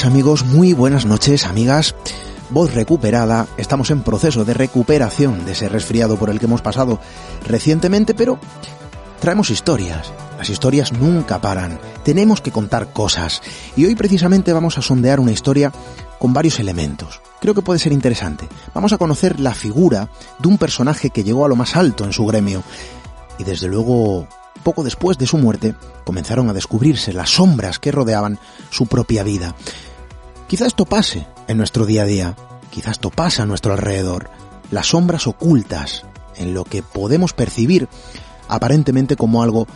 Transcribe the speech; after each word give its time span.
amigos, 0.00 0.46
muy 0.46 0.72
buenas 0.72 1.04
noches 1.04 1.44
amigas. 1.44 1.94
Voz 2.48 2.72
recuperada, 2.74 3.46
estamos 3.58 3.90
en 3.90 4.02
proceso 4.02 4.42
de 4.46 4.54
recuperación 4.54 5.44
de 5.44 5.52
ese 5.52 5.68
resfriado 5.68 6.16
por 6.16 6.30
el 6.30 6.38
que 6.40 6.46
hemos 6.46 6.62
pasado 6.62 6.98
recientemente, 7.46 8.14
pero 8.14 8.38
traemos 9.20 9.50
historias. 9.50 10.10
Las 10.38 10.48
historias 10.48 10.94
nunca 10.94 11.42
paran, 11.42 11.78
tenemos 12.04 12.40
que 12.40 12.50
contar 12.50 12.94
cosas. 12.94 13.42
Y 13.76 13.84
hoy 13.84 13.94
precisamente 13.94 14.54
vamos 14.54 14.78
a 14.78 14.82
sondear 14.82 15.20
una 15.20 15.32
historia 15.32 15.70
con 16.18 16.32
varios 16.32 16.58
elementos. 16.58 17.20
Creo 17.38 17.54
que 17.54 17.62
puede 17.62 17.78
ser 17.78 17.92
interesante. 17.92 18.48
Vamos 18.72 18.94
a 18.94 18.98
conocer 18.98 19.40
la 19.40 19.52
figura 19.52 20.08
de 20.38 20.48
un 20.48 20.56
personaje 20.56 21.10
que 21.10 21.22
llegó 21.22 21.44
a 21.44 21.48
lo 21.48 21.56
más 21.56 21.76
alto 21.76 22.04
en 22.04 22.14
su 22.14 22.24
gremio. 22.24 22.62
Y 23.38 23.44
desde 23.44 23.68
luego 23.68 24.26
poco 24.62 24.84
después 24.84 25.18
de 25.18 25.26
su 25.26 25.38
muerte, 25.38 25.74
comenzaron 26.04 26.48
a 26.48 26.52
descubrirse 26.52 27.12
las 27.12 27.30
sombras 27.30 27.78
que 27.78 27.92
rodeaban 27.92 28.38
su 28.70 28.86
propia 28.86 29.22
vida. 29.22 29.54
Quizá 30.48 30.66
esto 30.66 30.84
pase 30.84 31.26
en 31.48 31.58
nuestro 31.58 31.86
día 31.86 32.02
a 32.02 32.06
día, 32.06 32.36
quizás 32.70 32.92
esto 32.92 33.10
pasa 33.10 33.42
a 33.42 33.46
nuestro 33.46 33.72
alrededor, 33.72 34.30
las 34.70 34.88
sombras 34.88 35.26
ocultas 35.26 36.04
en 36.36 36.54
lo 36.54 36.64
que 36.64 36.82
podemos 36.82 37.32
percibir 37.32 37.88
aparentemente 38.48 39.16
como 39.16 39.42
algo 39.42 39.66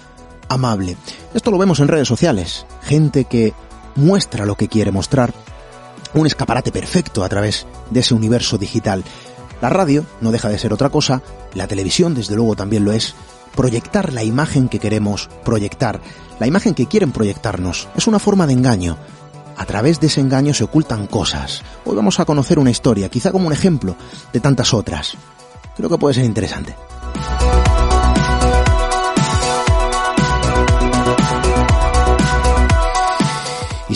amable. 0.48 0.96
Esto 1.34 1.50
lo 1.50 1.58
vemos 1.58 1.80
en 1.80 1.88
redes 1.88 2.08
sociales, 2.08 2.66
gente 2.82 3.24
que 3.24 3.54
muestra 3.94 4.46
lo 4.46 4.56
que 4.56 4.68
quiere 4.68 4.92
mostrar, 4.92 5.32
un 6.14 6.26
escaparate 6.26 6.72
perfecto 6.72 7.24
a 7.24 7.28
través 7.28 7.66
de 7.90 8.00
ese 8.00 8.14
universo 8.14 8.58
digital. 8.58 9.04
La 9.60 9.70
radio 9.70 10.04
no 10.20 10.32
deja 10.32 10.48
de 10.48 10.58
ser 10.58 10.72
otra 10.72 10.90
cosa, 10.90 11.22
la 11.54 11.66
televisión 11.66 12.14
desde 12.14 12.36
luego 12.36 12.56
también 12.56 12.84
lo 12.84 12.92
es, 12.92 13.14
proyectar 13.56 14.12
la 14.12 14.22
imagen 14.22 14.68
que 14.68 14.78
queremos 14.78 15.28
proyectar, 15.44 16.00
la 16.38 16.46
imagen 16.46 16.74
que 16.74 16.86
quieren 16.86 17.10
proyectarnos. 17.10 17.88
Es 17.96 18.06
una 18.06 18.20
forma 18.20 18.46
de 18.46 18.52
engaño. 18.52 18.96
A 19.56 19.64
través 19.64 19.98
de 19.98 20.06
ese 20.08 20.20
engaño 20.20 20.54
se 20.54 20.64
ocultan 20.64 21.06
cosas. 21.06 21.62
Hoy 21.84 21.96
vamos 21.96 22.20
a 22.20 22.26
conocer 22.26 22.58
una 22.58 22.70
historia, 22.70 23.08
quizá 23.08 23.32
como 23.32 23.46
un 23.46 23.52
ejemplo 23.52 23.96
de 24.32 24.40
tantas 24.40 24.74
otras. 24.74 25.16
Creo 25.76 25.88
que 25.88 25.98
puede 25.98 26.14
ser 26.14 26.24
interesante. 26.24 26.76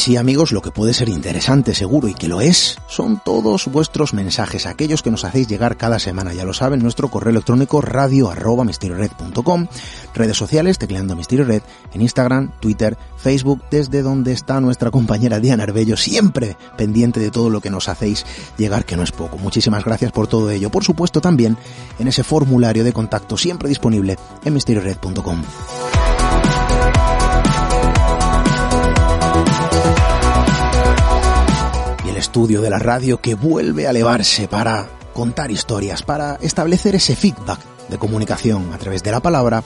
Sí, 0.01 0.17
amigos, 0.17 0.51
lo 0.53 0.63
que 0.63 0.71
puede 0.71 0.95
ser 0.95 1.11
interesante, 1.11 1.75
seguro, 1.75 2.09
y 2.09 2.15
que 2.15 2.27
lo 2.27 2.41
es, 2.41 2.79
son 2.89 3.21
todos 3.23 3.67
vuestros 3.67 4.15
mensajes, 4.15 4.65
aquellos 4.65 5.03
que 5.03 5.11
nos 5.11 5.27
hacéis 5.27 5.47
llegar 5.47 5.77
cada 5.77 5.99
semana. 5.99 6.33
Ya 6.33 6.47
lo 6.47 6.55
saben, 6.55 6.83
nuestro 6.83 7.11
correo 7.11 7.33
electrónico 7.33 7.83
radio 7.83 8.33
redes 10.15 10.37
sociales, 10.39 10.79
tecleando 10.79 11.15
Misterio 11.17 11.45
Red, 11.45 11.61
en 11.93 12.01
Instagram, 12.01 12.51
Twitter, 12.61 12.97
Facebook, 13.19 13.63
desde 13.71 14.01
donde 14.01 14.33
está 14.33 14.59
nuestra 14.63 14.91
compañera 14.91 15.39
Diana 15.39 15.65
Arbello, 15.65 15.99
siempre 15.99 16.57
pendiente 16.79 17.21
de 17.21 17.31
todo 17.31 17.51
lo 17.51 17.61
que 17.61 17.69
nos 17.69 17.91
hacéis 17.91 18.25
llegar, 18.57 18.87
que 18.87 18.97
no 18.97 19.03
es 19.03 19.13
poco. 19.13 19.37
Muchísimas 19.37 19.85
gracias 19.85 20.13
por 20.13 20.27
todo 20.29 20.51
ello. 20.51 20.71
Por 20.71 20.83
supuesto, 20.83 21.21
también 21.21 21.59
en 21.99 22.09
ese 22.09 22.25
formulario 22.25 22.85
de 22.85 22.95
contacto 22.95 23.37
siempre 23.37 23.69
disponible 23.69 24.17
en 24.47 24.55
misteriored.com. 24.55 25.43
estudio 32.21 32.61
de 32.61 32.71
la 32.71 32.79
radio 32.79 33.21
que 33.21 33.35
vuelve 33.35 33.87
a 33.87 33.91
elevarse 33.91 34.47
para 34.47 34.89
contar 35.13 35.51
historias, 35.51 36.03
para 36.03 36.37
establecer 36.37 36.95
ese 36.95 37.17
feedback 37.17 37.59
de 37.89 37.99
comunicación 37.99 38.73
a 38.73 38.79
través 38.79 39.03
de 39.03 39.11
la 39.11 39.21
palabra, 39.21 39.65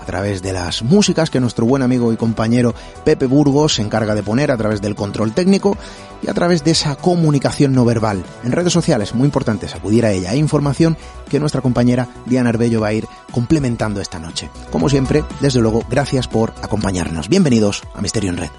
a 0.00 0.04
través 0.06 0.42
de 0.42 0.52
las 0.52 0.82
músicas 0.82 1.28
que 1.28 1.40
nuestro 1.40 1.66
buen 1.66 1.82
amigo 1.82 2.12
y 2.12 2.16
compañero 2.16 2.74
Pepe 3.04 3.26
Burgos 3.26 3.74
se 3.74 3.82
encarga 3.82 4.14
de 4.14 4.22
poner 4.22 4.50
a 4.50 4.56
través 4.56 4.80
del 4.80 4.94
control 4.94 5.32
técnico 5.32 5.76
y 6.22 6.30
a 6.30 6.34
través 6.34 6.62
de 6.64 6.70
esa 6.70 6.94
comunicación 6.94 7.72
no 7.72 7.84
verbal. 7.84 8.22
En 8.44 8.52
redes 8.52 8.72
sociales, 8.72 9.14
muy 9.14 9.26
importante, 9.26 9.66
acudir 9.66 10.06
a 10.06 10.12
ella. 10.12 10.30
Hay 10.30 10.38
información 10.38 10.96
que 11.28 11.40
nuestra 11.40 11.60
compañera 11.60 12.08
Diana 12.26 12.50
Arbello 12.50 12.80
va 12.80 12.88
a 12.88 12.92
ir 12.92 13.08
complementando 13.32 14.00
esta 14.00 14.20
noche. 14.20 14.50
Como 14.70 14.88
siempre, 14.88 15.24
desde 15.40 15.60
luego, 15.60 15.82
gracias 15.90 16.28
por 16.28 16.54
acompañarnos. 16.62 17.28
Bienvenidos 17.28 17.82
a 17.94 18.00
Misterio 18.00 18.30
en 18.30 18.36
Red. 18.36 18.50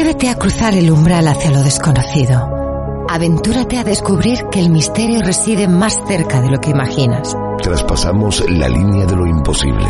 Atrévete 0.00 0.30
a 0.30 0.34
cruzar 0.38 0.72
el 0.72 0.90
umbral 0.90 1.28
hacia 1.28 1.50
lo 1.50 1.62
desconocido. 1.62 3.04
Aventúrate 3.06 3.76
a 3.76 3.84
descubrir 3.84 4.46
que 4.50 4.58
el 4.58 4.70
misterio 4.70 5.20
reside 5.20 5.68
más 5.68 5.94
cerca 6.08 6.40
de 6.40 6.48
lo 6.48 6.58
que 6.58 6.70
imaginas. 6.70 7.36
Traspasamos 7.62 8.40
la 8.48 8.66
línea 8.70 9.04
de 9.04 9.14
lo 9.14 9.26
imposible. 9.26 9.86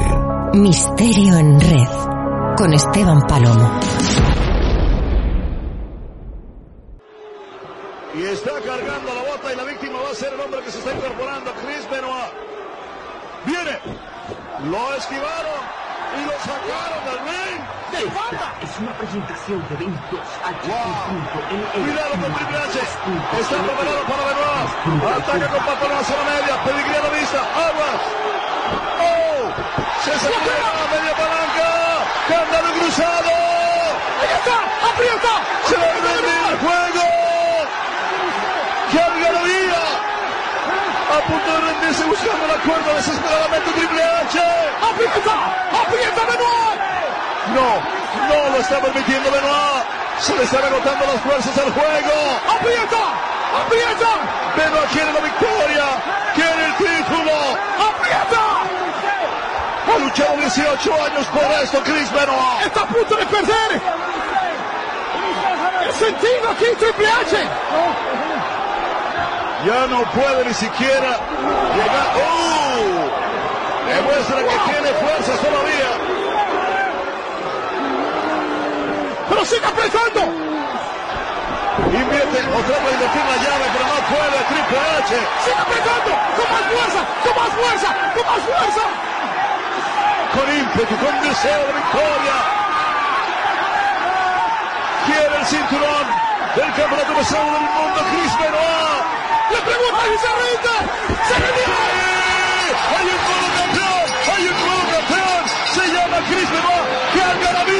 Misterio 0.55 1.37
en 1.39 1.61
red. 1.61 2.57
Con 2.57 2.73
Esteban 2.75 3.21
Palomo. 3.29 3.79
Y 8.13 8.23
está 8.25 8.51
cargando 8.67 9.15
la 9.15 9.31
bota 9.31 9.53
y 9.53 9.57
la 9.57 9.63
víctima 9.63 10.01
va 10.05 10.11
a 10.11 10.15
ser 10.17 10.33
el 10.33 10.41
hombre 10.41 10.61
que 10.65 10.73
se 10.73 10.79
está 10.79 10.93
incorporando, 10.93 11.53
Chris 11.65 11.89
Benoit. 11.89 12.33
Viene. 13.47 13.79
Lo 14.73 14.93
esquivaron 14.97 15.63
y 16.19 16.27
lo 16.27 16.33
sacaron 16.33 17.05
del 17.07 17.19
ring. 17.31 17.80
¡De 17.91 18.09
falta! 18.11 18.55
Es 18.63 18.71
una 18.79 18.93
presentación 18.95 19.59
de 19.69 19.75
eventos 19.75 20.21
wow. 20.63 21.11
Cuidado 21.75 22.15
con 22.23 22.31
Triple 22.39 22.59
H. 22.59 22.79
Está 22.79 23.57
preparado 23.67 24.03
para 24.07 24.23
Benoit. 24.31 24.71
Ataca 25.19 25.47
con 25.51 25.63
patrón 25.67 25.93
a 25.99 26.05
zona 26.05 26.25
media. 26.31 26.55
Pedigrí 26.63 26.95
a 26.95 27.03
la 27.03 27.11
vista. 27.11 27.41
Aguas. 27.51 28.01
¡Oh! 29.03 29.51
Se 30.05 30.13
sacó 30.23 30.39
a 30.39 30.87
media 30.95 31.15
palanca. 31.19 31.69
Candado 32.31 32.71
cruzado. 32.79 33.35
¡Ahí 34.23 34.33
está! 34.39 34.57
¡Aprieta! 34.87 35.35
Se 35.67 35.75
va 35.75 35.83
a 35.83 36.51
el 36.51 36.59
juego. 36.63 37.05
¡Qué 38.93 38.99
algarabía! 39.01 39.83
A 41.11 41.19
punto 41.27 41.49
de 41.51 41.61
rendirse 41.61 42.05
buscando 42.05 42.47
la 42.47 42.59
cuerda 42.63 42.95
desesperadamente 42.95 43.71
Triple 43.73 44.03
H. 44.03 44.39
¡Aprieta! 44.79 45.37
¡Aprieta 45.75 46.23
Benoit! 46.31 47.00
No, 47.55 47.81
no 48.29 48.51
lo 48.51 48.59
está 48.61 48.81
permitiendo 48.81 49.31
Benoit. 49.31 49.85
Se 50.21 50.37
le 50.37 50.45
están 50.45 50.65
agotando 50.65 51.07
las 51.07 51.21
fuerzas 51.23 51.57
al 51.59 51.73
juego. 51.73 52.15
¡Aprieta! 52.49 53.05
¡Aprieta! 53.65 54.13
Benoit 54.57 54.91
quiere 54.93 55.13
la 55.13 55.21
victoria. 55.21 55.85
Quiere 56.35 56.67
el 56.67 56.75
título. 56.75 57.33
¡Aprieta! 57.89 58.45
Ha 59.93 59.99
luchado 59.99 60.37
18 60.37 60.95
años 61.05 61.27
por 61.27 61.43
esto, 61.63 61.83
Chris 61.83 62.13
Benoit. 62.13 62.67
Está 62.67 62.83
a 62.83 62.87
punto 62.87 63.17
de 63.17 63.27
perder. 63.27 63.81
El 65.87 65.93
sentido 65.95 66.51
aquí, 66.51 66.67
Triple 66.79 67.09
H. 67.09 67.37
Ya 69.67 69.87
no 69.89 70.03
puede 70.13 70.45
ni 70.45 70.55
siquiera 70.55 71.19
llegar. 71.75 72.13
¡Oh! 72.17 73.31
Demuestra 73.89 74.37
que 74.37 74.73
tiene 74.73 74.89
fuerzas 75.01 75.41
todavía. 75.41 75.90
Pero 79.41 79.53
sigue 79.57 79.67
apretando. 79.67 80.21
Invierte, 81.89 82.39
o 82.45 82.61
trata 82.61 82.85
de 82.85 82.93
invertir 82.93 83.25
la 83.25 83.37
llave, 83.41 83.67
pero 83.73 83.85
no 83.89 83.97
puede. 84.13 84.37
Triple 84.53 84.81
H. 85.01 85.17
Sigue 85.17 85.61
apretando. 85.65 86.13
Con 86.37 86.47
más 86.53 86.65
fuerza, 86.69 87.01
con 87.25 87.33
más 87.41 87.53
fuerza, 87.57 87.89
con 88.13 88.25
más 88.29 88.43
fuerza. 88.45 88.85
Con 90.37 90.45
ímpetu, 90.45 90.95
con 91.01 91.15
deseo 91.25 91.57
de 91.57 91.73
victoria. 91.73 92.37
Quiere 95.09 95.37
el 95.41 95.47
cinturón 95.47 96.07
del 96.57 96.71
campeonato 96.77 97.13
pesado 97.17 97.49
del 97.49 97.65
mundo, 97.65 97.99
Chris 98.13 98.33
Benoit. 98.45 99.05
Le 99.53 99.61
pregunta 99.65 100.03
y 100.05 100.17
se 100.21 100.31
rinde. 100.37 100.77
Se 101.25 101.35
rindió. 101.41 101.81
Hay 102.93 103.07
un 103.09 103.21
nuevo 103.25 103.49
campeón. 103.57 104.05
Hay 104.37 104.43
un 104.53 104.57
nuevo 104.61 104.85
campeón. 104.85 105.43
Se 105.73 105.85
llama 105.89 106.19
Chris 106.29 106.45
Benoit. 106.53 106.85
¡Qué 107.15 107.23
algarabía! 107.23 107.80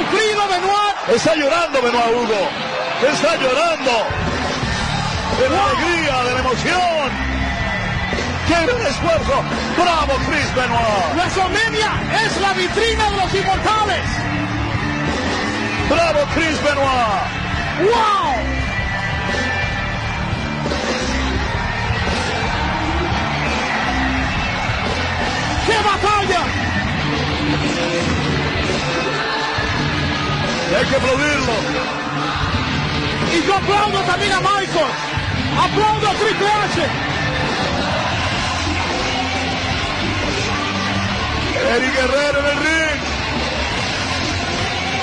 sufrido 0.00 0.48
Benoit. 0.48 0.96
Está 1.14 1.34
llorando 1.34 1.82
Benoit 1.82 2.14
Hugo. 2.16 2.48
Está 3.12 3.36
llorando. 3.36 3.92
De 5.38 5.48
la 5.48 5.64
alegría, 5.64 6.24
de 6.24 6.32
la 6.34 6.40
emoción. 6.40 7.30
¡Qué 8.48 8.66
gran 8.66 8.86
esfuerzo! 8.86 9.44
¡Bravo, 9.76 10.12
Chris 10.26 10.54
Benoit! 10.54 11.14
WrestleMania 11.14 11.92
es 12.24 12.40
la 12.40 12.52
vitrina 12.52 13.10
de 13.10 13.16
los 13.16 13.34
inmortales. 13.34 14.06
¡Bravo, 15.88 16.20
Chris 16.34 16.62
Benoit! 16.62 17.22
¡Wow! 17.80 18.34
¡Qué 25.66 25.76
batalla! 25.88 26.60
Hay 30.74 30.86
que 30.86 30.96
aplaudirlo. 30.96 31.52
Y 33.32 33.46
yo 33.46 33.54
aplaudo 33.56 34.00
también 34.02 34.32
a 34.32 34.40
Michael. 34.40 34.92
Aplaudo 35.58 36.08
a 36.08 36.14
Triple 36.14 36.46
H. 36.46 36.86
Eric 41.76 41.94
Guerrero 41.94 42.40
en 42.40 42.46
el 42.46 42.56
ring. 42.56 43.00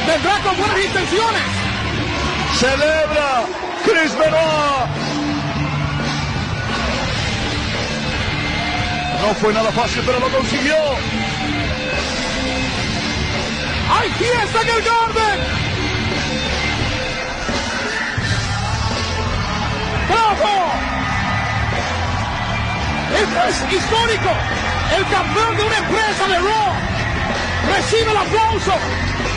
Vendrá 0.08 0.40
con 0.40 0.58
buenas 0.58 0.86
intenciones. 0.86 1.44
Celebra 2.60 3.44
Chris 3.86 4.18
Benoit. 4.18 4.88
No 9.22 9.34
fue 9.36 9.54
nada 9.54 9.72
fácil, 9.72 10.02
pero 10.06 10.20
lo 10.20 10.30
consiguió. 10.30 10.76
¡Hay 14.00 14.12
fiesta 14.12 14.62
en 14.62 14.70
el 14.70 14.82
Garden! 14.84 15.40
¡Bravo! 20.08 20.72
Esto 23.18 23.40
es 23.50 23.74
histórico. 23.74 24.30
El 24.98 25.06
campeón 25.08 25.58
de 25.58 25.64
una 25.64 25.78
empresa 25.78 26.28
de 26.28 26.40
Raw 26.40 26.74
recibe 27.76 28.12
el 28.12 28.18
aplauso 28.18 28.74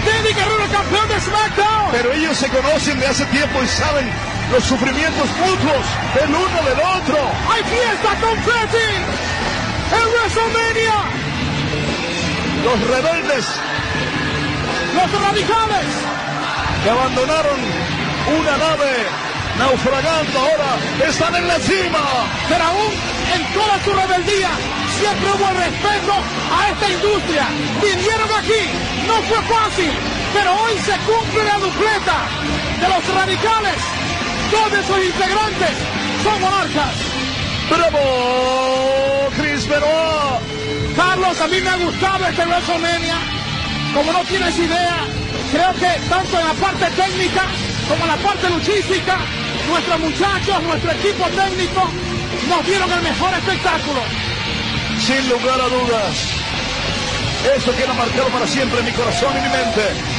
Eddie 0.06 0.34
Guerrero, 0.34 0.64
el 0.64 0.70
campeón 0.70 1.08
de 1.08 1.20
SmackDown. 1.20 1.90
Pero 1.92 2.12
ellos 2.12 2.36
se 2.36 2.48
conocen 2.48 3.00
de 3.00 3.06
hace 3.06 3.24
tiempo 3.26 3.62
y 3.62 3.66
saben 3.66 4.10
los 4.52 4.64
sufrimientos 4.64 5.28
mutuos 5.38 5.86
del 6.14 6.28
uno 6.28 6.62
del 6.68 6.80
otro. 6.80 7.18
¡Hay 7.50 7.62
fiesta 7.64 8.14
confetti! 8.20 8.90
¡En 9.96 10.06
WrestleMania! 10.12 10.98
Los 12.62 12.80
rebeldes 12.88 13.46
¡Los 14.94 15.22
radicales! 15.22 15.86
que 16.82 16.90
abandonaron 16.90 17.60
una 18.40 18.56
nave 18.56 18.90
naufragando 19.58 20.38
ahora 20.38 20.70
están 21.06 21.34
en 21.36 21.48
la 21.48 21.58
cima. 21.58 22.00
Pero 22.48 22.64
aún 22.64 22.92
en 23.34 23.42
toda 23.52 23.84
su 23.84 23.92
rebeldía 23.92 24.50
siempre 24.98 25.28
hubo 25.32 25.48
el 25.50 25.56
respeto 25.56 26.14
a 26.56 26.68
esta 26.70 26.88
industria. 26.88 27.46
Vinieron 27.82 28.30
aquí, 28.38 28.62
no 29.06 29.14
fue 29.28 29.42
fácil, 29.44 29.92
pero 30.32 30.52
hoy 30.62 30.78
se 30.78 30.96
cumple 31.04 31.44
la 31.44 31.58
dupleta 31.58 32.16
de 32.80 32.88
los 32.88 33.14
radicales. 33.14 33.76
Dos 34.50 34.72
de 34.72 34.82
sus 34.82 35.04
integrantes 35.04 35.74
son 36.24 36.40
monarcas. 36.40 36.94
¡Bravo! 37.68 39.28
Chris 39.36 39.68
Benoit. 39.68 40.96
Carlos, 40.96 41.40
a 41.40 41.46
mí 41.46 41.60
me 41.60 41.68
ha 41.68 41.76
gustado 41.76 42.26
este 42.26 42.44
WrestleMania. 42.44 43.39
Como 43.94 44.12
no 44.12 44.24
tienes 44.24 44.56
idea, 44.56 44.98
creo 45.50 45.72
que 45.74 46.08
tanto 46.08 46.38
en 46.38 46.46
la 46.46 46.54
parte 46.54 46.86
técnica 46.90 47.42
como 47.88 48.04
en 48.04 48.10
la 48.10 48.16
parte 48.18 48.48
luchística, 48.48 49.18
nuestros 49.68 49.98
muchachos, 49.98 50.62
nuestro 50.62 50.92
equipo 50.92 51.24
técnico, 51.30 51.88
nos 52.48 52.66
dieron 52.66 52.90
el 52.92 53.02
mejor 53.02 53.34
espectáculo. 53.34 54.00
Sin 55.04 55.28
lugar 55.28 55.60
a 55.60 55.68
dudas. 55.68 56.40
Eso 57.56 57.74
queda 57.76 57.92
marcado 57.94 58.28
para 58.28 58.46
siempre 58.46 58.78
en 58.78 58.86
mi 58.86 58.92
corazón 58.92 59.32
y 59.36 59.40
mi 59.40 59.48
mente. 59.48 60.09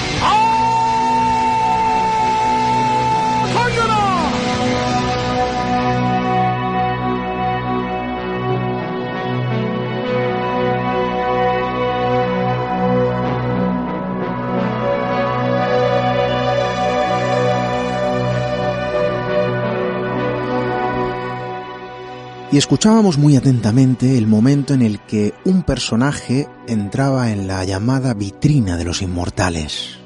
Y 22.51 22.57
escuchábamos 22.57 23.17
muy 23.17 23.37
atentamente 23.37 24.17
el 24.17 24.27
momento 24.27 24.73
en 24.73 24.81
el 24.81 24.99
que 24.99 25.33
un 25.45 25.63
personaje 25.63 26.49
entraba 26.67 27.31
en 27.31 27.47
la 27.47 27.63
llamada 27.63 28.13
vitrina 28.13 28.75
de 28.75 28.83
los 28.83 29.01
inmortales. 29.01 29.99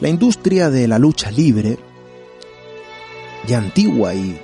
La 0.00 0.08
industria 0.08 0.68
de 0.68 0.88
la 0.88 0.98
lucha 0.98 1.30
libre, 1.30 1.78
ya 3.46 3.58
antigua 3.58 4.16
y 4.16 4.40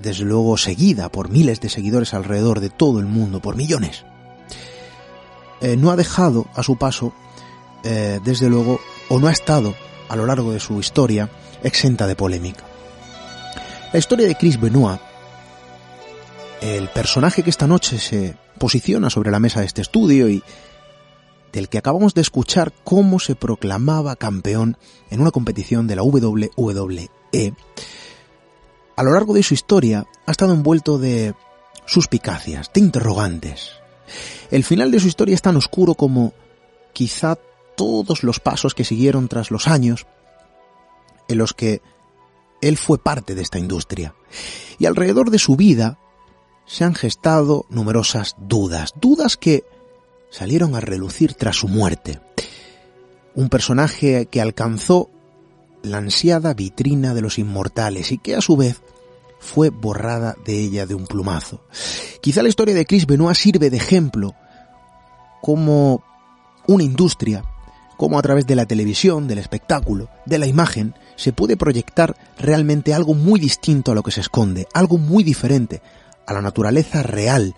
desde 0.00 0.24
luego 0.24 0.56
seguida 0.56 1.10
por 1.10 1.30
miles 1.30 1.60
de 1.60 1.68
seguidores 1.68 2.14
alrededor 2.14 2.60
de 2.60 2.70
todo 2.70 3.00
el 3.00 3.06
mundo, 3.06 3.40
por 3.40 3.56
millones, 3.56 4.04
eh, 5.62 5.76
no 5.76 5.90
ha 5.90 5.96
dejado 5.96 6.46
a 6.54 6.62
su 6.62 6.76
paso, 6.76 7.12
eh, 7.82 8.20
desde 8.24 8.48
luego, 8.48 8.78
o 9.08 9.18
no 9.18 9.26
ha 9.26 9.32
estado 9.32 9.74
a 10.08 10.14
lo 10.14 10.26
largo 10.26 10.52
de 10.52 10.60
su 10.60 10.78
historia 10.78 11.28
exenta 11.64 12.06
de 12.06 12.14
polémica. 12.14 12.62
La 13.92 13.98
historia 13.98 14.28
de 14.28 14.36
Chris 14.36 14.60
Benoit 14.60 15.00
el 16.62 16.88
personaje 16.88 17.42
que 17.42 17.50
esta 17.50 17.66
noche 17.66 17.98
se 17.98 18.36
posiciona 18.58 19.10
sobre 19.10 19.32
la 19.32 19.40
mesa 19.40 19.60
de 19.60 19.66
este 19.66 19.82
estudio 19.82 20.28
y 20.28 20.42
del 21.52 21.68
que 21.68 21.76
acabamos 21.76 22.14
de 22.14 22.20
escuchar 22.20 22.72
cómo 22.84 23.18
se 23.18 23.34
proclamaba 23.34 24.16
campeón 24.16 24.78
en 25.10 25.20
una 25.20 25.32
competición 25.32 25.86
de 25.86 25.96
la 25.96 26.02
WWE, 26.04 27.54
a 28.94 29.02
lo 29.02 29.12
largo 29.12 29.34
de 29.34 29.42
su 29.42 29.54
historia 29.54 30.06
ha 30.26 30.30
estado 30.30 30.54
envuelto 30.54 30.98
de 30.98 31.34
suspicacias, 31.84 32.70
de 32.72 32.80
interrogantes. 32.80 33.72
El 34.50 34.62
final 34.62 34.90
de 34.92 35.00
su 35.00 35.08
historia 35.08 35.34
es 35.34 35.42
tan 35.42 35.56
oscuro 35.56 35.94
como 35.94 36.32
quizá 36.92 37.38
todos 37.76 38.22
los 38.22 38.38
pasos 38.38 38.74
que 38.74 38.84
siguieron 38.84 39.26
tras 39.28 39.50
los 39.50 39.66
años 39.66 40.06
en 41.26 41.38
los 41.38 41.54
que 41.54 41.82
él 42.60 42.76
fue 42.76 42.98
parte 42.98 43.34
de 43.34 43.42
esta 43.42 43.58
industria. 43.58 44.14
Y 44.78 44.86
alrededor 44.86 45.30
de 45.30 45.38
su 45.38 45.56
vida 45.56 45.98
se 46.66 46.84
han 46.84 46.94
gestado 46.94 47.66
numerosas 47.68 48.36
dudas, 48.38 48.94
dudas 49.00 49.36
que 49.36 49.64
salieron 50.30 50.74
a 50.74 50.80
relucir 50.80 51.34
tras 51.34 51.56
su 51.56 51.68
muerte. 51.68 52.20
Un 53.34 53.48
personaje 53.48 54.26
que 54.26 54.40
alcanzó 54.40 55.10
la 55.82 55.98
ansiada 55.98 56.54
vitrina 56.54 57.14
de 57.14 57.22
los 57.22 57.38
inmortales 57.38 58.12
y 58.12 58.18
que 58.18 58.36
a 58.36 58.40
su 58.40 58.56
vez 58.56 58.80
fue 59.38 59.70
borrada 59.70 60.36
de 60.44 60.58
ella 60.60 60.86
de 60.86 60.94
un 60.94 61.06
plumazo. 61.06 61.64
Quizá 62.20 62.42
la 62.42 62.48
historia 62.48 62.74
de 62.74 62.86
Chris 62.86 63.06
Benoit 63.06 63.36
sirve 63.36 63.70
de 63.70 63.76
ejemplo 63.76 64.34
como 65.40 66.02
una 66.68 66.84
industria, 66.84 67.44
como 67.96 68.18
a 68.18 68.22
través 68.22 68.46
de 68.46 68.54
la 68.54 68.66
televisión, 68.66 69.26
del 69.26 69.38
espectáculo, 69.38 70.08
de 70.24 70.38
la 70.38 70.46
imagen, 70.46 70.94
se 71.16 71.32
puede 71.32 71.56
proyectar 71.56 72.16
realmente 72.38 72.94
algo 72.94 73.14
muy 73.14 73.40
distinto 73.40 73.92
a 73.92 73.94
lo 73.94 74.02
que 74.02 74.12
se 74.12 74.20
esconde, 74.20 74.68
algo 74.72 74.98
muy 74.98 75.24
diferente 75.24 75.82
a 76.26 76.32
la 76.32 76.42
naturaleza 76.42 77.02
real 77.02 77.54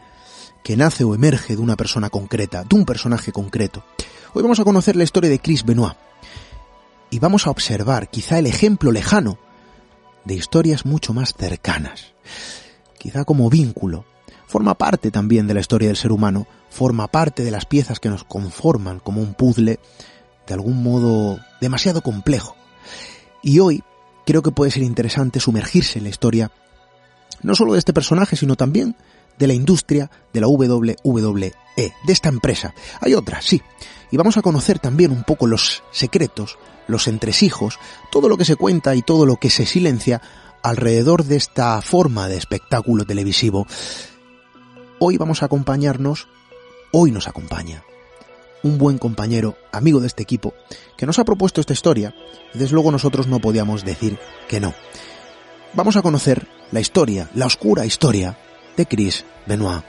que 0.63 0.77
nace 0.77 1.05
o 1.05 1.15
emerge 1.15 1.57
de 1.57 1.63
una 1.63 1.77
persona 1.77 2.11
concreta, 2.11 2.65
de 2.65 2.75
un 2.75 2.85
personaje 2.85 3.33
concreto. 3.33 3.85
Hoy 4.33 4.43
vamos 4.43 4.61
a 4.61 4.65
conocer 4.65 4.97
la 4.97 5.05
historia 5.05 5.31
de 5.31 5.39
Chris 5.39 5.65
Benoit 5.65 5.95
y 7.11 7.19
vamos 7.19 7.47
a 7.47 7.51
observar 7.51 8.09
quizá 8.09 8.39
el 8.39 8.47
ejemplo 8.47 8.91
lejano 8.91 9.39
de 10.25 10.35
historias 10.35 10.87
mucho 10.87 11.13
más 11.13 11.35
cercanas. 11.35 12.15
Quizá 12.99 13.25
como 13.25 13.51
vínculo, 13.51 14.05
forma 14.47 14.75
parte 14.75 15.11
también 15.11 15.47
de 15.47 15.55
la 15.55 15.61
historia 15.61 15.89
del 15.89 15.97
ser 15.97 16.13
humano, 16.13 16.47
forma 16.71 17.09
parte 17.09 17.45
de 17.45 17.51
las 17.51 17.67
piezas 17.67 18.01
que 18.01 18.09
nos 18.09 18.25
conforman 18.25 19.01
como 19.01 19.21
un 19.21 19.35
puzzle 19.35 19.79
de 20.47 20.55
algún 20.55 20.83
modo 20.83 21.39
demasiado 21.61 22.03
complejo. 22.03 22.57
Y 23.43 23.59
hoy 23.59 23.85
creo 24.25 24.43
que 24.43 24.51
puede 24.51 24.71
ser 24.71 24.83
interesante 24.83 25.41
sumergirse 25.41 25.99
en 25.99 26.05
la 26.05 26.11
historia 26.11 26.51
no 27.45 27.55
solo 27.55 27.75
de 27.75 27.79
este 27.79 27.93
personaje, 27.93 28.35
sino 28.35 28.57
también 28.57 28.97
de 29.39 29.47
la 29.47 29.55
industria 29.55 30.11
de 30.33 30.41
la 30.41 30.49
WWE, 30.49 31.55
de 31.77 32.13
esta 32.13 32.29
empresa. 32.29 32.75
Hay 33.01 33.15
otras, 33.15 33.45
sí. 33.45 33.63
Y 34.11 34.17
vamos 34.17 34.37
a 34.37 34.43
conocer 34.43 34.79
también 34.79 35.13
un 35.13 35.25
poco 35.25 35.47
los 35.47 35.83
secretos, 35.93 36.59
los 36.89 37.07
entresijos, 37.07 37.79
todo 38.11 38.29
lo 38.29 38.37
que 38.37 38.45
se 38.45 38.57
cuenta 38.57 38.95
y 38.95 39.03
todo 39.03 39.27
lo 39.27 39.37
que 39.37 39.51
se 39.51 39.67
silencia 39.67 40.21
alrededor 40.63 41.25
de 41.25 41.37
esta 41.37 41.81
forma 41.83 42.29
de 42.29 42.37
espectáculo 42.37 43.05
televisivo. 43.05 43.67
Hoy 44.99 45.17
vamos 45.19 45.43
a 45.43 45.47
acompañarnos, 45.47 46.29
hoy 46.93 47.11
nos 47.11 47.29
acompaña 47.29 47.85
un 48.63 48.79
buen 48.79 48.97
compañero, 48.97 49.59
amigo 49.73 50.01
de 50.01 50.07
este 50.07 50.23
equipo, 50.23 50.55
que 50.97 51.05
nos 51.05 51.19
ha 51.19 51.25
propuesto 51.25 51.61
esta 51.61 51.75
historia, 51.75 52.15
desde 52.55 52.73
luego 52.73 52.91
nosotros 52.91 53.27
no 53.27 53.39
podíamos 53.39 53.85
decir 53.85 54.19
que 54.49 54.59
no. 54.59 54.73
Vamos 55.75 55.97
a 55.97 56.03
conocer 56.03 56.49
la 56.75 56.81
historia, 56.81 57.31
la 57.37 57.47
oscura 57.47 57.87
historia 57.87 58.37
de 58.77 58.85
Chris 58.87 59.25
Benoit. 59.47 59.85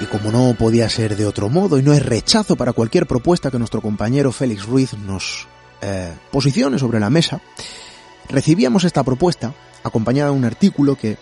Y 0.00 0.06
como 0.06 0.32
no 0.32 0.54
podía 0.54 0.88
ser 0.88 1.18
de 1.18 1.26
otro 1.26 1.50
modo 1.50 1.78
y 1.78 1.82
no 1.82 1.92
es 1.92 2.02
rechazo 2.02 2.56
para 2.56 2.72
cualquier 2.72 3.06
propuesta 3.06 3.50
que 3.50 3.58
nuestro 3.58 3.82
compañero 3.82 4.32
Félix 4.32 4.64
Ruiz 4.64 4.94
nos 4.94 5.46
eh, 5.82 6.10
posicione 6.30 6.78
sobre 6.78 6.98
la 6.98 7.10
mesa, 7.10 7.42
recibíamos 8.30 8.84
esta 8.84 9.02
propuesta 9.02 9.52
acompañada 9.84 10.30
de 10.30 10.36
un 10.38 10.46
artículo 10.46 10.96
que 10.96 11.18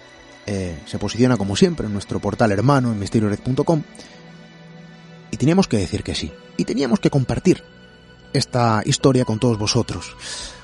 eh, 0.46 0.78
se 0.86 1.00
posiciona 1.00 1.36
como 1.36 1.56
siempre 1.56 1.86
en 1.86 1.92
nuestro 1.92 2.20
portal 2.20 2.52
hermano 2.52 2.92
en 2.92 3.00
misteriored.com 3.00 3.82
y 5.32 5.36
teníamos 5.36 5.66
que 5.66 5.78
decir 5.78 6.04
que 6.04 6.14
sí. 6.14 6.30
Y 6.60 6.66
teníamos 6.66 7.00
que 7.00 7.08
compartir 7.08 7.62
esta 8.34 8.82
historia 8.84 9.24
con 9.24 9.38
todos 9.38 9.58
vosotros. 9.58 10.14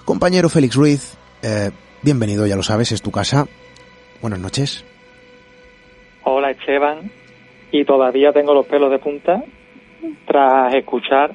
Compañero 0.05 0.51
Félix 0.51 0.75
Ruiz, 0.77 1.17
eh, 1.43 1.71
bienvenido, 2.03 2.47
ya 2.47 2.55
lo 2.55 2.63
sabes, 2.63 2.93
es 2.93 3.01
tu 3.01 3.11
casa. 3.11 3.47
Buenas 4.21 4.39
noches. 4.39 4.85
Hola 6.23 6.51
Esteban, 6.51 7.11
y 7.73 7.87
todavía 7.87 8.31
tengo 8.35 8.53
los 8.53 8.67
pelos 8.67 8.91
de 8.91 8.99
punta 8.99 9.43
tras 10.27 10.75
escuchar 10.75 11.35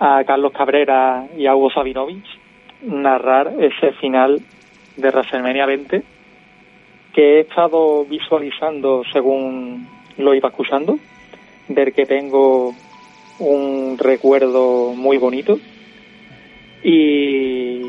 a 0.00 0.24
Carlos 0.24 0.52
Cabrera 0.52 1.28
y 1.38 1.46
a 1.46 1.54
Hugo 1.54 1.70
Sabinovich 1.70 2.26
narrar 2.82 3.52
ese 3.60 3.92
final 4.00 4.40
de 4.96 5.08
WrestleMania 5.08 5.66
20 5.66 6.02
que 7.14 7.36
he 7.36 7.40
estado 7.42 8.04
visualizando 8.06 9.04
según 9.12 9.86
lo 10.18 10.34
iba 10.34 10.48
escuchando, 10.48 10.98
ver 11.68 11.92
que 11.92 12.06
tengo 12.06 12.74
un 13.42 13.98
recuerdo 13.98 14.94
muy 14.94 15.18
bonito 15.18 15.58
y 16.82 17.82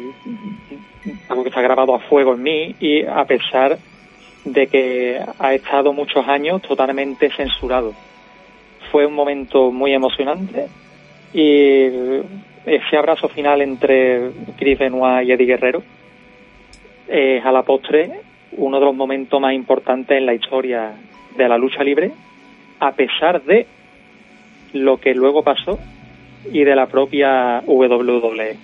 algo 1.29 1.43
que 1.43 1.49
está 1.49 1.61
grabado 1.61 1.95
a 1.95 1.99
fuego 1.99 2.33
en 2.33 2.43
mí 2.43 2.75
y 2.79 3.03
a 3.05 3.25
pesar 3.25 3.77
de 4.45 4.67
que 4.67 5.19
ha 5.39 5.53
estado 5.53 5.93
muchos 5.93 6.27
años 6.27 6.61
totalmente 6.61 7.29
censurado. 7.29 7.93
Fue 8.91 9.05
un 9.05 9.13
momento 9.13 9.71
muy 9.71 9.93
emocionante 9.93 10.67
y 11.33 11.87
ese 12.65 12.97
abrazo 12.97 13.27
final 13.29 13.61
entre 13.61 14.31
Chris 14.57 14.77
Benoit 14.77 15.27
y 15.27 15.31
Eddie 15.31 15.45
Guerrero 15.45 15.83
es 17.07 17.43
a 17.45 17.51
la 17.51 17.63
postre 17.63 18.21
uno 18.57 18.79
de 18.79 18.85
los 18.85 18.95
momentos 18.95 19.39
más 19.41 19.53
importantes 19.53 20.17
en 20.17 20.25
la 20.25 20.33
historia 20.33 20.93
de 21.35 21.49
la 21.49 21.57
lucha 21.57 21.83
libre, 21.83 22.11
a 22.79 22.91
pesar 22.91 23.41
de 23.43 23.65
lo 24.73 24.99
que 24.99 25.13
luego 25.13 25.43
pasó 25.43 25.79
y 26.51 26.63
de 26.63 26.75
la 26.75 26.87
propia 26.87 27.61
WWE. 27.65 28.57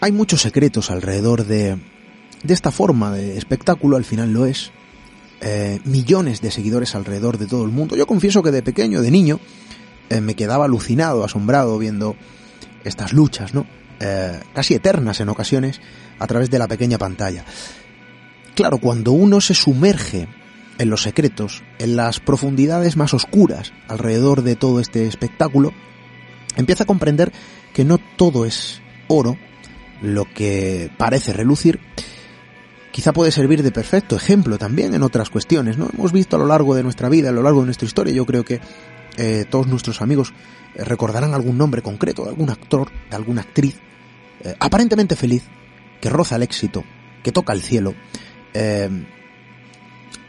Hay 0.00 0.12
muchos 0.12 0.42
secretos 0.42 0.90
alrededor 0.90 1.44
de, 1.44 1.76
de 2.42 2.54
esta 2.54 2.70
forma 2.70 3.12
de 3.12 3.38
espectáculo, 3.38 3.96
al 3.96 4.04
final 4.04 4.32
lo 4.32 4.46
es. 4.46 4.72
Eh, 5.40 5.80
millones 5.84 6.40
de 6.40 6.50
seguidores 6.50 6.94
alrededor 6.94 7.38
de 7.38 7.46
todo 7.46 7.64
el 7.64 7.70
mundo. 7.70 7.94
Yo 7.96 8.06
confieso 8.06 8.42
que 8.42 8.50
de 8.50 8.62
pequeño, 8.62 9.02
de 9.02 9.10
niño, 9.10 9.38
eh, 10.08 10.20
me 10.20 10.34
quedaba 10.34 10.64
alucinado, 10.64 11.24
asombrado 11.24 11.78
viendo 11.78 12.16
estas 12.84 13.12
luchas, 13.12 13.52
¿no? 13.52 13.66
Eh, 14.00 14.40
casi 14.54 14.74
eternas 14.74 15.20
en 15.20 15.28
ocasiones, 15.28 15.80
a 16.18 16.26
través 16.26 16.50
de 16.50 16.58
la 16.58 16.68
pequeña 16.68 16.98
pantalla. 16.98 17.44
Claro, 18.54 18.78
cuando 18.78 19.12
uno 19.12 19.40
se 19.40 19.52
sumerge 19.52 20.26
en 20.78 20.90
los 20.90 21.02
secretos, 21.02 21.62
en 21.78 21.96
las 21.96 22.20
profundidades 22.20 22.96
más 22.96 23.14
oscuras 23.14 23.72
alrededor 23.88 24.42
de 24.42 24.56
todo 24.56 24.80
este 24.80 25.06
espectáculo, 25.06 25.72
empieza 26.56 26.84
a 26.84 26.86
comprender 26.86 27.32
que 27.72 27.84
no 27.84 27.98
todo 27.98 28.44
es 28.44 28.80
oro, 29.08 29.36
lo 30.02 30.24
que 30.24 30.90
parece 30.98 31.32
relucir, 31.32 31.80
quizá 32.90 33.12
puede 33.12 33.30
servir 33.30 33.62
de 33.62 33.72
perfecto 33.72 34.16
ejemplo 34.16 34.58
también 34.58 34.94
en 34.94 35.02
otras 35.02 35.30
cuestiones, 35.30 35.78
¿no? 35.78 35.88
Hemos 35.92 36.12
visto 36.12 36.36
a 36.36 36.38
lo 36.38 36.46
largo 36.46 36.74
de 36.74 36.82
nuestra 36.82 37.08
vida, 37.08 37.28
a 37.28 37.32
lo 37.32 37.42
largo 37.42 37.60
de 37.60 37.66
nuestra 37.66 37.86
historia, 37.86 38.14
yo 38.14 38.26
creo 38.26 38.44
que 38.44 38.60
eh, 39.16 39.44
todos 39.48 39.66
nuestros 39.66 40.02
amigos 40.02 40.32
eh, 40.74 40.84
recordarán 40.84 41.34
algún 41.34 41.58
nombre 41.58 41.82
concreto 41.82 42.24
de 42.24 42.30
algún 42.30 42.50
actor, 42.50 42.90
de 43.10 43.16
alguna 43.16 43.42
actriz, 43.42 43.76
eh, 44.44 44.54
aparentemente 44.58 45.16
feliz, 45.16 45.44
que 46.00 46.10
roza 46.10 46.36
el 46.36 46.42
éxito, 46.42 46.84
que 47.22 47.32
toca 47.32 47.52
el 47.52 47.62
cielo, 47.62 47.94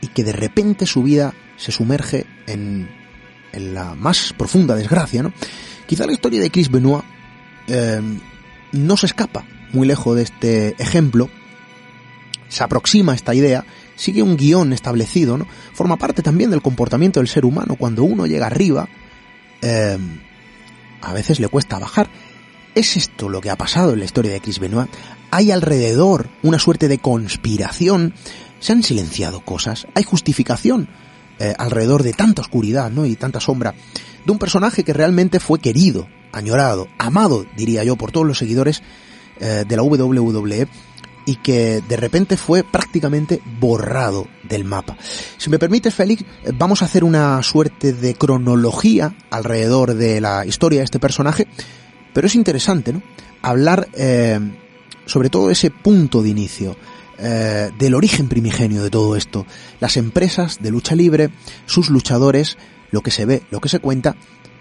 y 0.02 0.08
que 0.08 0.24
de 0.24 0.34
repente 0.34 0.86
su 0.86 1.04
vida 1.04 1.34
se 1.58 1.72
sumerge 1.72 2.26
en, 2.46 2.90
en 3.52 3.74
la 3.74 3.96
más 3.96 4.34
profunda 4.38 4.76
desgracia, 4.76 5.24
¿no? 5.24 5.34
Quizá 5.86 6.06
la 6.06 6.14
historia 6.14 6.42
de 6.42 6.52
Chris 6.52 6.70
Benoit 6.70 7.04
no 8.72 8.98
se 8.98 9.06
escapa 9.06 9.46
muy 9.74 9.88
lejos 9.88 10.16
de 10.16 10.24
este 10.24 10.76
ejemplo, 10.82 11.30
se 12.50 12.64
aproxima 12.64 13.12
a 13.12 13.16
esta 13.16 13.34
idea, 13.34 13.66
sigue 13.96 14.22
un 14.22 14.38
guion 14.38 14.74
establecido, 14.74 15.38
¿no? 15.38 15.48
Forma 15.74 15.98
parte 15.98 16.22
también 16.22 16.50
del 16.50 16.62
comportamiento 16.62 17.20
del 17.20 17.28
ser 17.28 17.46
humano. 17.46 17.76
Cuando 17.76 18.04
uno 18.04 18.26
llega 18.26 18.48
arriba, 18.48 18.88
eh, 19.62 19.98
a 21.02 21.14
veces 21.14 21.40
le 21.40 21.50
cuesta 21.50 21.80
bajar. 21.80 22.10
¿Es 22.76 22.96
esto 22.96 23.28
lo 23.28 23.42
que 23.42 23.50
ha 23.50 23.56
pasado 23.56 23.94
en 23.94 24.00
la 24.00 24.06
historia 24.06 24.32
de 24.32 24.40
Chris 24.40 24.60
Benoit? 24.60 24.90
¿Hay 25.32 25.52
alrededor 25.52 26.30
una 26.44 26.60
suerte 26.60 26.88
de 26.88 27.00
conspiración? 27.00 28.14
¿Se 28.60 28.74
han 28.74 28.84
silenciado 28.84 29.42
cosas? 29.42 29.88
¿Hay 29.94 30.04
justificación 30.04 30.88
eh, 31.40 31.54
alrededor 31.58 32.04
de 32.04 32.14
tanta 32.14 32.42
oscuridad 32.42 32.90
¿no? 32.90 33.06
y 33.06 33.16
tanta 33.16 33.40
sombra 33.40 33.74
de 34.26 34.32
un 34.32 34.40
personaje 34.40 34.84
que 34.84 34.94
realmente 34.94 35.40
fue 35.40 35.60
querido, 35.60 36.08
añorado, 36.32 36.88
amado, 36.98 37.46
diría 37.56 37.84
yo, 37.84 37.96
por 37.96 38.12
todos 38.12 38.28
los 38.28 38.38
seguidores 38.38 38.82
eh, 39.40 39.64
de 39.68 39.76
la 39.76 39.84
WWE 39.84 40.68
y 41.26 41.36
que 41.36 41.84
de 41.88 41.98
repente 41.98 42.38
fue 42.38 42.64
prácticamente 42.64 43.42
borrado 43.60 44.28
del 44.44 44.64
mapa. 44.64 44.98
Si 45.38 45.50
me 45.50 45.60
permites, 45.60 45.94
Félix, 45.94 46.24
vamos 46.56 46.82
a 46.82 46.86
hacer 46.86 47.04
una 47.04 47.44
suerte 47.44 47.92
de 47.92 48.16
cronología 48.16 49.14
alrededor 49.30 49.94
de 49.94 50.22
la 50.22 50.46
historia 50.46 50.80
de 50.80 50.86
este 50.86 51.00
personaje, 51.00 51.46
pero 52.14 52.28
es 52.28 52.36
interesante, 52.36 52.94
¿no? 52.94 53.04
Hablar 53.42 53.90
eh, 53.94 54.40
sobre 55.06 55.30
todo 55.30 55.52
ese 55.52 55.70
punto 55.70 56.24
de 56.24 56.30
inicio, 56.30 56.78
eh, 57.20 57.72
del 57.78 57.96
origen 57.96 58.28
primigenio 58.28 58.84
de 58.84 58.90
todo 58.90 59.16
esto, 59.16 59.46
las 59.80 59.98
empresas 59.98 60.60
de 60.62 60.72
lucha 60.72 60.96
libre, 60.96 61.30
sus 61.66 61.90
luchadores, 61.90 62.58
lo 62.92 63.02
que 63.02 63.12
se 63.12 63.26
ve, 63.26 63.44
lo 63.52 63.60
que 63.60 63.70
se 63.70 63.80
cuenta 63.80 64.16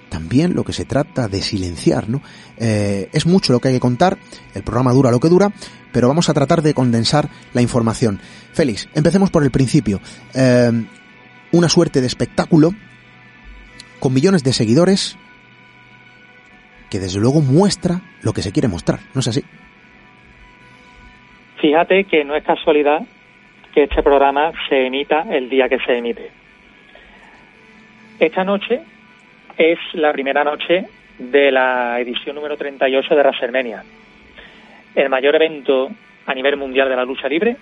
también 0.08 0.54
lo 0.54 0.64
que 0.64 0.72
se 0.72 0.84
trata 0.84 1.28
de 1.28 1.42
silenciar, 1.42 2.08
¿no? 2.08 2.22
Eh, 2.56 3.08
es 3.12 3.26
mucho 3.26 3.52
lo 3.52 3.60
que 3.60 3.68
hay 3.68 3.74
que 3.74 3.80
contar, 3.80 4.18
el 4.54 4.62
programa 4.62 4.92
dura 4.92 5.10
lo 5.10 5.20
que 5.20 5.28
dura, 5.28 5.52
pero 5.92 6.08
vamos 6.08 6.28
a 6.28 6.34
tratar 6.34 6.62
de 6.62 6.74
condensar 6.74 7.28
la 7.52 7.62
información. 7.62 8.20
Félix, 8.52 8.88
empecemos 8.94 9.30
por 9.30 9.42
el 9.42 9.50
principio. 9.50 10.00
Eh, 10.34 10.86
una 11.52 11.68
suerte 11.68 12.00
de 12.00 12.06
espectáculo 12.06 12.74
con 14.00 14.12
millones 14.12 14.42
de 14.42 14.52
seguidores 14.52 15.16
que 16.90 17.00
desde 17.00 17.18
luego 17.18 17.40
muestra 17.40 18.02
lo 18.22 18.32
que 18.32 18.42
se 18.42 18.52
quiere 18.52 18.68
mostrar, 18.68 19.00
¿no 19.14 19.20
es 19.20 19.28
así? 19.28 19.44
Fíjate 21.56 22.04
que 22.04 22.24
no 22.24 22.34
es 22.36 22.44
casualidad 22.44 23.02
que 23.72 23.84
este 23.84 24.02
programa 24.02 24.52
se 24.68 24.86
emita 24.86 25.26
el 25.30 25.48
día 25.48 25.68
que 25.68 25.78
se 25.78 25.96
emite. 25.96 26.30
Esta 28.18 28.44
noche 28.44 28.80
es 29.56 29.78
la 29.94 30.12
primera 30.12 30.44
noche 30.44 30.86
de 31.18 31.50
la 31.50 31.98
edición 32.00 32.36
número 32.36 32.56
38 32.56 33.14
de 33.14 33.22
WrestleMania, 33.22 33.84
el 34.94 35.08
mayor 35.08 35.34
evento 35.34 35.90
a 36.26 36.34
nivel 36.34 36.56
mundial 36.56 36.88
de 36.88 36.96
la 36.96 37.04
lucha 37.04 37.28
libre, 37.28 37.56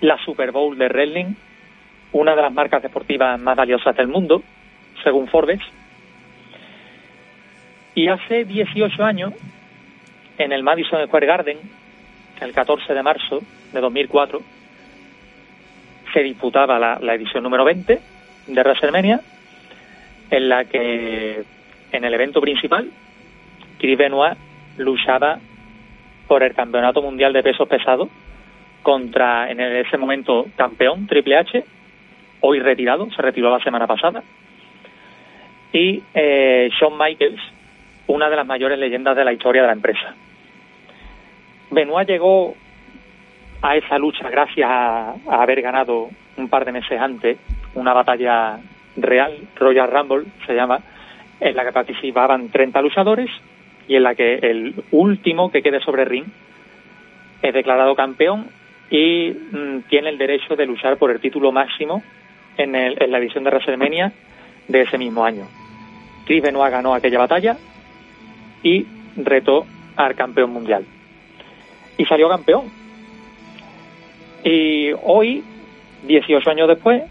la 0.00 0.18
Super 0.18 0.50
Bowl 0.52 0.76
de 0.76 0.88
wrestling, 0.88 1.34
una 2.12 2.34
de 2.34 2.42
las 2.42 2.52
marcas 2.52 2.82
deportivas 2.82 3.40
más 3.40 3.56
valiosas 3.56 3.96
del 3.96 4.08
mundo, 4.08 4.42
según 5.02 5.28
Forbes. 5.28 5.60
Y 7.94 8.08
hace 8.08 8.44
18 8.44 9.04
años, 9.04 9.32
en 10.38 10.52
el 10.52 10.62
Madison 10.62 11.06
Square 11.06 11.26
Garden, 11.26 11.58
el 12.40 12.52
14 12.52 12.92
de 12.92 13.02
marzo 13.02 13.40
de 13.72 13.80
2004, 13.80 14.40
se 16.12 16.20
disputaba 16.20 16.78
la, 16.78 17.14
edición 17.14 17.42
número 17.42 17.64
20 17.64 18.00
de 18.46 18.62
WrestleMania 18.62 19.20
en 20.30 20.48
la 20.48 20.64
que 20.64 21.42
en 21.92 22.04
el 22.04 22.14
evento 22.14 22.40
principal 22.40 22.88
Chris 23.78 23.98
Benoit 23.98 24.38
luchaba 24.78 25.38
por 26.28 26.42
el 26.42 26.54
campeonato 26.54 27.02
mundial 27.02 27.32
de 27.32 27.42
pesos 27.42 27.68
pesados 27.68 28.08
contra 28.82 29.50
en 29.50 29.60
ese 29.60 29.98
momento 29.98 30.46
campeón 30.56 31.06
Triple 31.06 31.36
H 31.36 31.64
hoy 32.40 32.60
retirado 32.60 33.10
se 33.10 33.20
retiró 33.20 33.50
la 33.50 33.62
semana 33.62 33.86
pasada 33.86 34.22
y 35.72 36.02
eh, 36.14 36.70
Shawn 36.78 36.96
Michaels 36.96 37.40
una 38.06 38.30
de 38.30 38.36
las 38.36 38.46
mayores 38.46 38.78
leyendas 38.78 39.16
de 39.16 39.24
la 39.24 39.32
historia 39.32 39.62
de 39.62 39.68
la 39.68 39.74
empresa 39.74 40.14
Benoit 41.74 42.08
llegó 42.08 42.54
a 43.62 43.76
esa 43.76 43.98
lucha 43.98 44.30
gracias 44.30 44.68
a 44.70 45.14
haber 45.26 45.62
ganado 45.62 46.08
un 46.36 46.48
par 46.48 46.64
de 46.64 46.72
meses 46.72 47.00
antes 47.00 47.38
una 47.74 47.92
batalla 47.92 48.58
real, 48.96 49.36
Royal 49.56 49.90
Rumble 49.90 50.24
se 50.46 50.54
llama, 50.54 50.80
en 51.40 51.56
la 51.56 51.64
que 51.64 51.72
participaban 51.72 52.48
30 52.50 52.80
luchadores 52.82 53.30
y 53.88 53.96
en 53.96 54.02
la 54.02 54.14
que 54.14 54.34
el 54.36 54.74
último 54.92 55.50
que 55.50 55.62
quede 55.62 55.80
sobre 55.80 56.04
ring 56.04 56.26
es 57.42 57.52
declarado 57.52 57.94
campeón 57.94 58.46
y 58.90 59.30
mm, 59.30 59.80
tiene 59.88 60.10
el 60.10 60.18
derecho 60.18 60.56
de 60.56 60.66
luchar 60.66 60.96
por 60.96 61.10
el 61.10 61.20
título 61.20 61.52
máximo 61.52 62.02
en, 62.56 62.74
el, 62.74 63.02
en 63.02 63.10
la 63.10 63.18
edición 63.18 63.44
de 63.44 63.50
WrestleMania 63.50 64.12
de 64.68 64.80
ese 64.80 64.96
mismo 64.96 65.24
año. 65.24 65.46
Chris 66.24 66.42
Benoit 66.42 66.72
ganó 66.72 66.94
aquella 66.94 67.18
batalla 67.18 67.56
y 68.62 68.86
retó 69.16 69.66
al 69.96 70.14
campeón 70.14 70.52
mundial. 70.52 70.84
Y 71.96 72.04
salió 72.04 72.28
campeón. 72.28 72.70
Y 74.42 74.92
hoy, 75.02 75.42
18 76.06 76.50
años 76.50 76.68
después, 76.68 77.02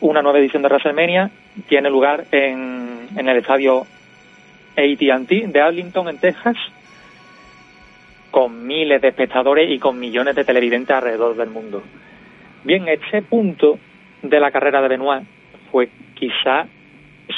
una 0.00 0.22
nueva 0.22 0.38
edición 0.38 0.62
de 0.62 0.68
WrestleMania 0.68 1.30
tiene 1.68 1.90
lugar 1.90 2.24
en, 2.30 3.08
en 3.16 3.28
el 3.28 3.36
estadio 3.38 3.86
AT&T 4.76 5.46
de 5.48 5.60
Arlington, 5.60 6.08
en 6.08 6.18
Texas, 6.18 6.56
con 8.30 8.66
miles 8.66 9.00
de 9.00 9.08
espectadores 9.08 9.70
y 9.70 9.78
con 9.78 9.98
millones 9.98 10.34
de 10.34 10.44
televidentes 10.44 10.96
alrededor 10.96 11.36
del 11.36 11.50
mundo. 11.50 11.82
Bien, 12.64 12.88
este 12.88 13.22
punto 13.22 13.78
de 14.22 14.40
la 14.40 14.50
carrera 14.50 14.82
de 14.82 14.88
Benoit 14.88 15.22
fue 15.70 15.88
quizá 16.14 16.66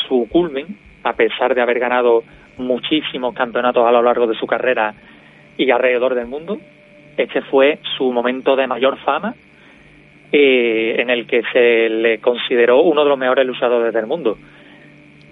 su 0.08 0.28
culmen, 0.30 0.78
a 1.02 1.12
pesar 1.12 1.54
de 1.54 1.60
haber 1.60 1.78
ganado 1.78 2.22
muchísimos 2.58 3.34
campeonatos 3.34 3.86
a 3.86 3.92
lo 3.92 4.02
largo 4.02 4.26
de 4.26 4.36
su 4.36 4.46
carrera 4.46 4.94
y 5.56 5.70
alrededor 5.70 6.14
del 6.14 6.26
mundo. 6.26 6.58
Este 7.16 7.42
fue 7.42 7.78
su 7.96 8.12
momento 8.12 8.56
de 8.56 8.66
mayor 8.66 8.98
fama, 8.98 9.34
eh, 10.32 10.96
en 10.98 11.10
el 11.10 11.26
que 11.26 11.42
se 11.52 11.88
le 11.88 12.18
consideró 12.18 12.82
uno 12.82 13.04
de 13.04 13.08
los 13.08 13.18
mejores 13.18 13.46
luchadores 13.46 13.94
del 13.94 14.06
mundo. 14.06 14.36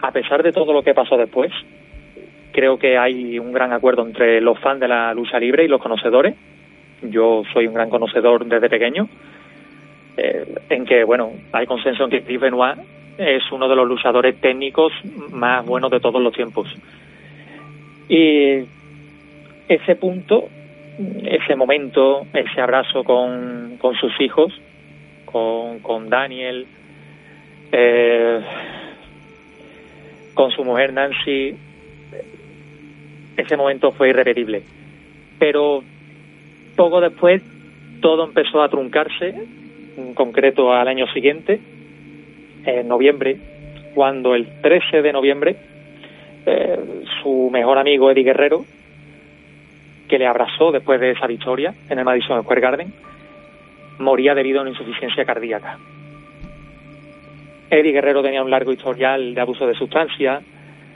A 0.00 0.12
pesar 0.12 0.42
de 0.42 0.52
todo 0.52 0.72
lo 0.72 0.82
que 0.82 0.94
pasó 0.94 1.16
después, 1.16 1.52
creo 2.52 2.78
que 2.78 2.96
hay 2.96 3.38
un 3.38 3.52
gran 3.52 3.72
acuerdo 3.72 4.06
entre 4.06 4.40
los 4.40 4.58
fans 4.60 4.80
de 4.80 4.88
la 4.88 5.12
lucha 5.12 5.38
libre 5.38 5.64
y 5.64 5.68
los 5.68 5.82
conocedores. 5.82 6.36
Yo 7.02 7.42
soy 7.52 7.66
un 7.66 7.74
gran 7.74 7.90
conocedor 7.90 8.46
desde 8.46 8.70
pequeño, 8.70 9.08
eh, 10.16 10.54
en 10.70 10.84
que, 10.84 11.04
bueno, 11.04 11.32
hay 11.52 11.66
consenso 11.66 12.04
en 12.04 12.10
que 12.10 12.20
Steve 12.20 12.38
Benoit 12.38 12.78
es 13.18 13.42
uno 13.52 13.68
de 13.68 13.76
los 13.76 13.86
luchadores 13.86 14.40
técnicos 14.40 14.92
más 15.32 15.66
buenos 15.66 15.90
de 15.90 16.00
todos 16.00 16.22
los 16.22 16.32
tiempos. 16.32 16.72
Y 18.08 18.60
ese 19.68 19.96
punto, 19.96 20.48
ese 21.24 21.56
momento, 21.56 22.26
ese 22.32 22.60
abrazo 22.60 23.04
con, 23.04 23.76
con 23.78 23.94
sus 23.96 24.18
hijos, 24.20 24.52
con, 25.24 25.80
con 25.80 26.08
Daniel, 26.08 26.66
eh, 27.72 28.40
con 30.34 30.50
su 30.50 30.64
mujer 30.64 30.92
Nancy, 30.92 31.56
ese 33.36 33.56
momento 33.56 33.92
fue 33.92 34.10
irrepetible. 34.10 34.62
Pero 35.38 35.82
poco 36.76 37.00
después 37.00 37.42
todo 38.00 38.24
empezó 38.24 38.62
a 38.62 38.68
truncarse, 38.68 39.34
en 39.96 40.14
concreto 40.14 40.72
al 40.72 40.88
año 40.88 41.06
siguiente, 41.12 41.60
en 42.66 42.88
noviembre, 42.88 43.38
cuando 43.94 44.34
el 44.34 44.60
13 44.60 45.02
de 45.02 45.12
noviembre 45.12 45.56
eh, 46.46 46.78
su 47.22 47.48
mejor 47.50 47.78
amigo 47.78 48.10
Eddie 48.10 48.24
Guerrero, 48.24 48.64
que 50.14 50.18
le 50.20 50.28
abrazó 50.28 50.70
después 50.70 51.00
de 51.00 51.10
esa 51.10 51.26
victoria 51.26 51.74
en 51.90 51.98
el 51.98 52.04
Madison 52.04 52.40
Square 52.44 52.60
Garden, 52.60 52.94
moría 53.98 54.32
debido 54.32 54.60
a 54.60 54.62
una 54.62 54.70
insuficiencia 54.70 55.24
cardíaca. 55.24 55.76
Eddie 57.68 57.90
Guerrero 57.90 58.22
tenía 58.22 58.44
un 58.44 58.48
largo 58.48 58.70
historial 58.70 59.34
de 59.34 59.40
abuso 59.40 59.66
de 59.66 59.74
sustancias, 59.74 60.44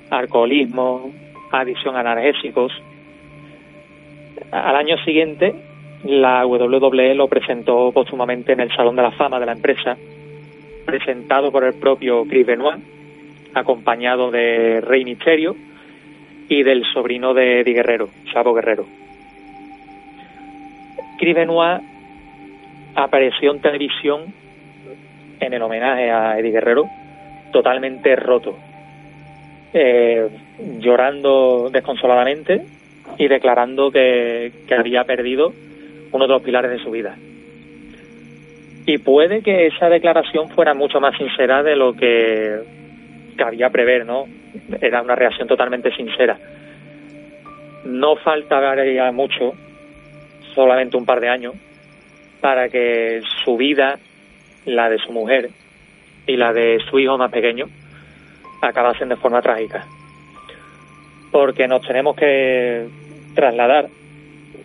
alcoholismo, 0.09 1.11
adicción 1.51 1.97
a 1.97 2.01
analgésicos. 2.01 2.73
Al 4.53 4.77
año 4.77 4.97
siguiente, 4.99 5.53
la 6.05 6.47
WWE 6.47 7.17
lo 7.17 7.27
presentó 7.27 7.91
póstumamente 7.91 8.53
en 8.53 8.61
el 8.61 8.71
Salón 8.71 8.95
de 8.95 9.03
la 9.03 9.11
Fama 9.11 9.41
de 9.41 9.47
la 9.47 9.53
empresa, 9.55 9.97
presentado 10.87 11.51
por 11.51 11.65
el 11.65 11.75
propio 11.75 12.25
Chris 12.25 12.47
Benoit, 12.47 12.79
acompañado 13.53 14.31
de 14.31 14.81
Rey 14.81 15.05
Misterio 15.05 15.57
y 16.49 16.63
del 16.63 16.85
sobrino 16.95 17.35
de 17.35 17.63
Eddie 17.63 17.75
Guerrero, 17.75 18.11
Chavo 18.33 18.55
Guerrero. 18.55 19.08
Chris 21.19 21.35
Benoit 21.35 21.83
apareció 22.95 23.53
en 23.53 23.61
televisión 23.61 24.35
en 25.41 25.53
el 25.53 25.63
homenaje 25.63 26.11
a 26.11 26.39
Eddie 26.39 26.53
Guerrero 26.53 26.89
totalmente 27.53 28.15
roto, 28.17 28.57
eh, 29.73 30.29
llorando 30.79 31.71
desconsoladamente 31.71 32.63
y 33.17 33.29
declarando 33.29 33.91
que, 33.91 34.53
que 34.67 34.75
había 34.75 35.05
perdido 35.05 35.53
uno 36.13 36.27
de 36.27 36.33
los 36.33 36.43
pilares 36.43 36.71
de 36.71 36.79
su 36.79 36.91
vida. 36.91 37.17
Y 38.87 38.99
puede 38.99 39.43
que 39.43 39.67
esa 39.67 39.89
declaración 39.89 40.49
fuera 40.51 40.75
mucho 40.75 41.01
más 41.01 41.17
sincera 41.17 41.63
de 41.63 41.77
lo 41.77 41.95
que 41.95 42.59
cabía 43.37 43.71
prever, 43.71 44.07
¿no? 44.07 44.27
Era 44.81 45.03
una 45.03 45.15
reacción 45.15 45.47
totalmente 45.47 45.95
sincera. 45.95 46.39
No 47.85 48.17
faltaría 48.17 49.11
mucho, 49.13 49.55
solamente 50.59 50.97
un 50.97 51.07
par 51.07 51.21
de 51.21 51.29
años, 51.29 51.55
para 52.41 52.69
que 52.69 53.23
su 53.45 53.57
vida, 53.57 53.97
la 54.65 54.91
de 54.91 54.99
su 54.99 55.13
mujer 55.13 55.51
y 56.27 56.37
la 56.37 56.53
de 56.53 56.81
su 56.91 56.99
hijo 56.99 57.17
más 57.17 57.31
pequeño, 57.31 57.67
acabasen 58.61 59.09
de 59.09 59.15
forma 59.15 59.41
trágica. 59.41 59.87
Porque 61.31 61.69
nos 61.69 61.87
tenemos 61.87 62.17
que 62.17 62.89
trasladar 63.37 63.87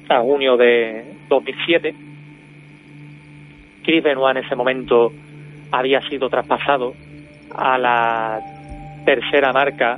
a 0.10 0.20
junio 0.22 0.58
de 0.58 1.06
2007. 1.30 1.94
Chris 3.84 4.04
Benoit 4.04 4.36
en 4.36 4.44
ese 4.44 4.56
momento 4.56 5.12
había 5.70 6.02
sido 6.10 6.28
traspasado 6.28 6.96
a 7.54 7.78
la 7.78 8.42
tercera 9.06 9.54
marca 9.54 9.98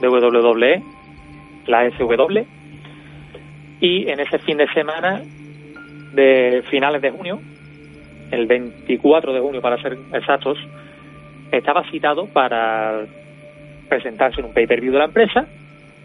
de 0.00 0.08
WWE, 0.08 0.82
la 1.66 1.90
SW, 1.90 2.38
y 3.80 4.08
en 4.08 4.20
ese 4.20 4.38
fin 4.38 4.56
de 4.56 4.72
semana 4.72 5.20
de 6.14 6.62
finales 6.70 7.02
de 7.02 7.10
junio, 7.10 7.40
el 8.30 8.46
24 8.46 9.32
de 9.32 9.40
junio 9.40 9.60
para 9.60 9.80
ser 9.80 9.98
exactos, 10.12 10.58
estaba 11.50 11.88
citado 11.90 12.26
para 12.26 13.04
presentarse 13.88 14.40
en 14.40 14.46
un 14.46 14.54
pay-per-view 14.54 14.92
de 14.92 14.98
la 14.98 15.04
empresa 15.06 15.46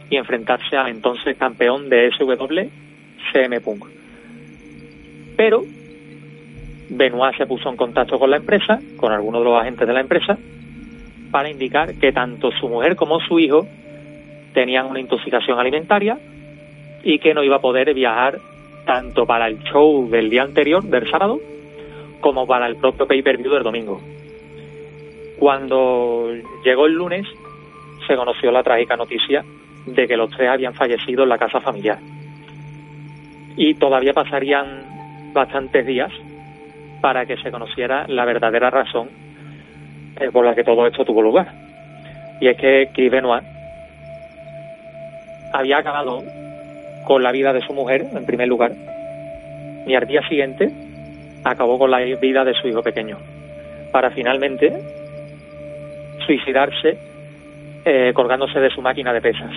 y 0.09 0.17
enfrentarse 0.17 0.75
al 0.75 0.89
entonces 0.89 1.37
campeón 1.37 1.89
de 1.89 2.11
SW, 2.11 2.69
CM 3.31 3.61
Punk. 3.61 3.85
Pero 5.37 5.63
Benoit 6.89 7.37
se 7.37 7.45
puso 7.45 7.69
en 7.69 7.77
contacto 7.77 8.19
con 8.19 8.29
la 8.29 8.37
empresa, 8.37 8.79
con 8.97 9.11
algunos 9.11 9.41
de 9.41 9.45
los 9.45 9.61
agentes 9.61 9.87
de 9.87 9.93
la 9.93 10.01
empresa, 10.01 10.37
para 11.31 11.49
indicar 11.49 11.93
que 11.95 12.11
tanto 12.11 12.51
su 12.51 12.67
mujer 12.67 12.95
como 12.95 13.19
su 13.19 13.39
hijo 13.39 13.67
tenían 14.53 14.87
una 14.87 14.99
intoxicación 14.99 15.59
alimentaria 15.59 16.17
y 17.03 17.19
que 17.19 17.33
no 17.33 17.43
iba 17.43 17.57
a 17.57 17.61
poder 17.61 17.93
viajar 17.93 18.39
tanto 18.89 19.27
para 19.27 19.45
el 19.45 19.59
show 19.65 20.09
del 20.09 20.31
día 20.31 20.41
anterior, 20.41 20.81
del 20.81 21.07
sábado, 21.11 21.39
como 22.21 22.47
para 22.47 22.65
el 22.65 22.75
propio 22.77 23.05
pay-per-view 23.05 23.53
del 23.53 23.61
domingo. 23.61 24.01
Cuando 25.37 26.33
llegó 26.65 26.87
el 26.87 26.93
lunes, 26.93 27.27
se 28.07 28.15
conoció 28.15 28.51
la 28.51 28.63
trágica 28.63 28.97
noticia 28.97 29.45
de 29.85 30.07
que 30.07 30.17
los 30.17 30.31
tres 30.31 30.49
habían 30.49 30.73
fallecido 30.73 31.21
en 31.21 31.29
la 31.29 31.37
casa 31.37 31.61
familiar. 31.61 31.99
Y 33.55 33.75
todavía 33.75 34.13
pasarían 34.13 35.33
bastantes 35.33 35.85
días 35.85 36.11
para 36.99 37.27
que 37.27 37.37
se 37.37 37.51
conociera 37.51 38.07
la 38.07 38.25
verdadera 38.25 38.71
razón 38.71 39.09
eh, 40.19 40.31
por 40.31 40.43
la 40.45 40.55
que 40.55 40.63
todo 40.63 40.87
esto 40.87 41.05
tuvo 41.05 41.21
lugar. 41.21 41.53
Y 42.41 42.47
es 42.47 42.57
que 42.57 42.89
Chris 42.91 43.11
Benoit 43.11 43.43
había 45.53 45.77
acabado 45.77 46.23
con 47.05 47.23
la 47.23 47.31
vida 47.31 47.53
de 47.53 47.61
su 47.61 47.73
mujer, 47.73 48.05
en 48.15 48.25
primer 48.25 48.47
lugar, 48.47 48.73
y 49.85 49.95
al 49.95 50.07
día 50.07 50.21
siguiente 50.27 50.69
acabó 51.43 51.79
con 51.79 51.91
la 51.91 51.99
vida 51.99 52.43
de 52.43 52.53
su 52.53 52.67
hijo 52.67 52.83
pequeño, 52.83 53.17
para 53.91 54.11
finalmente 54.11 54.71
suicidarse 56.25 56.97
eh, 57.85 58.11
colgándose 58.13 58.59
de 58.59 58.69
su 58.69 58.81
máquina 58.81 59.13
de 59.13 59.21
pesas. 59.21 59.51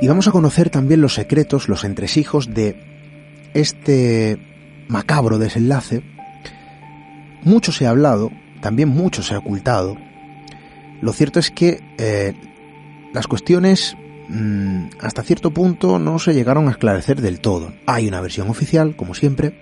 Y 0.00 0.08
vamos 0.08 0.26
a 0.26 0.32
conocer 0.32 0.68
también 0.68 1.00
los 1.00 1.14
secretos, 1.14 1.68
los 1.68 1.84
entresijos 1.84 2.52
de 2.52 2.74
este 3.54 4.36
macabro 4.88 5.38
desenlace. 5.38 6.02
Mucho 7.42 7.72
se 7.72 7.86
ha 7.86 7.90
hablado, 7.90 8.30
también 8.60 8.88
mucho 8.88 9.22
se 9.22 9.34
ha 9.34 9.38
ocultado. 9.38 9.96
Lo 11.00 11.12
cierto 11.12 11.40
es 11.40 11.50
que 11.50 11.82
eh, 11.98 12.34
las 13.12 13.26
cuestiones 13.26 13.96
mmm, 14.28 14.86
hasta 15.00 15.22
cierto 15.22 15.50
punto 15.50 15.98
no 15.98 16.18
se 16.18 16.34
llegaron 16.34 16.68
a 16.68 16.72
esclarecer 16.72 17.20
del 17.20 17.40
todo. 17.40 17.72
Hay 17.86 18.08
una 18.08 18.20
versión 18.20 18.48
oficial, 18.48 18.94
como 18.96 19.14
siempre, 19.14 19.52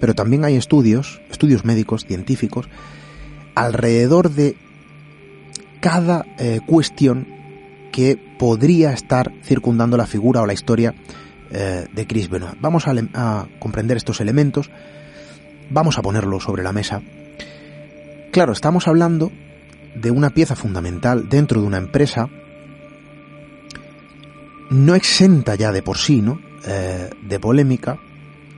pero 0.00 0.14
también 0.14 0.44
hay 0.44 0.56
estudios, 0.56 1.20
estudios 1.30 1.64
médicos, 1.64 2.04
científicos, 2.06 2.68
alrededor 3.54 4.30
de 4.30 4.56
cada 5.80 6.26
eh, 6.38 6.60
cuestión 6.66 7.26
que 7.92 8.16
podría 8.38 8.92
estar 8.92 9.32
circundando 9.44 9.96
la 9.96 10.06
figura 10.06 10.42
o 10.42 10.46
la 10.46 10.54
historia 10.54 10.94
eh, 11.50 11.86
de 11.92 12.06
Chris 12.06 12.28
Benoit. 12.28 12.56
Vamos 12.60 12.84
a, 12.88 13.46
comprender 13.58 13.96
estos 13.96 14.20
elementos, 14.20 14.70
vamos 15.72 15.98
a 15.98 16.02
ponerlos 16.02 16.44
sobre 16.44 16.62
la 16.62 16.72
mesa 16.72 17.02
claro, 18.30 18.52
estamos 18.52 18.88
hablando 18.88 19.32
de 19.94 20.10
una 20.10 20.30
pieza 20.30 20.56
fundamental 20.56 21.28
dentro 21.28 21.60
de 21.60 21.66
una 21.66 21.78
empresa 21.78 22.28
no 24.72 24.94
exenta 24.94 25.54
ya 25.54 25.70
de 25.70 25.82
por 25.82 25.98
sí, 25.98 26.22
¿no? 26.22 26.40
Eh, 26.66 27.10
de 27.22 27.38
polémica. 27.38 27.98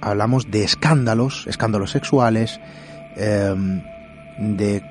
Hablamos 0.01 0.51
de 0.51 0.63
escándalos, 0.63 1.47
escándalos 1.49 1.91
sexuales, 1.91 2.61
em, 3.17 3.83
de, 4.39 4.83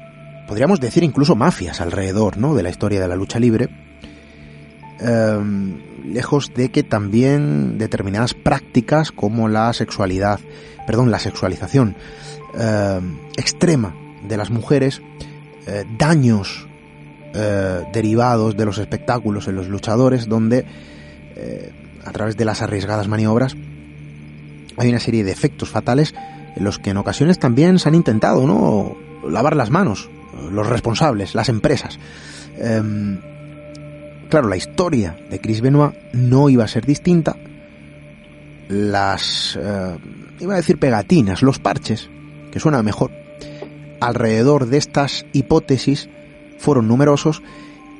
podríamos 0.47 0.79
decir 0.79 1.03
incluso 1.03 1.35
mafias 1.35 1.79
alrededor, 1.79 2.37
¿no? 2.37 2.55
De 2.55 2.63
la 2.63 2.69
historia 2.69 2.99
de 2.99 3.07
la 3.07 3.15
lucha 3.15 3.39
libre. 3.39 3.69
Em, 4.99 5.81
lejos 6.05 6.53
de 6.53 6.69
que 6.69 6.83
también 6.83 7.77
determinadas 7.77 8.33
prácticas 8.33 9.11
como 9.11 9.47
la 9.47 9.71
sexualidad, 9.73 10.39
perdón, 10.85 11.11
la 11.11 11.19
sexualización 11.19 11.95
em, 12.53 13.17
extrema 13.35 13.95
de 14.27 14.37
las 14.37 14.51
mujeres, 14.51 15.01
eh, 15.65 15.85
daños 15.97 16.67
eh, 17.33 17.83
derivados 17.91 18.55
de 18.55 18.65
los 18.65 18.77
espectáculos 18.77 19.47
en 19.47 19.55
los 19.55 19.67
luchadores, 19.67 20.27
donde 20.27 20.65
eh, 21.35 21.71
a 22.05 22.11
través 22.11 22.37
de 22.37 22.45
las 22.45 22.61
arriesgadas 22.61 23.07
maniobras 23.07 23.55
hay 24.77 24.89
una 24.89 24.99
serie 24.99 25.23
de 25.23 25.31
efectos 25.31 25.69
fatales 25.69 26.13
en 26.55 26.63
los 26.63 26.77
que 26.77 26.91
en 26.91 26.97
ocasiones 26.97 27.39
también 27.39 27.79
se 27.79 27.89
han 27.89 27.95
intentado 27.95 28.45
no 28.45 28.95
lavar 29.27 29.55
las 29.55 29.69
manos 29.69 30.09
los 30.51 30.67
responsables, 30.67 31.35
las 31.35 31.49
empresas. 31.49 31.99
Em, 32.57 33.19
claro, 34.33 34.49
la 34.49 34.57
historia 34.57 35.15
de 35.29 35.39
Chris 35.39 35.61
Benoit 35.61 35.93
no 36.11 36.49
iba 36.49 36.63
a 36.63 36.67
ser 36.67 36.87
distinta. 36.87 37.35
Las, 38.67 39.59
iba 40.39 40.53
a 40.53 40.57
decir 40.57 40.79
pegatinas, 40.79 41.43
los 41.43 41.59
parches, 41.59 42.09
que 42.51 42.59
suena 42.59 42.81
mejor, 42.81 43.11
alrededor 44.01 44.65
de 44.65 44.77
estas 44.77 45.27
hipótesis 45.33 46.09
fueron 46.57 46.87
numerosos 46.87 47.43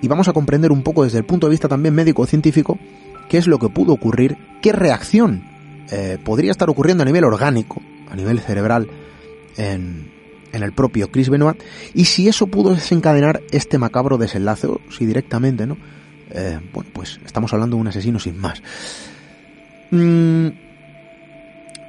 y 0.02 0.08
vamos 0.08 0.28
a 0.28 0.34
comprender 0.34 0.72
un 0.72 0.82
poco 0.82 1.04
desde 1.04 1.19
el 1.19 1.24
punto 1.24 1.46
de 1.46 1.52
vista 1.52 1.67
también 1.67 1.93
médico-científico 1.93 2.80
qué 3.30 3.38
es 3.38 3.46
lo 3.46 3.60
que 3.60 3.69
pudo 3.69 3.93
ocurrir, 3.93 4.36
qué 4.63 4.72
reacción 4.72 5.43
eh, 5.91 6.17
podría 6.26 6.50
estar 6.50 6.67
ocurriendo 6.67 7.04
a 7.04 7.06
nivel 7.06 7.26
orgánico, 7.26 7.80
a 8.10 8.15
nivel 8.15 8.39
cerebral, 8.39 8.88
en, 9.56 10.12
en, 10.52 10.63
el 10.63 10.72
propio 10.72 11.12
Chris 11.12 11.30
Benoit, 11.30 11.62
y 11.93 12.06
si 12.06 12.28
eso 12.28 12.48
pudo 12.48 12.74
desencadenar 12.74 13.43
este 13.52 13.78
macabro 13.78 14.17
desenlace, 14.17 14.65
o 14.65 14.82
si 14.89 15.06
directamente, 15.06 15.67
¿no? 15.67 15.78
Eh, 16.34 16.60
bueno, 16.74 16.89
pues 16.93 17.19
estamos 17.26 17.54
hablando 17.54 17.76
de 17.76 17.82
un 17.82 17.88
asesino 17.88 18.19
sin 18.19 18.38
más. 18.38 18.62
Mm, 19.91 20.48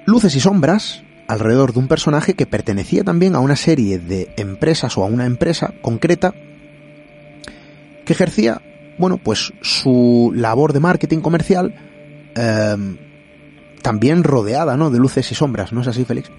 luces 0.06 0.36
y 0.36 0.40
sombras, 0.40 1.02
alrededor 1.26 1.72
de 1.72 1.78
un 1.78 1.88
personaje 1.88 2.34
que 2.34 2.46
pertenecía 2.46 3.04
también 3.04 3.34
a 3.34 3.40
una 3.40 3.56
serie 3.56 3.98
de 3.98 4.28
empresas 4.36 4.96
o 4.98 5.04
a 5.04 5.06
una 5.06 5.26
empresa 5.26 5.72
concreta 5.80 6.34
que 8.04 8.12
ejercía, 8.12 8.60
bueno, 8.98 9.16
pues 9.16 9.52
su 9.62 10.32
labor 10.34 10.74
de 10.74 10.80
marketing 10.80 11.20
comercial 11.20 11.74
eh, 12.36 12.76
también 13.82 14.24
rodeada, 14.24 14.76
¿no? 14.76 14.90
De 14.90 14.98
luces 14.98 15.30
y 15.32 15.34
sombras, 15.34 15.72
¿no 15.72 15.80
es 15.80 15.88
así, 15.88 16.04
Félix? 16.04 16.30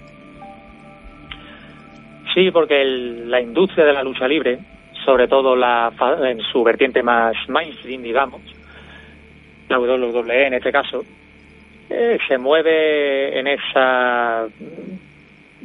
Sí, 2.34 2.50
porque 2.52 2.84
la 2.84 3.40
industria 3.40 3.86
de 3.86 3.92
la 3.92 4.02
lucha 4.02 4.28
libre, 4.28 4.58
sobre 5.06 5.28
todo 5.28 5.54
la, 5.54 5.92
en 6.24 6.40
su 6.40 6.62
vertiente 6.64 7.02
más 7.02 7.34
mainstream, 7.48 8.02
digamos, 8.02 8.42
la 9.68 9.78
WWE 9.78 10.48
en 10.48 10.54
este 10.54 10.72
caso, 10.72 11.04
eh, 11.88 12.18
se 12.26 12.36
mueve 12.36 13.38
en 13.38 13.46
esa 13.46 14.46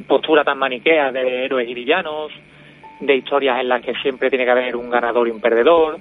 postura 0.07 0.43
tan 0.43 0.59
maniquea 0.59 1.11
de 1.11 1.45
héroes 1.45 1.67
y 1.67 1.73
villanos, 1.73 2.31
de 2.99 3.15
historias 3.15 3.59
en 3.59 3.69
las 3.69 3.83
que 3.83 3.95
siempre 3.95 4.29
tiene 4.29 4.45
que 4.45 4.51
haber 4.51 4.75
un 4.75 4.91
ganador 4.91 5.27
y 5.27 5.31
un 5.31 5.41
perdedor. 5.41 5.97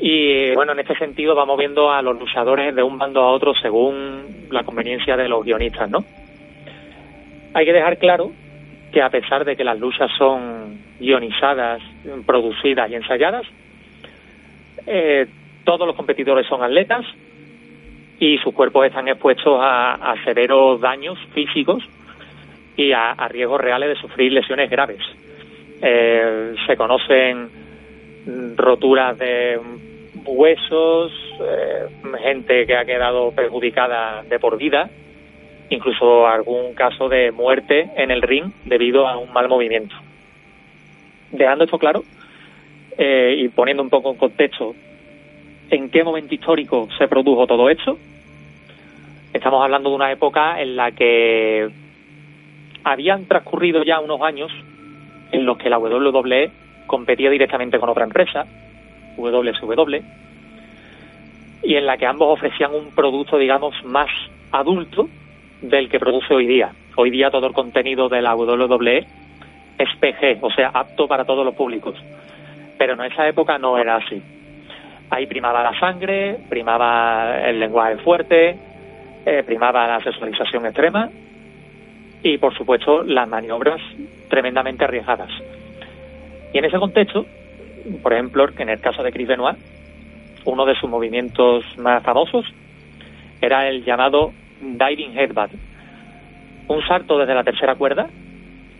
Y 0.00 0.52
bueno, 0.54 0.72
en 0.72 0.80
este 0.80 0.96
sentido 0.96 1.36
vamos 1.36 1.56
viendo 1.56 1.90
a 1.90 2.02
los 2.02 2.18
luchadores 2.18 2.74
de 2.74 2.82
un 2.82 2.98
bando 2.98 3.22
a 3.22 3.30
otro 3.30 3.54
según 3.54 4.48
la 4.50 4.64
conveniencia 4.64 5.16
de 5.16 5.28
los 5.28 5.44
guionistas, 5.44 5.88
¿no? 5.88 6.04
Hay 7.54 7.64
que 7.64 7.72
dejar 7.72 7.96
claro 7.96 8.32
que 8.96 9.02
a 9.02 9.10
pesar 9.10 9.44
de 9.44 9.56
que 9.56 9.62
las 9.62 9.78
luchas 9.78 10.10
son 10.16 10.78
guionizadas, 10.98 11.82
producidas 12.24 12.90
y 12.90 12.94
ensayadas, 12.94 13.46
eh, 14.86 15.26
todos 15.64 15.86
los 15.86 15.94
competidores 15.94 16.46
son 16.46 16.62
atletas, 16.62 17.04
y 18.18 18.38
sus 18.38 18.54
cuerpos 18.54 18.86
están 18.86 19.06
expuestos 19.06 19.58
a, 19.60 20.14
severos 20.24 20.80
daños 20.80 21.18
físicos 21.34 21.84
y 22.74 22.92
a, 22.92 23.12
riesgos 23.28 23.60
reales 23.60 23.90
de 23.90 23.96
sufrir 23.96 24.32
lesiones 24.32 24.70
graves. 24.70 25.02
Eh, 25.82 26.54
se 26.66 26.74
conocen 26.78 27.50
roturas 28.56 29.18
de 29.18 29.60
huesos, 30.24 31.12
eh, 31.38 31.86
gente 32.24 32.64
que 32.64 32.74
ha 32.74 32.86
quedado 32.86 33.30
perjudicada 33.32 34.22
de 34.22 34.38
por 34.38 34.56
vida, 34.56 34.88
incluso 35.70 36.26
algún 36.26 36.74
caso 36.74 37.08
de 37.08 37.32
muerte 37.32 37.90
en 37.96 38.10
el 38.10 38.22
ring 38.22 38.52
debido 38.64 39.08
a 39.08 39.18
un 39.18 39.32
mal 39.32 39.48
movimiento. 39.48 39.94
Dejando 41.32 41.64
esto 41.64 41.78
claro 41.78 42.04
eh, 42.98 43.36
y 43.38 43.48
poniendo 43.48 43.82
un 43.82 43.90
poco 43.90 44.10
en 44.10 44.16
contexto 44.16 44.74
en 45.70 45.90
qué 45.90 46.04
momento 46.04 46.34
histórico 46.34 46.88
se 46.96 47.08
produjo 47.08 47.46
todo 47.46 47.68
esto. 47.68 47.98
Estamos 49.32 49.62
hablando 49.62 49.90
de 49.90 49.96
una 49.96 50.12
época 50.12 50.60
en 50.60 50.76
la 50.76 50.92
que 50.92 51.68
habían 52.84 53.26
transcurrido 53.26 53.82
ya 53.82 54.00
unos 54.00 54.22
años 54.22 54.52
en 55.32 55.44
los 55.44 55.58
que 55.58 55.68
la 55.68 55.78
WWE 55.78 56.50
competía 56.86 57.30
directamente 57.30 57.78
con 57.78 57.88
otra 57.88 58.04
empresa, 58.04 58.46
WSW, 59.16 59.96
y 61.64 61.74
en 61.74 61.84
la 61.84 61.96
que 61.96 62.06
ambos 62.06 62.32
ofrecían 62.32 62.72
un 62.72 62.92
producto, 62.92 63.38
digamos, 63.38 63.74
más 63.84 64.08
adulto 64.52 65.08
del 65.60 65.88
que 65.88 65.98
produce 65.98 66.34
hoy 66.34 66.46
día. 66.46 66.72
Hoy 66.96 67.10
día 67.10 67.30
todo 67.30 67.46
el 67.46 67.52
contenido 67.52 68.08
de 68.08 68.22
la 68.22 68.34
WWE 68.34 69.06
es 69.78 69.88
PG, 70.00 70.38
o 70.42 70.50
sea, 70.50 70.70
apto 70.72 71.06
para 71.06 71.24
todos 71.24 71.44
los 71.44 71.54
públicos. 71.54 71.94
Pero 72.78 72.94
en 72.94 73.12
esa 73.12 73.28
época 73.28 73.58
no 73.58 73.78
era 73.78 73.96
así. 73.96 74.22
Ahí 75.10 75.26
primaba 75.26 75.62
la 75.62 75.78
sangre, 75.78 76.38
primaba 76.48 77.40
el 77.46 77.60
lenguaje 77.60 77.96
fuerte, 77.98 78.56
eh, 79.24 79.42
primaba 79.44 79.86
la 79.86 80.00
sexualización 80.00 80.66
extrema 80.66 81.10
y, 82.22 82.38
por 82.38 82.54
supuesto, 82.56 83.02
las 83.02 83.28
maniobras 83.28 83.80
tremendamente 84.28 84.84
arriesgadas. 84.84 85.30
Y 86.52 86.58
en 86.58 86.64
ese 86.64 86.78
contexto, 86.78 87.26
por 88.02 88.12
ejemplo, 88.12 88.48
en 88.58 88.68
el 88.68 88.80
caso 88.80 89.02
de 89.02 89.12
Chris 89.12 89.28
Benoit, 89.28 89.56
uno 90.44 90.64
de 90.64 90.74
sus 90.76 90.88
movimientos 90.88 91.64
más 91.78 92.02
famosos 92.02 92.46
era 93.40 93.68
el 93.68 93.84
llamado 93.84 94.32
diving 94.60 95.16
headbutt, 95.16 95.50
un 96.68 96.86
salto 96.86 97.18
desde 97.18 97.34
la 97.34 97.44
tercera 97.44 97.74
cuerda 97.74 98.08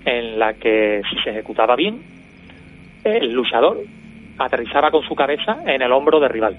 en 0.04 0.38
la 0.38 0.54
que 0.54 1.02
si 1.10 1.16
se 1.22 1.30
ejecutaba 1.30 1.76
bien, 1.76 2.00
el 3.04 3.32
luchador 3.32 3.78
aterrizaba 4.38 4.90
con 4.90 5.02
su 5.02 5.14
cabeza 5.14 5.58
en 5.66 5.82
el 5.82 5.92
hombro 5.92 6.20
del 6.20 6.30
rival. 6.30 6.56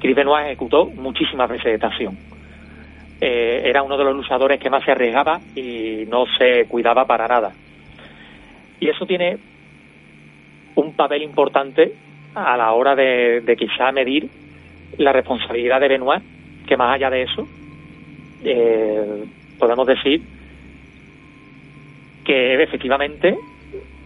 Chris 0.00 0.16
Benoit 0.16 0.46
ejecutó 0.46 0.86
muchísimas 0.86 1.48
veces 1.48 1.80
de. 1.80 2.16
Eh, 3.20 3.62
era 3.64 3.82
uno 3.82 3.96
de 3.96 4.04
los 4.04 4.14
luchadores 4.14 4.60
que 4.60 4.68
más 4.68 4.84
se 4.84 4.90
arriesgaba 4.90 5.40
y 5.54 6.04
no 6.08 6.26
se 6.38 6.66
cuidaba 6.66 7.06
para 7.06 7.26
nada. 7.26 7.52
Y 8.80 8.88
eso 8.88 9.06
tiene 9.06 9.38
un 10.74 10.94
papel 10.94 11.22
importante 11.22 11.94
a 12.34 12.56
la 12.56 12.72
hora 12.72 12.94
de, 12.94 13.56
quizá 13.58 13.92
medir 13.92 14.28
la 14.98 15.12
responsabilidad 15.12 15.80
de 15.80 15.88
Benoit, 15.88 16.22
que 16.66 16.76
más 16.76 16.94
allá 16.94 17.10
de 17.10 17.22
eso, 17.22 17.48
eh, 18.44 19.24
podemos 19.58 19.86
decir 19.86 20.22
que 22.24 22.62
efectivamente 22.62 23.36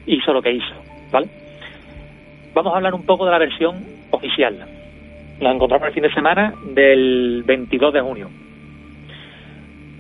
hizo 0.07 0.33
lo 0.33 0.43
que 0.43 0.53
hizo, 0.53 0.75
¿vale? 1.13 1.29
vamos 2.59 2.75
a 2.75 2.77
hablar 2.77 2.95
un 2.95 3.07
poco 3.07 3.25
de 3.25 3.31
la 3.31 3.39
versión 3.39 3.85
oficial. 4.11 4.67
La 5.39 5.53
encontramos 5.53 5.87
el 5.89 5.95
fin 5.95 6.03
de 6.03 6.13
semana 6.13 6.55
del 6.75 7.45
22 7.47 7.95
de 7.95 8.01
junio. 8.01 8.31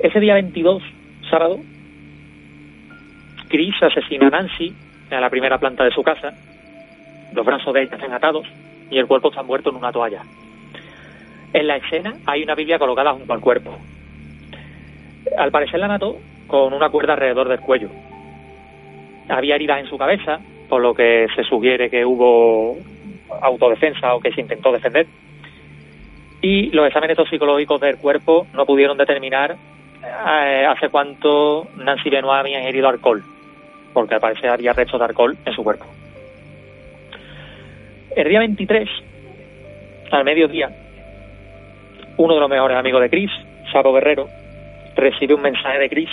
Ese 0.00 0.18
día 0.18 0.34
22, 0.34 0.82
sábado, 1.30 1.60
Chris 3.48 3.74
asesina 3.80 4.26
a 4.26 4.30
Nancy 4.30 4.74
en 5.10 5.20
la 5.20 5.30
primera 5.30 5.58
planta 5.58 5.84
de 5.84 5.92
su 5.92 6.02
casa. 6.02 6.34
Los 7.32 7.46
brazos 7.46 7.72
de 7.72 7.82
ella 7.82 7.94
están 7.94 8.12
atados 8.12 8.46
y 8.90 8.98
el 8.98 9.06
cuerpo 9.06 9.28
está 9.28 9.44
muerto 9.44 9.70
en 9.70 9.76
una 9.76 9.92
toalla. 9.92 10.22
En 11.52 11.66
la 11.66 11.76
escena 11.76 12.14
hay 12.26 12.42
una 12.42 12.56
Biblia 12.56 12.78
colocada 12.78 13.12
junto 13.12 13.32
al 13.32 13.40
cuerpo. 13.40 13.78
Al 15.36 15.50
parecer 15.50 15.80
la 15.80 15.88
mató 15.88 16.16
con 16.46 16.72
una 16.72 16.88
cuerda 16.88 17.14
alrededor 17.14 17.48
del 17.48 17.60
cuello. 17.60 17.90
Había 19.28 19.56
heridas 19.56 19.80
en 19.80 19.86
su 19.86 19.98
cabeza, 19.98 20.40
por 20.68 20.80
lo 20.80 20.94
que 20.94 21.26
se 21.34 21.44
sugiere 21.44 21.90
que 21.90 22.04
hubo 22.04 22.76
autodefensa 23.42 24.14
o 24.14 24.20
que 24.20 24.32
se 24.32 24.40
intentó 24.40 24.72
defender. 24.72 25.06
Y 26.40 26.70
los 26.70 26.86
exámenes 26.86 27.16
toxicológicos 27.16 27.80
del 27.80 27.98
cuerpo 27.98 28.46
no 28.54 28.64
pudieron 28.64 28.96
determinar 28.96 29.56
eh, 30.02 30.66
hace 30.66 30.88
cuánto 30.88 31.66
Nancy 31.76 32.10
Benoit 32.10 32.40
había 32.40 32.60
ingerido 32.60 32.88
alcohol. 32.88 33.22
porque 33.92 34.14
al 34.14 34.20
parecer 34.20 34.50
había 34.50 34.72
restos 34.72 35.00
de 35.00 35.06
alcohol 35.06 35.36
en 35.44 35.52
su 35.52 35.64
cuerpo. 35.64 35.84
El 38.14 38.28
día 38.28 38.38
23, 38.40 38.88
al 40.12 40.24
mediodía, 40.24 40.70
uno 42.16 42.34
de 42.34 42.40
los 42.40 42.50
mejores 42.50 42.76
amigos 42.76 43.00
de 43.00 43.10
Chris, 43.10 43.30
Saco 43.72 43.92
Guerrero, 43.92 44.28
recibe 44.98 45.34
un 45.34 45.42
mensaje 45.42 45.78
de 45.78 45.88
Chris 45.88 46.10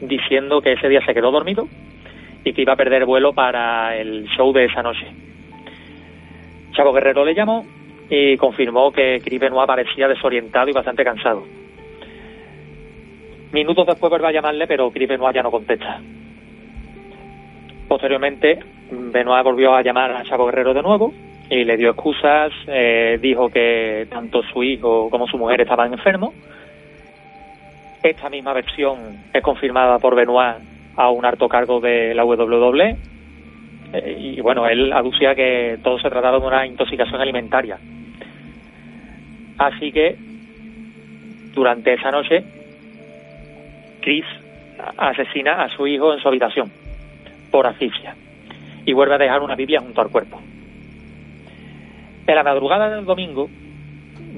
diciendo 0.00 0.60
que 0.60 0.72
ese 0.72 0.88
día 0.88 1.04
se 1.04 1.14
quedó 1.14 1.30
dormido 1.30 1.68
y 2.44 2.52
que 2.52 2.62
iba 2.62 2.72
a 2.72 2.76
perder 2.76 3.04
vuelo 3.04 3.32
para 3.32 3.96
el 3.96 4.26
show 4.36 4.52
de 4.52 4.64
esa 4.64 4.82
noche. 4.82 5.06
Chavo 6.72 6.92
Guerrero 6.92 7.24
le 7.24 7.34
llamó 7.34 7.64
y 8.08 8.36
confirmó 8.36 8.90
que 8.92 9.20
Chris 9.24 9.40
Benoit 9.40 9.66
parecía 9.66 10.08
desorientado 10.08 10.68
y 10.68 10.72
bastante 10.72 11.04
cansado. 11.04 11.44
Minutos 13.52 13.86
después 13.86 14.10
vuelve 14.10 14.28
a 14.28 14.32
llamarle, 14.32 14.66
pero 14.66 14.90
Chris 14.90 15.08
Benoit 15.08 15.34
ya 15.34 15.42
no 15.42 15.50
contesta. 15.50 16.00
Posteriormente, 17.86 18.58
Benoit 18.90 19.44
volvió 19.44 19.74
a 19.74 19.82
llamar 19.82 20.12
a 20.12 20.24
Chavo 20.24 20.46
Guerrero 20.46 20.74
de 20.74 20.82
nuevo 20.82 21.12
y 21.50 21.64
le 21.64 21.76
dio 21.76 21.90
excusas, 21.90 22.50
eh, 22.66 23.18
dijo 23.20 23.50
que 23.50 24.06
tanto 24.10 24.42
su 24.42 24.62
hijo 24.62 25.10
como 25.10 25.26
su 25.26 25.36
mujer 25.36 25.60
estaban 25.60 25.92
enfermos. 25.92 26.32
Esta 28.02 28.28
misma 28.28 28.52
versión 28.52 28.98
es 29.32 29.42
confirmada 29.42 29.98
por 30.00 30.16
Benoit 30.16 30.56
a 30.96 31.10
un 31.10 31.24
alto 31.24 31.48
cargo 31.48 31.80
de 31.80 32.14
la 32.14 32.24
WWE. 32.24 32.96
Eh, 33.92 34.16
y 34.18 34.40
bueno, 34.40 34.66
él 34.66 34.92
aducía 34.92 35.34
que 35.36 35.78
todo 35.84 36.00
se 36.00 36.10
trataba 36.10 36.40
de 36.40 36.46
una 36.46 36.66
intoxicación 36.66 37.20
alimentaria. 37.20 37.78
Así 39.58 39.92
que 39.92 40.16
durante 41.54 41.94
esa 41.94 42.10
noche, 42.10 42.42
Chris 44.00 44.24
asesina 44.96 45.62
a 45.62 45.68
su 45.68 45.86
hijo 45.86 46.12
en 46.12 46.20
su 46.20 46.26
habitación 46.26 46.72
por 47.52 47.66
asfixia 47.66 48.16
y 48.84 48.92
vuelve 48.94 49.14
a 49.14 49.18
dejar 49.18 49.42
una 49.42 49.54
Biblia 49.54 49.80
junto 49.80 50.00
al 50.00 50.10
cuerpo. 50.10 50.40
En 52.26 52.34
la 52.34 52.42
madrugada 52.42 52.90
del 52.90 53.04
domingo, 53.04 53.48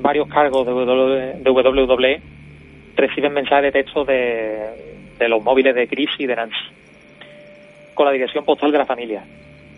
varios 0.03 0.29
cargos 0.29 0.67
de 0.67 1.51
WWE 1.51 2.34
reciben 2.97 3.33
mensajes 3.33 3.65
de 3.65 3.83
texto 3.83 4.05
de, 4.05 4.95
de 5.19 5.29
los 5.29 5.43
móviles 5.43 5.75
de 5.75 5.89
Chris 5.89 6.11
y 6.19 6.27
de 6.27 6.37
Nancy, 6.37 6.57
con 7.95 8.07
la 8.07 8.13
dirección 8.13 8.45
postal 8.45 8.73
de 8.73 8.79
la 8.79 8.87
familia. 8.87 9.25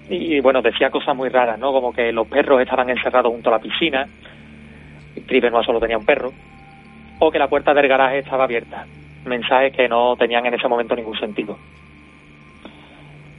Y 0.09 0.41
bueno, 0.41 0.63
decía 0.63 0.91
cosas 0.91 1.17
muy 1.17 1.29
raras, 1.29 1.59
¿no? 1.59 1.73
Como 1.73 1.93
que 1.93 2.13
los 2.13 2.29
perros 2.29 2.61
estaban 2.61 2.89
encerrados 2.91 3.33
junto 3.33 3.51
a 3.51 3.55
la 3.55 3.59
piscina, 3.59 4.07
Chris 5.27 5.43
no 5.51 5.63
solo 5.63 5.81
tenía 5.81 5.99
un 5.99 6.05
perro, 6.05 6.33
o 7.19 7.31
que 7.31 7.39
la 7.39 7.49
puerta 7.49 7.75
del 7.75 7.89
garaje 7.89 8.19
estaba 8.19 8.45
abierta. 8.45 8.87
Mensajes 9.25 9.75
que 9.75 9.89
no 9.89 10.17
tenían 10.17 10.47
en 10.47 10.55
ese 10.55 10.69
momento 10.69 10.95
ningún 10.95 11.19
sentido. 11.19 11.59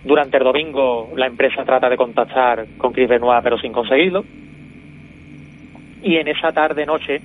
Durante 0.03 0.37
el 0.37 0.43
domingo 0.43 1.11
la 1.15 1.27
empresa 1.27 1.63
trata 1.63 1.89
de 1.89 1.97
contactar 1.97 2.65
con 2.77 2.93
Chris 2.93 3.09
Benoit 3.09 3.43
pero 3.43 3.57
sin 3.57 3.71
conseguirlo. 3.71 4.25
Y 6.01 6.17
en 6.17 6.27
esa 6.27 6.51
tarde 6.51 6.85
noche, 6.85 7.21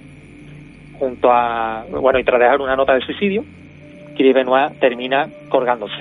junto 1.03 1.33
a, 1.33 1.85
bueno, 1.91 2.21
y 2.21 2.23
tras 2.23 2.39
dejar 2.39 2.61
una 2.61 2.77
nota 2.77 2.95
de 2.95 3.01
suicidio, 3.01 3.45
Chris 4.17 4.33
Benoit 4.33 4.79
termina 4.79 5.29
colgándose. 5.49 6.01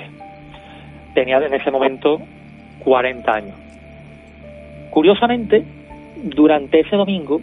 Tenía 1.15 1.39
en 1.39 1.51
ese 1.55 1.71
momento 1.71 2.21
40 2.83 3.33
años. 3.33 3.55
Curiosamente, 4.91 5.63
durante 6.17 6.81
ese 6.81 6.95
domingo, 6.95 7.41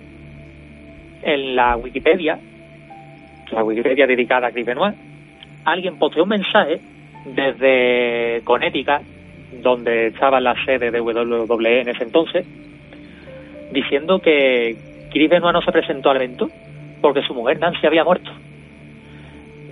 en 1.25 1.57
la 1.57 1.77
Wikipedia, 1.77 2.39
la 3.51 3.65
Wikipedia 3.65 4.07
dedicada 4.07 4.47
a 4.47 4.51
Chris 4.53 4.65
Benoit, 4.65 4.95
alguien 5.65 5.99
posteó 5.99 6.23
un 6.23 6.29
mensaje 6.29 6.79
desde 7.25 8.41
Connecticut, 8.45 9.03
donde 9.65 10.07
estaba 10.07 10.39
la 10.39 10.55
sede 10.65 10.93
de 10.93 11.01
WWE 11.01 11.81
en 11.81 11.89
ese 11.89 12.05
entonces, 12.05 12.47
diciendo 13.73 14.21
que 14.21 14.77
Chris 15.11 15.29
Benoit 15.29 15.55
no 15.55 15.63
se 15.63 15.73
presentó 15.73 16.11
al 16.11 16.19
evento 16.19 16.49
porque 17.01 17.23
su 17.23 17.35
mujer 17.35 17.59
Nancy 17.59 17.87
había 17.87 18.05
muerto. 18.05 18.31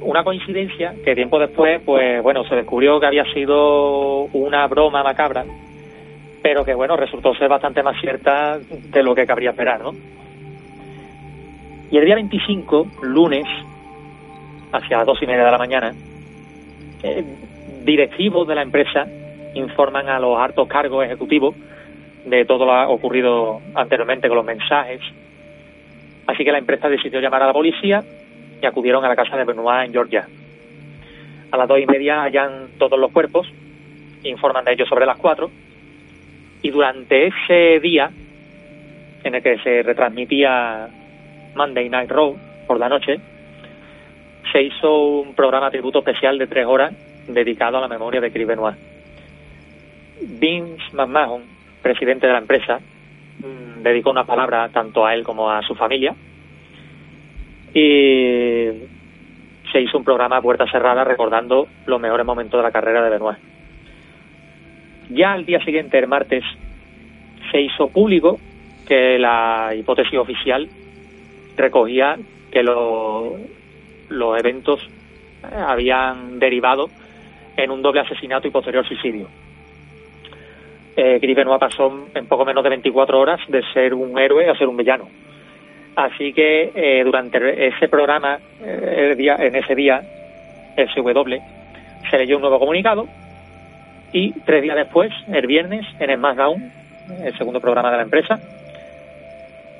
Una 0.01 0.23
coincidencia 0.23 0.95
que 1.05 1.15
tiempo 1.15 1.39
después, 1.39 1.81
pues 1.85 2.23
bueno, 2.23 2.45
se 2.45 2.55
descubrió 2.55 3.01
que 3.01 3.07
había 3.07 3.25
sido 3.33 4.25
una 4.33 4.67
broma 4.67 5.03
macabra, 5.03 5.45
pero 6.43 6.65
que 6.65 6.75
bueno, 6.75 6.97
resultó 6.97 7.35
ser 7.35 7.49
bastante 7.49 7.83
más 7.83 8.01
cierta 8.01 8.59
de 8.59 9.03
lo 9.03 9.15
que 9.15 9.27
cabría 9.27 9.51
esperar, 9.51 9.81
¿no? 9.81 9.93
Y 11.91 11.99
el 11.99 12.05
día 12.05 12.17
25, 12.17 12.87
lunes, 13.03 13.47
hacia 14.73 14.99
las 14.99 15.07
dos 15.07 15.23
y 15.23 15.27
media 15.27 15.45
de 15.45 15.51
la 15.51 15.59
mañana, 15.59 15.95
eh, 17.03 17.25
directivos 17.85 18.47
de 18.49 18.55
la 18.55 18.63
empresa 18.63 19.07
informan 19.55 20.09
a 20.09 20.19
los 20.19 20.39
altos 20.39 20.69
cargos 20.69 21.05
ejecutivos 21.05 21.55
de 22.25 22.45
todo 22.45 22.67
lo 22.67 22.91
ocurrido 22.91 23.61
anteriormente 23.75 24.29
con 24.29 24.37
los 24.37 24.47
mensajes. 24.47 25.01
Así 26.27 26.45
que 26.45 26.53
la 26.53 26.59
empresa 26.59 26.89
decidió 26.89 27.21
llamar 27.21 27.43
a 27.43 27.47
la 27.47 27.53
policía 27.53 28.03
y 28.61 28.67
acudieron 28.67 29.05
a 29.05 29.09
la 29.09 29.17
casa 29.17 29.37
de 29.37 29.45
Benoit 29.45 29.87
en 29.87 29.93
Georgia. 29.93 30.27
A 31.51 31.57
las 31.57 31.69
dos 31.69 31.79
y 31.79 31.87
media 31.87 32.23
hallan 32.23 32.69
todos 32.79 32.99
los 32.99 33.13
cuerpos, 33.13 33.51
informan 34.25 34.65
de 34.65 34.73
ellos 34.73 34.89
sobre 34.89 35.07
las 35.07 35.19
cuatro, 35.19 35.51
y 36.63 36.71
durante 36.71 37.29
ese 37.29 37.79
día, 37.81 38.11
en 39.23 39.35
el 39.35 39.43
que 39.43 39.59
se 39.59 39.83
retransmitía 39.83 40.89
Monday 41.55 41.89
Night 41.89 42.11
Raw 42.11 42.37
por 42.67 42.79
la 42.79 42.89
noche, 42.89 43.21
se 44.53 44.63
hizo 44.63 45.21
un 45.21 45.35
programa 45.35 45.71
tributo 45.71 46.01
especial 46.01 46.39
de 46.39 46.47
tres 46.47 46.67
horas 46.67 46.93
dedicado 47.29 47.79
a 47.79 47.81
la 47.81 47.89
memoria 47.89 48.21
de 48.21 48.31
Chris 48.31 48.47
Benoit. 48.47 48.77
Vince 50.21 50.83
McMahon, 50.93 51.43
presidente 51.83 52.27
de 52.27 52.33
la 52.33 52.39
empresa, 52.39 52.81
dedicó 53.83 54.11
una 54.11 54.25
palabra 54.25 54.69
tanto 54.71 55.05
a 55.05 55.15
él 55.15 55.23
como 55.23 55.51
a 55.51 55.63
su 55.63 55.75
familia 55.75 56.15
y 57.75 58.69
se 59.71 59.81
hizo 59.81 59.99
un 59.99 60.05
programa 60.05 60.39
a 60.39 60.43
puerta 60.43 60.67
cerrada 60.71 61.05
recordando 61.05 61.69
los 61.87 62.01
mejores 62.01 62.25
momentos 62.25 62.59
de 62.59 62.63
la 62.63 62.71
carrera 62.71 63.03
de 63.03 63.11
Benoit. 63.11 63.39
Ya 65.11 65.33
al 65.33 65.45
día 65.45 65.63
siguiente, 65.65 65.99
el 65.99 66.09
martes, 66.09 66.43
se 67.53 67.61
hizo 67.61 67.89
público 67.89 68.39
que 68.89 69.19
la 69.19 69.75
hipótesis 69.77 70.19
oficial 70.19 70.69
recogía 71.57 72.17
que 72.51 72.63
los 72.63 74.39
eventos 74.39 74.89
habían 75.43 76.39
derivado 76.39 76.89
en 77.57 77.71
un 77.71 77.83
doble 77.83 78.01
asesinato 78.01 78.49
y 78.49 78.51
posterior 78.51 78.87
suicidio. 78.87 79.29
Eh, 80.97 81.19
Chris 81.21 81.37
Benoit 81.37 81.61
pasó 81.61 82.07
en 82.15 82.27
poco 82.27 82.45
menos 82.45 82.65
de 82.65 82.71
24 82.71 83.21
horas 83.21 83.41
de 83.49 83.63
ser 83.75 83.93
un 83.93 84.19
héroe 84.19 84.49
a 84.49 84.55
ser 84.55 84.67
un 84.67 84.77
villano. 84.77 85.09
Así 85.97 86.33
que 86.33 86.73
eh, 86.75 87.03
durante 87.05 87.69
ese 87.69 87.89
programa, 87.89 88.39
eh, 88.63 89.15
el 89.17 89.29
en 89.29 89.57
ese 89.57 89.75
día, 89.75 90.03
SW, 90.77 91.37
se 92.11 92.19
leyó 92.19 92.37
un 92.37 92.43
nuevo 92.43 92.59
comunicado 92.59 93.07
y 94.13 94.33
tres 94.45 94.63
días 94.63 94.77
después, 94.77 95.11
el 95.33 95.47
viernes, 95.47 95.87
en 95.99 96.11
el 96.11 96.19
SmackDown, 96.19 96.73
el 97.25 97.37
segundo 97.39 97.61
programa 97.61 97.91
de 97.91 97.97
la 97.97 98.03
empresa, 98.03 98.39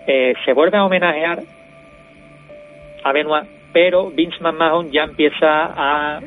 eh, 0.07 0.35
se 0.45 0.53
vuelve 0.53 0.79
a 0.79 0.85
homenajear 0.85 1.41
a 3.05 3.13
Benoit, 3.13 3.45
pero 3.73 4.11
Vince 4.11 4.39
McMahon 4.41 4.91
ya 4.91 5.05
empieza 5.05 5.47
a 5.47 6.21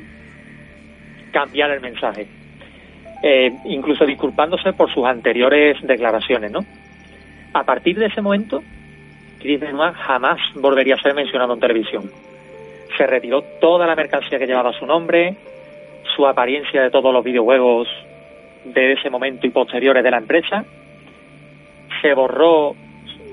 cambiar 1.31 1.71
el 1.71 1.81
mensaje, 1.81 2.27
eh, 3.21 3.51
incluso 3.65 4.05
disculpándose 4.05 4.73
por 4.73 4.91
sus 4.93 5.05
anteriores 5.05 5.77
declaraciones, 5.81 6.51
¿no? 6.51 6.65
A 7.53 7.63
partir 7.63 7.97
de 7.97 8.07
ese 8.07 8.21
momento, 8.21 8.63
Chris 9.39 9.59
Benoit 9.59 9.95
jamás 9.95 10.39
volvería 10.55 10.95
a 10.95 11.01
ser 11.01 11.13
mencionado 11.13 11.53
en 11.53 11.59
televisión. 11.59 12.11
Se 12.97 13.07
retiró 13.07 13.41
toda 13.59 13.87
la 13.87 13.95
mercancía 13.95 14.37
que 14.37 14.47
llevaba 14.47 14.73
su 14.73 14.85
nombre, 14.85 15.35
su 16.15 16.27
apariencia 16.27 16.81
de 16.81 16.91
todos 16.91 17.13
los 17.13 17.23
videojuegos 17.23 17.87
de 18.65 18.93
ese 18.93 19.09
momento 19.09 19.47
y 19.47 19.51
posteriores 19.51 20.03
de 20.03 20.11
la 20.11 20.17
empresa, 20.17 20.65
se 22.01 22.13
borró 22.13 22.75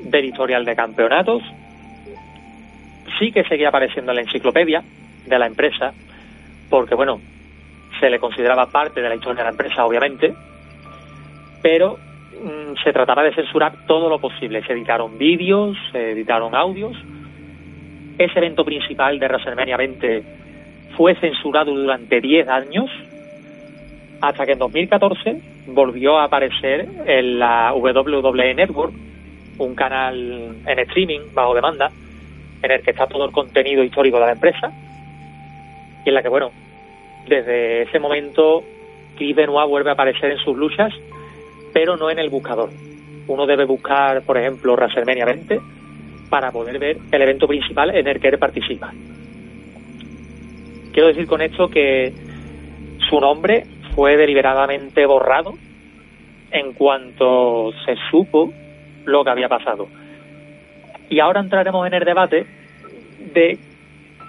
del 0.05 0.25
historial 0.25 0.64
de 0.64 0.77
campeonatos, 0.77 1.42
sí 3.18 3.33
que 3.33 3.44
seguía 3.44 3.68
apareciendo 3.68 4.12
en 4.12 4.16
la 4.16 4.22
enciclopedia 4.22 4.83
de 5.27 5.38
la 5.38 5.46
empresa, 5.46 5.92
porque 6.70 6.94
bueno, 6.94 7.20
se 8.01 8.11
le 8.11 8.19
consideraba 8.19 8.67
parte 8.67 9.01
de 9.01 9.09
la 9.09 9.15
historia 9.15 9.39
de 9.39 9.45
la 9.45 9.51
empresa, 9.51 9.85
obviamente, 9.85 10.35
pero 11.63 11.97
mm, 11.97 12.83
se 12.83 12.93
trataba 12.93 13.23
de 13.23 13.35
censurar 13.35 13.87
todo 13.87 14.09
lo 14.09 14.19
posible. 14.19 14.63
Se 14.67 14.73
editaron 14.73 15.19
vídeos, 15.19 15.77
se 15.93 16.13
editaron 16.13 16.55
audios. 16.55 16.97
Ese 18.19 18.39
evento 18.39 18.65
principal 18.65 19.19
de 19.19 19.27
WrestleMania 19.27 19.77
20 19.77 20.23
fue 20.97 21.15
censurado 21.17 21.75
durante 21.75 22.21
10 22.21 22.49
años, 22.49 22.91
hasta 24.21 24.47
que 24.47 24.53
en 24.53 24.59
2014 24.59 25.41
volvió 25.67 26.19
a 26.19 26.25
aparecer 26.25 26.89
en 27.07 27.39
la 27.39 27.75
WWE 27.75 28.55
Network, 28.55 28.95
un 29.59 29.75
canal 29.75 30.57
en 30.67 30.79
streaming 30.79 31.21
bajo 31.35 31.55
demanda, 31.55 31.91
en 32.63 32.71
el 32.71 32.83
que 32.83 32.93
está 32.93 33.07
todo 33.07 33.27
el 33.27 33.33
contenido 33.33 33.83
histórico 33.85 34.19
de 34.19 34.27
la 34.27 34.33
empresa, 34.33 34.73
y 36.05 36.09
en 36.09 36.15
la 36.15 36.23
que, 36.23 36.29
bueno, 36.29 36.51
desde 37.29 37.83
ese 37.83 37.99
momento 37.99 38.62
Chris 39.17 39.35
Benoit 39.35 39.69
vuelve 39.69 39.91
a 39.91 39.95
aparecer 39.95 40.33
en 40.33 40.39
sus 40.39 40.57
luchas, 40.57 40.93
pero 41.73 41.97
no 41.97 42.11
en 42.11 42.19
el 42.19 42.31
buscador. 42.31 42.71
Uno 43.27 43.47
debe 43.47 43.65
buscar, 43.65 44.23
por 44.23 44.39
ejemplo, 44.39 44.75
WrestleMania 44.75 45.25
20 45.25 45.61
para 46.31 46.53
poder 46.53 46.79
ver 46.79 46.99
el 47.11 47.23
evento 47.23 47.47
principal 47.47 47.95
en 47.95 48.07
el 48.07 48.21
que 48.21 48.29
él 48.29 48.39
participa. 48.39 48.93
Quiero 50.93 51.09
decir 51.09 51.27
con 51.27 51.43
esto 51.43 51.69
que 51.69 52.12
su 53.09 53.21
nombre 53.21 53.65
fue 53.95 54.17
deliberadamente 54.17 55.05
borrado 55.07 55.55
en 56.51 56.73
cuanto 56.73 57.73
se 57.85 57.97
supo 58.11 58.53
lo 59.05 59.25
que 59.25 59.31
había 59.31 59.49
pasado. 59.49 59.89
Y 61.09 61.21
ahora 61.21 61.41
entraremos 61.41 61.87
en 61.87 61.95
el 61.95 62.05
debate 62.05 62.47
de 63.35 63.59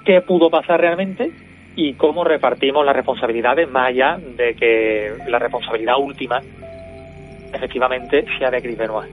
qué 0.06 0.22
pudo 0.22 0.50
pasar 0.50 0.80
realmente 0.82 1.32
y 1.78 1.94
cómo 1.94 2.24
repartimos 2.24 2.84
las 2.84 2.96
responsabilidades, 2.96 3.70
más 3.70 3.90
allá 3.90 4.18
de 4.18 4.56
que 4.56 5.14
la 5.28 5.38
responsabilidad 5.38 5.94
última 6.00 6.42
efectivamente 7.54 8.26
sea 8.38 8.50
de 8.50 8.62
Chris 8.62 8.78
Benoit. 8.78 9.12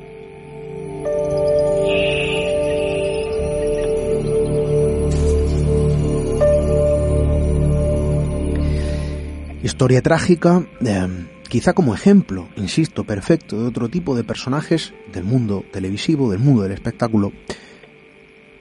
Historia 9.63 10.01
trágica, 10.01 10.63
eh, 10.85 11.09
quizá 11.51 11.75
como 11.75 11.95
ejemplo, 11.95 12.49
insisto, 12.57 13.05
perfecto 13.05 13.61
de 13.61 13.69
otro 13.69 13.91
tipo 13.91 14.17
de 14.17 14.25
personajes 14.25 14.95
del 15.13 15.25
mundo 15.25 15.65
televisivo, 15.71 16.31
del 16.31 16.41
mundo 16.41 16.63
del 16.63 16.73
espectáculo, 16.73 17.33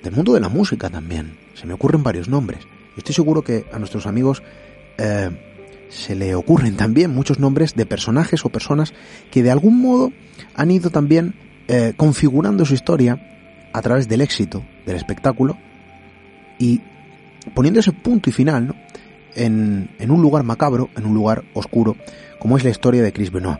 del 0.01 0.13
mundo 0.13 0.33
de 0.33 0.41
la 0.41 0.49
música 0.49 0.89
también. 0.89 1.37
Se 1.53 1.65
me 1.65 1.73
ocurren 1.73 2.03
varios 2.03 2.27
nombres. 2.27 2.67
Estoy 2.97 3.15
seguro 3.15 3.43
que 3.43 3.65
a 3.71 3.79
nuestros 3.79 4.06
amigos 4.06 4.43
eh, 4.97 5.29
se 5.89 6.15
le 6.15 6.36
ocurren 6.36 6.75
también 6.75 7.13
muchos 7.13 7.39
nombres 7.39 7.75
de 7.75 7.86
personajes 7.86 8.45
o 8.45 8.49
personas 8.49 8.93
que 9.32 9.43
de 9.43 9.51
algún 9.51 9.82
modo 9.82 10.12
han 10.56 10.71
ido 10.71 10.89
también 10.89 11.36
eh, 11.67 11.93
configurando 11.95 12.65
su 12.65 12.73
historia 12.73 13.69
a 13.73 13.82
través 13.82 14.08
del 14.08 14.21
éxito 14.21 14.63
del 14.86 14.95
espectáculo 14.95 15.58
y 16.60 16.82
poniendo 17.53 17.79
ese 17.79 17.91
punto 17.91 18.29
y 18.29 18.34
final, 18.34 18.67
¿no? 18.67 18.75
en, 19.36 20.12
un 20.12 20.21
lugar 20.21 20.43
macabro, 20.43 20.89
en 20.95 21.06
un 21.06 21.13
lugar 21.13 21.43
oscuro, 21.53 21.95
como 22.39 22.58
es 22.58 22.63
la 22.63 22.69
historia 22.69 23.01
de 23.01 23.13
Chris 23.13 23.32
Benoit. 23.32 23.60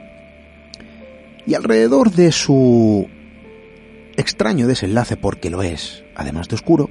Y 1.46 1.56
alrededor 1.56 2.12
de 2.12 2.32
su 2.32 3.08
extraño 4.16 4.68
desenlace, 4.68 5.18
porque 5.18 5.50
lo 5.50 5.62
es, 5.64 6.04
además 6.16 6.48
de 6.48 6.56
oscuro, 6.56 6.90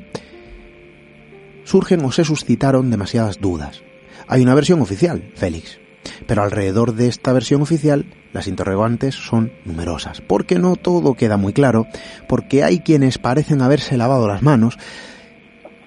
surgen 1.72 2.04
o 2.04 2.12
se 2.12 2.22
suscitaron 2.22 2.90
demasiadas 2.90 3.40
dudas. 3.40 3.82
Hay 4.28 4.42
una 4.42 4.54
versión 4.54 4.82
oficial, 4.82 5.32
Félix, 5.34 5.78
pero 6.26 6.42
alrededor 6.42 6.94
de 6.94 7.08
esta 7.08 7.32
versión 7.32 7.62
oficial 7.62 8.04
las 8.34 8.46
interrogantes 8.46 9.14
son 9.14 9.52
numerosas, 9.64 10.20
porque 10.20 10.58
no 10.58 10.76
todo 10.76 11.14
queda 11.14 11.38
muy 11.38 11.54
claro, 11.54 11.86
porque 12.28 12.62
hay 12.62 12.80
quienes 12.80 13.16
parecen 13.16 13.62
haberse 13.62 13.96
lavado 13.96 14.28
las 14.28 14.42
manos, 14.42 14.78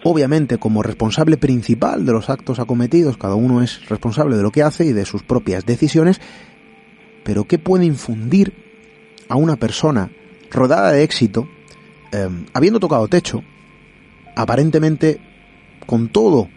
obviamente 0.03 0.57
como 0.57 0.81
responsable 0.81 1.37
principal 1.37 2.03
de 2.03 2.13
los 2.13 2.31
actos 2.31 2.57
acometidos, 2.57 3.17
cada 3.17 3.35
uno 3.35 3.61
es 3.61 3.87
responsable 3.87 4.37
de 4.37 4.41
lo 4.41 4.49
que 4.49 4.63
hace 4.63 4.85
y 4.85 4.91
de 4.91 5.05
sus 5.05 5.21
propias 5.21 5.67
decisiones, 5.67 6.19
pero 7.23 7.43
¿qué 7.43 7.59
puede 7.59 7.85
infundir 7.85 8.53
a 9.29 9.35
una 9.35 9.55
persona 9.55 10.09
rodada 10.49 10.91
de 10.93 11.03
éxito, 11.03 11.47
em, 12.11 12.47
habiendo 12.53 12.79
tocado 12.79 13.07
techo, 13.07 13.43
aparentemente 14.35 15.19
con 15.85 16.09
todo 16.09 16.49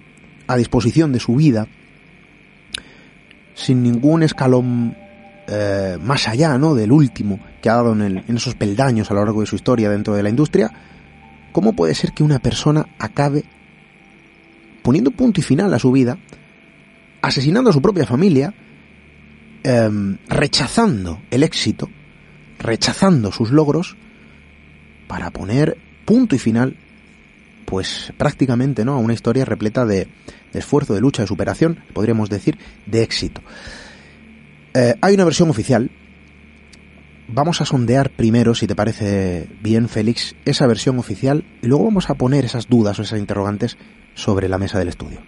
a 0.46 0.56
disposición 0.56 1.12
de 1.12 1.20
su 1.20 1.36
vida, 1.36 1.66
sin 3.54 3.82
ningún 3.82 4.22
escalón 4.22 4.96
eh, 5.46 5.98
más 6.00 6.28
allá 6.28 6.58
¿no? 6.58 6.74
del 6.74 6.92
último 6.92 7.40
que 7.60 7.70
ha 7.70 7.74
dado 7.74 7.92
en, 7.92 8.24
esos 8.28 8.54
peldaños 8.54 9.10
a 9.10 9.14
lo 9.14 9.24
largo 9.24 9.40
de 9.40 9.46
su 9.46 9.56
historia 9.56 9.90
dentro 9.90 10.14
de 10.14 10.22
la 10.22 10.28
industria, 10.28 10.70
¿Cómo 11.52 11.72
puede 11.72 11.94
ser 11.94 12.12
que 12.12 12.22
una 12.22 12.38
persona 12.38 12.86
acabe 12.98 13.44
poniendo 14.82 15.10
punto 15.10 15.40
y 15.40 15.42
final 15.42 15.72
a 15.74 15.78
su 15.78 15.90
vida, 15.90 16.18
asesinando 17.20 17.70
a 17.70 17.72
su 17.72 17.82
propia 17.82 18.06
familia, 18.06 18.54
em, 19.64 20.18
rechazando 20.28 21.20
el 21.30 21.42
éxito, 21.42 21.90
rechazando 22.58 23.32
sus 23.32 23.50
logros, 23.50 23.96
para 25.06 25.30
poner 25.30 25.76
punto 26.04 26.36
y 26.36 26.38
final, 26.38 26.76
pues 27.68 28.12
prácticamente, 28.16 28.84
¿no? 28.84 28.94
A 28.94 28.98
una 28.98 29.12
historia 29.12 29.44
repleta 29.44 29.84
de, 29.84 30.08
esfuerzo, 30.54 30.94
de 30.94 31.00
lucha, 31.00 31.22
de 31.22 31.28
superación, 31.28 31.78
podríamos 31.92 32.30
decir, 32.30 32.56
de 32.86 33.02
éxito. 33.02 33.42
Eh, 34.74 34.94
hay 35.02 35.14
una 35.14 35.24
versión 35.24 35.50
oficial 35.50 35.90
vamos 37.28 37.60
a 37.60 37.66
sondear 37.66 38.08
primero, 38.08 38.54
si 38.54 38.66
te 38.66 38.74
parece 38.74 39.46
bien, 39.60 39.88
Félix, 39.88 40.34
esa 40.46 40.66
versión 40.66 40.98
oficial 40.98 41.44
y 41.62 41.66
luego 41.66 41.84
vamos 41.84 42.08
a 42.08 42.14
poner 42.14 42.46
esas 42.46 42.68
dudas 42.68 42.98
o 42.98 43.02
esas 43.02 43.18
interrogantes 43.18 43.76
sobre 44.14 44.48
la 44.48 44.56
mesa 44.56 44.78
del 44.78 44.88
estudio. 44.88 45.20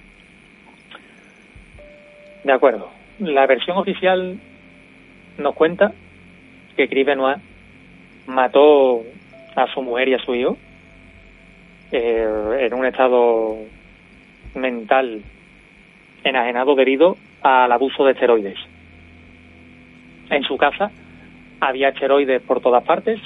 De 2.42 2.53
acuerdo. 2.53 2.88
La 3.18 3.46
versión 3.46 3.76
oficial 3.76 4.40
nos 5.37 5.55
cuenta 5.55 5.92
que 6.74 6.88
Chris 6.88 7.05
Benoit 7.05 7.38
mató 8.26 9.03
a 9.55 9.66
su 9.74 9.83
mujer 9.83 10.09
y 10.09 10.14
a 10.14 10.18
su 10.20 10.35
hijo 10.35 10.57
eh, 11.92 12.26
en 12.61 12.74
un 12.74 12.87
estado 12.87 13.57
mental 14.55 15.22
enajenado 16.24 16.74
debido 16.74 17.16
al 17.42 17.72
abuso 17.72 18.05
de 18.05 18.12
esteroides. 18.12 18.59
En 20.30 20.43
su 20.45 20.57
casa 20.57 20.91
había 21.61 21.88
esteroides 21.88 22.43
por 22.43 22.61
todas 22.61 22.84
partes, 22.84 23.20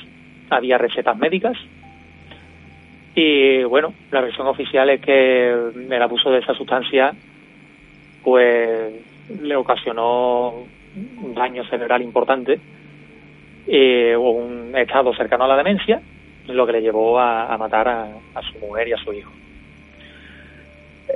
había 0.50 0.78
recetas 0.78 1.16
médicas 1.16 1.56
y 3.14 3.62
bueno, 3.64 3.94
la 4.10 4.20
versión 4.20 4.46
oficial 4.46 4.90
es 4.90 5.00
que 5.00 5.50
el 5.50 6.02
abuso 6.02 6.30
de 6.30 6.40
esa 6.40 6.54
sustancia 6.54 7.12
pues 8.22 8.92
le 9.42 9.56
ocasionó 9.56 10.64
un 11.22 11.34
daño 11.34 11.64
cerebral 11.64 12.02
importante 12.02 12.58
o 14.16 14.30
un 14.30 14.72
estado 14.76 15.14
cercano 15.14 15.44
a 15.44 15.48
la 15.48 15.56
demencia, 15.56 16.00
lo 16.48 16.66
que 16.66 16.72
le 16.72 16.82
llevó 16.82 17.18
a, 17.18 17.56
matar 17.58 17.88
a, 17.88 18.42
su 18.42 18.58
mujer 18.58 18.88
y 18.88 18.92
a 18.92 18.98
su 18.98 19.12
hijo. 19.12 19.32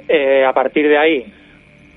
Eh, 0.08 0.44
a 0.44 0.52
partir 0.52 0.88
de 0.88 0.98
ahí, 0.98 1.32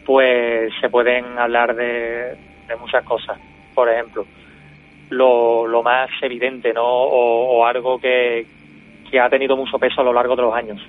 pues 0.05 0.73
se 0.81 0.89
pueden 0.89 1.37
hablar 1.37 1.75
de 1.75 2.35
muchas 2.79 3.03
cosas. 3.03 3.39
Por 3.73 3.89
ejemplo, 3.89 4.25
lo, 5.11 5.67
lo 5.67 5.83
más 5.83 6.09
evidente, 6.21 6.73
¿no? 6.73 6.83
O, 6.85 7.65
algo 7.65 7.99
que, 7.99 8.45
que, 9.09 9.19
ha 9.19 9.29
tenido 9.29 9.55
mucho 9.55 9.77
peso 9.77 10.01
a 10.01 10.03
lo 10.03 10.13
largo 10.13 10.35
de 10.35 10.41
los 10.41 10.55
años. 10.55 10.81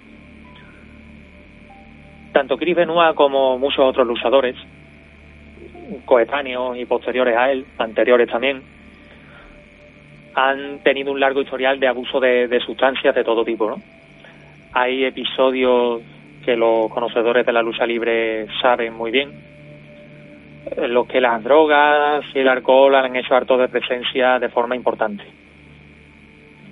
Tanto 2.32 2.56
Chris 2.56 2.76
Benoit 2.76 3.14
como 3.14 3.58
muchos 3.58 3.84
otros 3.84 4.06
luchadores, 4.06 4.56
coetáneos 6.06 6.78
y 6.78 6.86
posteriores 6.86 7.36
a 7.36 7.50
él, 7.50 7.66
anteriores 7.78 8.28
también, 8.30 8.62
han 10.34 10.78
tenido 10.80 11.12
un 11.12 11.20
largo 11.20 11.42
historial 11.42 11.78
de 11.78 11.88
abuso 11.88 12.20
de, 12.20 12.60
sustancias 12.64 13.14
de 13.14 13.24
todo 13.24 13.44
tipo, 13.44 13.68
¿no? 13.68 13.82
Hay 14.72 15.04
episodios 15.04 16.02
que 16.44 16.56
los 16.56 16.90
conocedores 16.90 17.44
de 17.44 17.52
la 17.52 17.62
lucha 17.62 17.86
libre 17.86 18.46
saben 18.60 18.94
muy 18.94 19.10
bien, 19.10 19.30
los 20.88 21.06
que 21.06 21.20
las 21.20 21.42
drogas 21.44 22.24
y 22.34 22.38
el 22.38 22.48
alcohol 22.48 22.94
han 22.94 23.14
hecho 23.16 23.34
harto 23.34 23.58
de 23.58 23.68
presencia 23.68 24.38
de 24.38 24.48
forma 24.48 24.74
importante. 24.74 25.24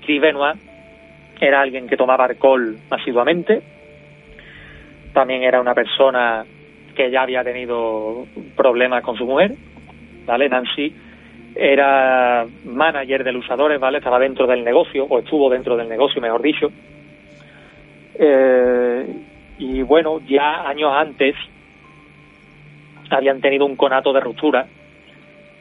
Chris 0.05 0.21
Benoit 0.21 0.57
era 1.41 1.61
alguien 1.61 1.87
que 1.87 1.97
tomaba 1.97 2.25
alcohol 2.25 2.79
asiduamente, 2.91 3.63
también 5.13 5.43
era 5.43 5.61
una 5.61 5.75
persona 5.75 6.45
que 6.95 7.11
ya 7.11 7.23
había 7.23 7.45
tenido 7.45 8.27
problemas 8.57 9.03
con 9.03 9.17
su 9.17 9.27
mujer, 9.27 9.55
¿vale? 10.27 10.49
Nancy 10.49 10.95
era 11.55 12.47
manager 12.65 13.25
de 13.25 13.33
luchadores, 13.33 13.81
¿vale? 13.81 13.99
Estaba 13.99 14.19
dentro 14.19 14.47
del 14.47 14.65
negocio, 14.65 15.05
o 15.09 15.19
estuvo 15.19 15.51
dentro 15.51 15.77
del 15.77 15.89
negocio, 15.89 16.21
mejor 16.21 16.43
dicho. 16.43 16.71
Eh, 18.19 19.07
y 19.59 19.83
bueno, 19.83 20.21
ya 20.27 20.69
años 20.69 20.93
antes 20.95 21.35
habían 23.11 23.41
tenido 23.41 23.67
un 23.67 23.77
conato 23.77 24.13
de 24.13 24.21
ruptura 24.21 24.67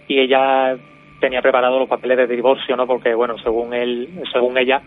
y 0.07 0.19
ella 0.19 0.77
tenía 1.19 1.41
preparados 1.41 1.79
los 1.79 1.89
papeles 1.89 2.17
de 2.17 2.27
divorcio, 2.27 2.75
¿no? 2.75 2.87
Porque, 2.87 3.13
bueno, 3.13 3.37
según 3.39 3.73
él, 3.73 4.09
según 4.31 4.57
ella, 4.57 4.81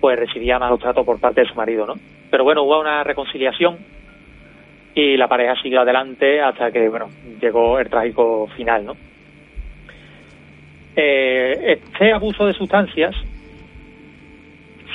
pues 0.00 0.18
recibía 0.18 0.58
malos 0.58 0.80
tratos 0.80 1.06
por 1.06 1.20
parte 1.20 1.42
de 1.42 1.48
su 1.48 1.54
marido, 1.54 1.86
¿no? 1.86 1.94
Pero 2.30 2.44
bueno, 2.44 2.62
hubo 2.62 2.80
una 2.80 3.04
reconciliación 3.04 3.78
y 4.94 5.16
la 5.16 5.28
pareja 5.28 5.54
siguió 5.62 5.80
adelante 5.82 6.40
hasta 6.40 6.70
que, 6.70 6.88
bueno, 6.88 7.08
llegó 7.40 7.78
el 7.78 7.88
trágico 7.88 8.48
final, 8.56 8.84
¿no? 8.84 8.96
Eh, 10.94 11.78
este 11.78 12.12
abuso 12.12 12.46
de 12.46 12.52
sustancias 12.52 13.14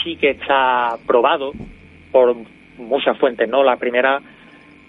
sí 0.04 0.16
que 0.16 0.32
está 0.32 0.98
probado 1.06 1.54
por 2.12 2.36
muchas 2.78 3.18
fuentes, 3.18 3.50
¿no? 3.50 3.64
La 3.64 3.78
primera 3.78 4.22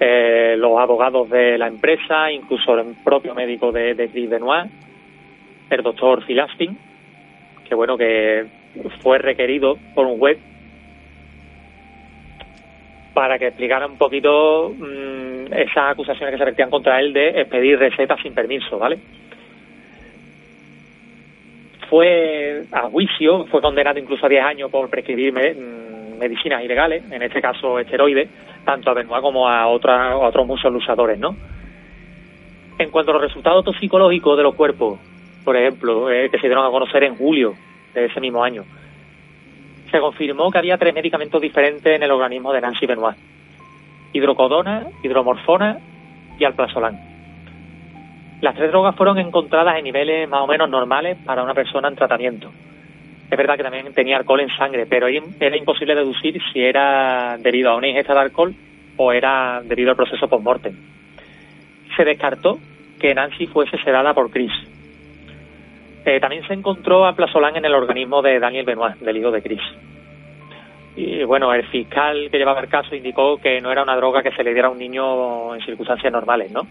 eh, 0.00 0.54
los 0.58 0.78
abogados 0.78 1.28
de 1.30 1.58
la 1.58 1.66
empresa, 1.66 2.30
incluso 2.30 2.78
el 2.78 2.94
propio 3.02 3.34
médico 3.34 3.72
de, 3.72 3.94
de 3.94 4.08
Chris 4.08 4.30
Benoit, 4.30 4.70
el 5.70 5.82
doctor 5.82 6.24
Phil 6.24 6.40
Astin, 6.40 6.78
que 7.68 7.74
bueno, 7.74 7.96
que 7.96 8.46
fue 9.02 9.18
requerido 9.18 9.76
por 9.94 10.06
un 10.06 10.20
web 10.20 10.38
para 13.12 13.38
que 13.38 13.48
explicara 13.48 13.86
un 13.86 13.98
poquito 13.98 14.72
mm, 14.78 15.52
esas 15.52 15.90
acusaciones 15.90 16.32
que 16.32 16.38
se 16.38 16.44
vertían 16.44 16.70
contra 16.70 17.00
él 17.00 17.12
de 17.12 17.40
expedir 17.40 17.78
recetas 17.78 18.20
sin 18.22 18.32
permiso, 18.32 18.78
¿vale? 18.78 18.98
Fue 21.90 22.64
a 22.72 22.82
juicio, 22.82 23.46
fue 23.46 23.60
condenado 23.62 23.98
incluso 23.98 24.26
a 24.26 24.28
10 24.28 24.44
años 24.44 24.70
por 24.70 24.88
prescribir 24.90 25.32
mm, 25.32 26.18
medicinas 26.18 26.62
ilegales, 26.62 27.02
en 27.10 27.22
este 27.22 27.40
caso 27.40 27.78
esteroides, 27.78 28.28
tanto 28.64 28.90
a 28.90 28.94
Benoit 28.94 29.22
como 29.22 29.48
a, 29.48 29.66
otra- 29.68 30.16
otros 30.16 30.46
muchos 30.46 30.70
luchadores, 30.72 31.18
¿no? 31.18 31.34
En 32.78 32.90
cuanto 32.90 33.10
a 33.10 33.14
los 33.14 33.22
resultados 33.22 33.64
toxicológicos 33.64 34.36
de 34.36 34.42
los 34.42 34.54
cuerpos, 34.54 34.98
por 35.44 35.56
ejemplo, 35.56 36.10
eh, 36.10 36.28
que 36.30 36.38
se 36.38 36.46
dieron 36.46 36.64
a 36.66 36.70
conocer 36.70 37.02
en 37.04 37.16
julio 37.16 37.54
de 37.94 38.04
ese 38.04 38.20
mismo 38.20 38.44
año, 38.44 38.64
se 39.90 39.98
confirmó 39.98 40.50
que 40.50 40.58
había 40.58 40.76
tres 40.76 40.92
medicamentos 40.94 41.40
diferentes 41.40 41.96
en 41.96 42.02
el 42.02 42.10
organismo 42.10 42.52
de 42.52 42.60
Nancy 42.60 42.84
Benoit. 42.86 43.16
Hidrocodona, 44.12 44.86
hidromorfona 45.02 45.78
y 46.38 46.44
alprazolam. 46.44 46.96
Las 48.40 48.54
tres 48.54 48.70
drogas 48.70 48.94
fueron 48.94 49.18
encontradas 49.18 49.76
en 49.78 49.84
niveles 49.84 50.28
más 50.28 50.42
o 50.42 50.46
menos 50.46 50.70
normales 50.70 51.18
para 51.24 51.42
una 51.42 51.54
persona 51.54 51.88
en 51.88 51.96
tratamiento. 51.96 52.50
Es 53.30 53.36
verdad 53.36 53.56
que 53.56 53.64
también 53.64 53.92
tenía 53.92 54.16
alcohol 54.16 54.40
en 54.40 54.48
sangre, 54.56 54.86
pero 54.86 55.06
era 55.06 55.56
imposible 55.56 55.94
deducir 55.94 56.40
si 56.52 56.60
era 56.60 57.36
debido 57.38 57.70
a 57.70 57.76
una 57.76 57.88
ingesta 57.88 58.14
de 58.14 58.20
alcohol 58.20 58.54
o 58.96 59.12
era 59.12 59.60
debido 59.62 59.90
al 59.90 59.96
proceso 59.96 60.28
post-mortem. 60.28 60.74
Se 61.96 62.04
descartó 62.04 62.58
que 62.98 63.14
Nancy 63.14 63.46
fuese 63.46 63.76
sedada 63.78 64.14
por 64.14 64.30
Chris. 64.30 64.52
Eh, 66.04 66.20
también 66.20 66.46
se 66.46 66.54
encontró 66.54 67.04
alprazolam 67.04 67.56
en 67.56 67.64
el 67.64 67.74
organismo 67.74 68.22
de 68.22 68.38
Daniel 68.38 68.64
Benoit, 68.64 68.96
del 68.96 69.16
hijo 69.16 69.30
de 69.30 69.42
Chris. 69.42 69.60
Y 70.96 71.22
bueno, 71.24 71.52
el 71.52 71.64
fiscal 71.66 72.28
que 72.30 72.38
llevaba 72.38 72.60
el 72.60 72.68
caso 72.68 72.94
indicó 72.94 73.36
que 73.36 73.60
no 73.60 73.70
era 73.70 73.82
una 73.82 73.94
droga 73.94 74.22
que 74.22 74.32
se 74.32 74.42
le 74.42 74.52
diera 74.52 74.68
a 74.68 74.70
un 74.70 74.78
niño 74.78 75.54
en 75.54 75.60
circunstancias 75.60 76.12
normales, 76.12 76.50
¿no? 76.50 76.62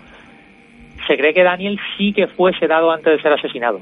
Se 1.08 1.18
cree 1.18 1.34
que 1.34 1.44
Daniel 1.44 1.80
sí 1.98 2.14
que 2.14 2.28
fue 2.28 2.54
sedado 2.60 2.92
antes 2.92 3.16
de 3.16 3.22
ser 3.22 3.32
asesinado, 3.32 3.82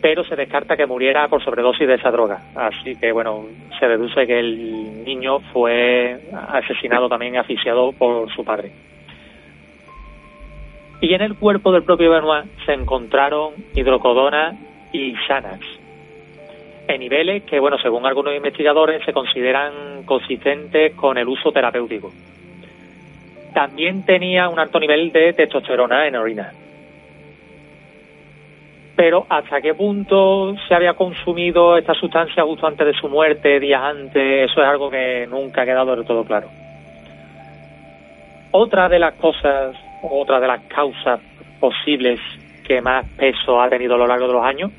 pero 0.00 0.24
se 0.24 0.36
descarta 0.36 0.76
que 0.76 0.86
muriera 0.86 1.26
por 1.28 1.42
sobredosis 1.42 1.88
de 1.88 1.94
esa 1.94 2.10
droga. 2.10 2.40
Así 2.54 2.96
que 2.96 3.10
bueno, 3.12 3.46
se 3.78 3.88
deduce 3.88 4.26
que 4.26 4.38
el 4.38 5.04
niño 5.04 5.40
fue 5.52 6.20
asesinado 6.50 7.08
también 7.08 7.36
asfixiado 7.36 7.92
por 7.92 8.32
su 8.32 8.44
padre. 8.44 8.70
Y 11.00 11.14
en 11.14 11.22
el 11.22 11.36
cuerpo 11.36 11.72
del 11.72 11.84
propio 11.84 12.10
Benoit 12.10 12.46
se 12.64 12.72
encontraron 12.72 13.52
hidrocodona 13.74 14.56
y 14.92 15.14
Xanax, 15.26 15.64
en 16.88 17.00
niveles 17.00 17.44
que, 17.44 17.60
bueno, 17.60 17.78
según 17.78 18.06
algunos 18.06 18.34
investigadores, 18.34 19.04
se 19.04 19.12
consideran 19.12 20.04
consistentes 20.04 20.94
con 20.94 21.18
el 21.18 21.28
uso 21.28 21.52
terapéutico. 21.52 22.10
También 23.54 24.04
tenía 24.04 24.48
un 24.48 24.58
alto 24.58 24.78
nivel 24.78 25.10
de 25.12 25.32
testosterona 25.32 26.06
en 26.06 26.16
orina. 26.16 26.52
Pero 28.96 29.26
hasta 29.28 29.60
qué 29.60 29.74
punto 29.74 30.56
se 30.66 30.74
había 30.74 30.94
consumido 30.94 31.76
esta 31.76 31.94
sustancia 31.94 32.42
justo 32.42 32.66
antes 32.66 32.86
de 32.86 32.94
su 32.94 33.08
muerte, 33.08 33.60
días 33.60 33.80
antes, 33.82 34.50
eso 34.50 34.60
es 34.60 34.66
algo 34.66 34.90
que 34.90 35.26
nunca 35.30 35.62
ha 35.62 35.64
quedado 35.64 35.94
del 35.94 36.04
todo 36.04 36.24
claro. 36.24 36.48
Otra 38.50 38.88
de 38.88 38.98
las 38.98 39.14
cosas, 39.14 39.76
otra 40.02 40.40
de 40.40 40.48
las 40.48 40.62
causas 40.62 41.20
posibles 41.60 42.18
que 42.66 42.80
más 42.80 43.06
peso 43.16 43.60
ha 43.60 43.68
tenido 43.68 43.94
a 43.94 43.98
lo 43.98 44.06
largo 44.06 44.26
de 44.26 44.32
los 44.32 44.44
años 44.44 44.72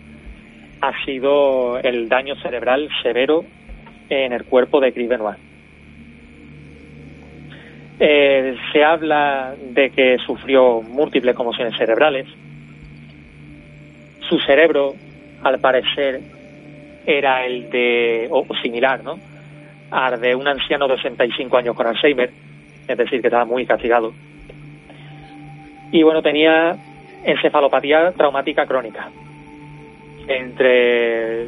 ha 0.82 1.06
sido 1.06 1.78
el 1.80 2.08
daño 2.08 2.36
cerebral 2.36 2.90
severo 3.04 3.44
en 4.10 4.34
el 4.34 4.46
cuerpo 4.46 4.80
de 4.80 4.94
Chris 4.94 5.10
Benoit. 5.10 5.49
Eh, 8.00 8.56
se 8.72 8.84
habla 8.84 9.56
de 9.60 9.90
que 9.90 10.18
sufrió 10.20 10.82
múltiples 10.82 11.36
conmociones 11.36 11.78
cerebrales. 11.78 12.28
Su 14.22 14.40
cerebro, 14.40 14.94
al 15.44 15.60
parecer, 15.60 16.22
era 17.06 17.46
el 17.46 17.70
de, 17.70 18.28
o, 18.32 18.46
o 18.48 18.56
similar, 18.62 19.04
¿no? 19.04 19.20
Al 19.92 20.22
de 20.22 20.34
un 20.34 20.48
anciano 20.48 20.88
de 20.88 20.96
65 20.96 21.58
años 21.58 21.76
con 21.76 21.88
Alzheimer, 21.88 22.30
es 22.88 22.98
decir, 22.98 23.22
que 23.22 23.28
estaba 23.28 23.46
muy 23.46 23.66
castigado. 23.66 24.14
Y 25.92 26.04
bueno, 26.04 26.22
tenía 26.22 26.78
encefalopatía 27.26 28.12
traumática 28.12 28.66
crónica. 28.66 29.10
Entre 30.28 31.48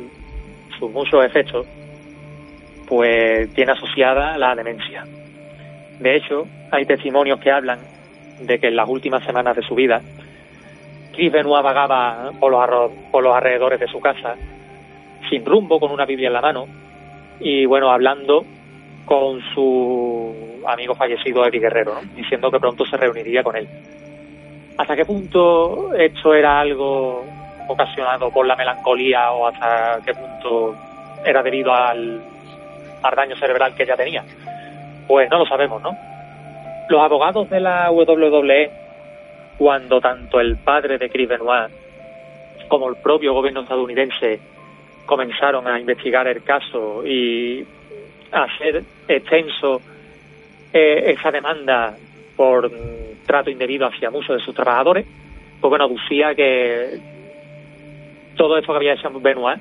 sus 0.78 0.92
muchos 0.92 1.24
efectos, 1.24 1.68
pues 2.88 3.54
tiene 3.54 3.72
asociada 3.72 4.38
la 4.38 4.56
demencia. 4.56 5.06
De 6.02 6.16
hecho, 6.16 6.48
hay 6.72 6.84
testimonios 6.86 7.40
que 7.40 7.52
hablan 7.52 7.78
de 8.40 8.58
que 8.58 8.70
en 8.70 8.76
las 8.76 8.90
últimas 8.90 9.24
semanas 9.24 9.56
de 9.56 9.62
su 9.62 9.76
vida, 9.76 10.02
Chris 11.14 11.32
Benoit 11.32 11.64
vagaba 11.64 12.32
por 12.40 12.52
los, 12.52 12.92
por 13.12 13.24
los 13.24 13.36
alrededores 13.36 13.80
de 13.80 13.88
su 13.88 14.00
casa, 14.00 14.36
sin 15.30 15.46
rumbo, 15.46 15.80
con 15.80 15.92
una 15.92 16.06
Biblia 16.06 16.28
en 16.28 16.34
la 16.34 16.42
mano, 16.42 16.66
y 17.40 17.68
bueno, 17.68 17.92
hablando 17.92 18.44
con 19.06 19.42
su 19.54 20.64
amigo 20.66 20.96
fallecido 20.96 21.46
Eddie 21.46 21.60
Guerrero, 21.60 21.94
¿no? 21.94 22.02
diciendo 22.16 22.50
que 22.50 22.60
pronto 22.60 22.84
se 22.84 22.98
reuniría 22.98 23.44
con 23.44 23.56
él. 23.56 23.68
¿Hasta 24.78 24.96
qué 24.96 25.06
punto 25.06 25.94
esto 25.94 26.34
era 26.34 26.62
algo 26.62 27.24
ocasionado 27.68 28.32
por 28.32 28.48
la 28.48 28.56
melancolía 28.56 29.32
o 29.34 29.46
hasta 29.46 30.00
qué 30.04 30.16
punto 30.16 30.76
era 31.24 31.44
debido 31.44 31.72
al, 31.72 32.24
al 33.04 33.16
daño 33.16 33.36
cerebral 33.36 33.76
que 33.76 33.86
ya 33.86 33.96
tenía? 33.96 34.24
Pues 35.08 35.30
no 35.30 35.40
lo 35.40 35.46
sabemos, 35.46 35.82
¿no? 35.82 35.98
Los 36.90 37.02
abogados 37.02 37.50
de 37.50 37.60
la 37.60 37.92
WWE, 37.92 38.72
cuando 39.58 40.02
tanto 40.02 40.40
el 40.40 40.58
padre 40.58 40.98
de 40.98 41.10
Chris 41.10 41.30
Benoit 41.30 41.72
como 42.68 42.90
el 42.90 42.96
propio 42.96 43.34
gobierno 43.34 43.62
estadounidense 43.62 44.40
comenzaron 45.06 45.68
a 45.68 45.80
investigar 45.80 46.28
el 46.28 46.44
caso 46.44 47.06
y 47.06 47.66
a 48.32 48.44
hacer 48.44 48.84
extenso 49.08 49.82
eh, 50.72 51.16
esa 51.18 51.32
demanda 51.32 51.96
por 52.36 52.72
trato 53.26 53.50
indebido 53.50 53.86
hacia 53.86 54.10
muchos 54.10 54.38
de 54.38 54.44
sus 54.44 54.56
trabajadores, 54.56 55.06
pues 55.60 55.70
bueno, 55.70 55.86
aducía 55.86 56.34
que 56.34 57.00
todo 58.36 58.58
esto 58.58 58.72
que 58.72 58.78
había 58.78 58.94
hecho 58.94 59.12
Benoit 59.20 59.60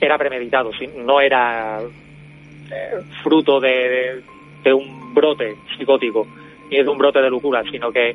era 0.00 0.16
premeditado, 0.16 0.70
no 0.96 1.20
era 1.20 1.80
eh, 2.70 3.00
fruto 3.22 3.60
de, 3.60 4.22
de 4.62 4.72
un 4.72 5.14
brote 5.14 5.56
psicótico 5.76 6.26
ni 6.70 6.76
de 6.82 6.88
un 6.88 6.98
brote 6.98 7.20
de 7.20 7.30
locura, 7.30 7.62
sino 7.70 7.90
que 7.90 8.14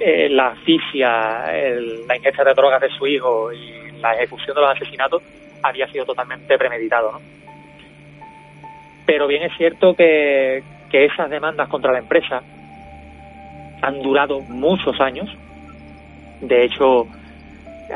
eh, 0.00 0.28
la 0.30 0.48
asfixia, 0.48 1.56
el- 1.56 2.06
la 2.06 2.16
ingesta 2.16 2.44
de 2.44 2.54
drogas 2.54 2.80
de 2.80 2.88
su 2.90 3.06
hijo 3.06 3.52
y 3.52 3.90
la 4.00 4.14
ejecución 4.14 4.54
de 4.54 4.60
los 4.62 4.70
asesinatos 4.70 5.22
había 5.62 5.86
sido 5.88 6.04
totalmente 6.04 6.56
premeditado. 6.56 7.20
Pero 9.06 9.26
bien 9.26 9.42
es 9.42 9.52
cierto 9.56 9.94
que, 9.94 10.62
que 10.90 11.06
esas 11.06 11.30
demandas 11.30 11.68
contra 11.68 11.92
la 11.92 11.98
empresa 11.98 12.42
han 13.82 14.02
durado 14.02 14.40
muchos 14.40 15.00
años. 15.00 15.28
De 16.40 16.64
hecho, 16.64 17.06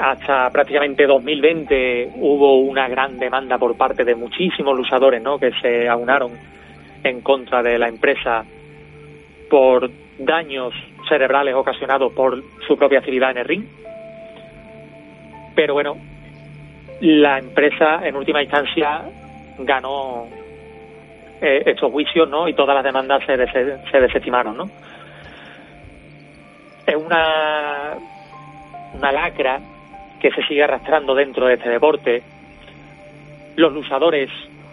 hasta 0.00 0.50
prácticamente 0.50 1.06
2020 1.06 2.10
hubo 2.16 2.60
una 2.60 2.88
gran 2.88 3.18
demanda 3.18 3.58
por 3.58 3.76
parte 3.76 4.04
de 4.04 4.14
muchísimos 4.14 4.76
luchadores 4.76 5.22
¿no? 5.22 5.38
que 5.38 5.52
se 5.60 5.88
aunaron 5.88 6.32
en 7.04 7.20
contra 7.20 7.62
de 7.62 7.78
la 7.78 7.88
empresa 7.88 8.44
por 9.50 9.90
daños 10.18 10.72
cerebrales 11.08 11.54
ocasionados 11.54 12.12
por 12.12 12.42
su 12.66 12.76
propia 12.76 12.98
actividad 13.00 13.32
en 13.32 13.38
el 13.38 13.44
ring. 13.44 13.64
Pero 15.54 15.74
bueno, 15.74 15.96
la 17.00 17.38
empresa 17.38 18.00
en 18.06 18.16
última 18.16 18.42
instancia 18.42 19.02
ganó 19.58 20.26
eh, 21.40 21.62
estos 21.66 21.90
juicios 21.92 22.28
¿no? 22.28 22.48
y 22.48 22.54
todas 22.54 22.74
las 22.74 22.84
demandas 22.84 23.22
se, 23.26 23.36
des- 23.36 23.50
se 23.90 24.00
desestimaron. 24.00 24.56
¿no? 24.56 24.70
Es 26.86 26.96
una, 26.96 27.94
una 28.94 29.12
lacra 29.12 29.60
que 30.20 30.30
se 30.30 30.42
sigue 30.44 30.62
arrastrando 30.62 31.14
dentro 31.14 31.46
de 31.46 31.54
este 31.54 31.68
deporte. 31.68 32.22
Los 33.56 33.72
luchadores 33.72 34.30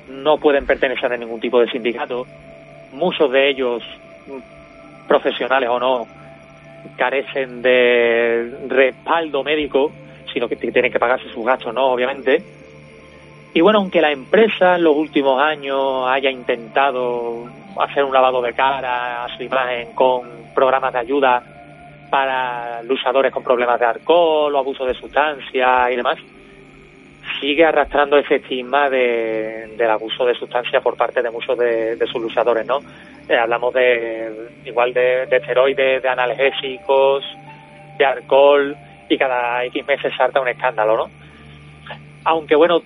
no 0.10 0.38
pueden 0.38 0.66
pertenecer 0.66 1.12
a 1.12 1.18
ningún 1.18 1.40
tipo 1.40 1.60
de 1.60 1.70
sindicato. 1.70 2.26
Muchos 2.94 3.32
de 3.32 3.50
ellos, 3.50 3.84
profesionales 5.08 5.70
o 5.70 5.80
no, 5.80 6.08
carecen 6.98 7.62
de 7.62 8.52
respaldo 8.68 9.44
médico, 9.44 9.92
sino 10.34 10.48
que 10.48 10.56
tienen 10.56 10.92
que 10.92 11.00
pagarse 11.00 11.30
sus 11.30 11.46
gastos, 11.46 11.74
¿no? 11.74 11.88
Obviamente. 11.88 12.44
Y 13.54 13.62
bueno, 13.62 13.80
aunque 13.80 14.02
la 14.02 14.12
empresa 14.12 14.76
en 14.76 14.84
los 14.84 14.96
últimos 14.96 15.42
años 15.42 16.08
haya 16.08 16.30
intentado 16.30 17.46
hacer 17.80 18.04
un 18.04 18.14
lavado 18.14 18.42
de 18.42 18.54
cara 18.54 19.24
a 19.24 19.38
su 19.38 19.44
imagen 19.44 19.94
con 19.94 20.22
programas 20.54 20.94
de 20.94 21.00
ayuda 21.00 21.44
para 22.10 22.82
luchadores 22.84 23.32
con 23.32 23.44
problemas 23.44 23.80
de 23.80 23.86
alcohol 23.86 24.54
o 24.54 24.58
abuso 24.58 24.86
de 24.86 24.94
sustancias 24.94 25.92
y 25.92 25.96
demás, 25.96 26.18
sigue 27.40 27.66
arrastrando 27.66 28.18
ese 28.18 28.36
estigma 28.36 28.90
de, 28.90 29.74
del 29.78 29.90
abuso 29.90 30.26
de 30.26 30.36
sustancias 30.36 30.82
por 30.84 30.96
parte 30.96 31.22
de 31.22 31.32
muchos 31.32 31.58
de, 31.58 31.98
sus 32.12 32.22
luchadores, 32.22 32.66
¿no? 32.66 32.80
Eh, 33.28 33.38
hablamos 33.38 33.74
de 33.74 34.50
igual 34.66 34.94
de, 34.94 35.26
de 35.28 35.38
esteroides, 35.38 36.02
de 36.02 36.10
analgésicos, 36.10 37.24
de 37.98 38.06
alcohol 38.06 38.76
y 39.10 39.18
cada 39.18 39.64
X 39.66 39.86
meses 39.88 40.14
salta 40.18 40.42
un 40.42 40.48
escándalo, 40.48 40.98
¿no? 40.98 41.10
Aunque 42.26 42.56
bueno, 42.56 42.82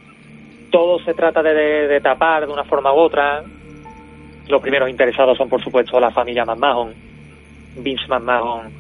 todo 0.71 0.99
se 0.99 1.13
trata 1.13 1.43
de, 1.43 1.99
tapar 2.01 2.47
de 2.47 2.53
una 2.53 2.63
forma 2.63 2.93
u 2.93 2.97
otra. 2.97 3.43
Los 4.47 4.61
primeros 4.61 4.89
interesados 4.89 5.37
son, 5.37 5.47
por 5.47 5.61
supuesto, 5.63 5.99
la 5.99 6.11
familia 6.11 6.45
McMahon. 6.45 6.93
Vince 7.77 8.07
McMahon 8.07 8.71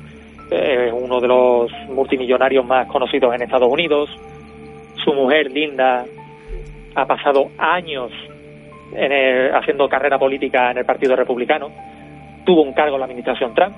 es 0.49 0.91
uno 0.91 1.19
de 1.19 1.27
los 1.27 1.71
multimillonarios 1.89 2.65
más 2.65 2.87
conocidos 2.87 3.33
en 3.33 3.43
Estados 3.43 3.69
Unidos 3.71 4.09
su 5.03 5.13
mujer, 5.13 5.51
Linda, 5.51 6.05
ha 6.95 7.05
pasado 7.05 7.49
años 7.57 8.11
haciendo 9.53 9.89
carrera 9.89 10.19
política 10.19 10.71
en 10.71 10.77
el 10.77 10.85
Partido 10.85 11.15
Republicano. 11.15 11.71
Tuvo 12.45 12.61
un 12.61 12.73
cargo 12.73 12.95
en 12.95 12.99
la 12.99 13.05
administración 13.05 13.53
Trump. 13.53 13.75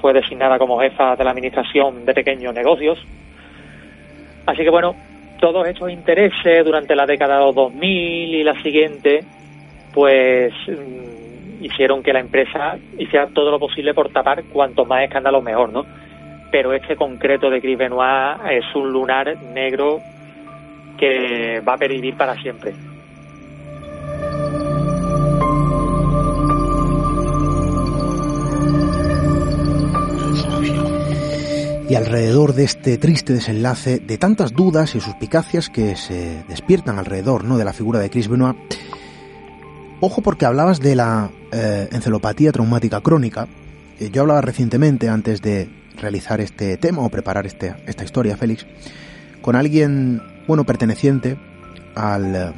Fue 0.00 0.12
designada 0.12 0.58
como 0.58 0.78
jefa 0.80 1.16
de 1.16 1.24
la 1.24 1.30
administración 1.30 2.04
de 2.04 2.14
pequeños 2.14 2.54
negocios. 2.54 2.98
Así 4.46 4.62
que 4.62 4.70
bueno, 4.70 4.94
todos 5.40 5.66
estos 5.66 5.90
intereses 5.90 6.64
durante 6.64 6.94
la 6.94 7.06
década 7.06 7.38
de 7.38 7.44
los 7.46 7.54
2000 7.54 8.34
y 8.34 8.42
la 8.42 8.60
siguiente, 8.62 9.24
pues 9.92 10.52
mm, 10.68 11.64
hicieron 11.64 12.02
que 12.02 12.12
la 12.12 12.20
empresa 12.20 12.76
hiciera 12.98 13.28
todo 13.28 13.50
lo 13.50 13.58
posible 13.58 13.94
por 13.94 14.10
tapar 14.10 14.44
cuantos 14.44 14.86
más 14.86 15.02
escándalos 15.02 15.42
mejor, 15.42 15.72
¿no? 15.72 15.86
Pero 16.50 16.72
este 16.72 16.94
concreto 16.94 17.50
de 17.50 17.60
Chris 17.60 17.78
Benoit 17.78 18.38
es 18.50 18.64
un 18.74 18.92
lunar 18.92 19.36
negro 19.54 20.00
que 20.98 21.60
va 21.60 21.74
a 21.74 21.78
pervivir 21.78 22.16
para 22.16 22.40
siempre. 22.40 22.74
Y 31.86 31.96
alrededor 31.96 32.54
de 32.54 32.64
este 32.64 32.96
triste 32.96 33.34
desenlace, 33.34 33.98
de 33.98 34.16
tantas 34.16 34.54
dudas 34.54 34.94
y 34.94 35.00
suspicacias 35.00 35.68
que 35.68 35.96
se 35.96 36.42
despiertan 36.48 36.98
alrededor 36.98 37.44
¿no? 37.44 37.58
de 37.58 37.64
la 37.64 37.74
figura 37.74 37.98
de 37.98 38.08
Chris 38.08 38.26
Benoit, 38.26 38.56
ojo 40.00 40.22
porque 40.22 40.46
hablabas 40.46 40.80
de 40.80 40.96
la 40.96 41.30
eh, 41.52 41.88
encelopatía 41.92 42.52
traumática 42.52 43.02
crónica. 43.02 43.48
Eh, 44.00 44.08
yo 44.10 44.22
hablaba 44.22 44.40
recientemente, 44.40 45.10
antes 45.10 45.42
de 45.42 45.68
realizar 46.00 46.40
este 46.40 46.78
tema 46.78 47.02
o 47.02 47.10
preparar 47.10 47.46
este, 47.46 47.74
esta 47.86 48.02
historia, 48.02 48.38
Félix, 48.38 48.66
con 49.42 49.54
alguien 49.54 50.22
bueno, 50.46 50.64
perteneciente 50.64 51.36
al 51.94 52.34
eh, 52.34 52.52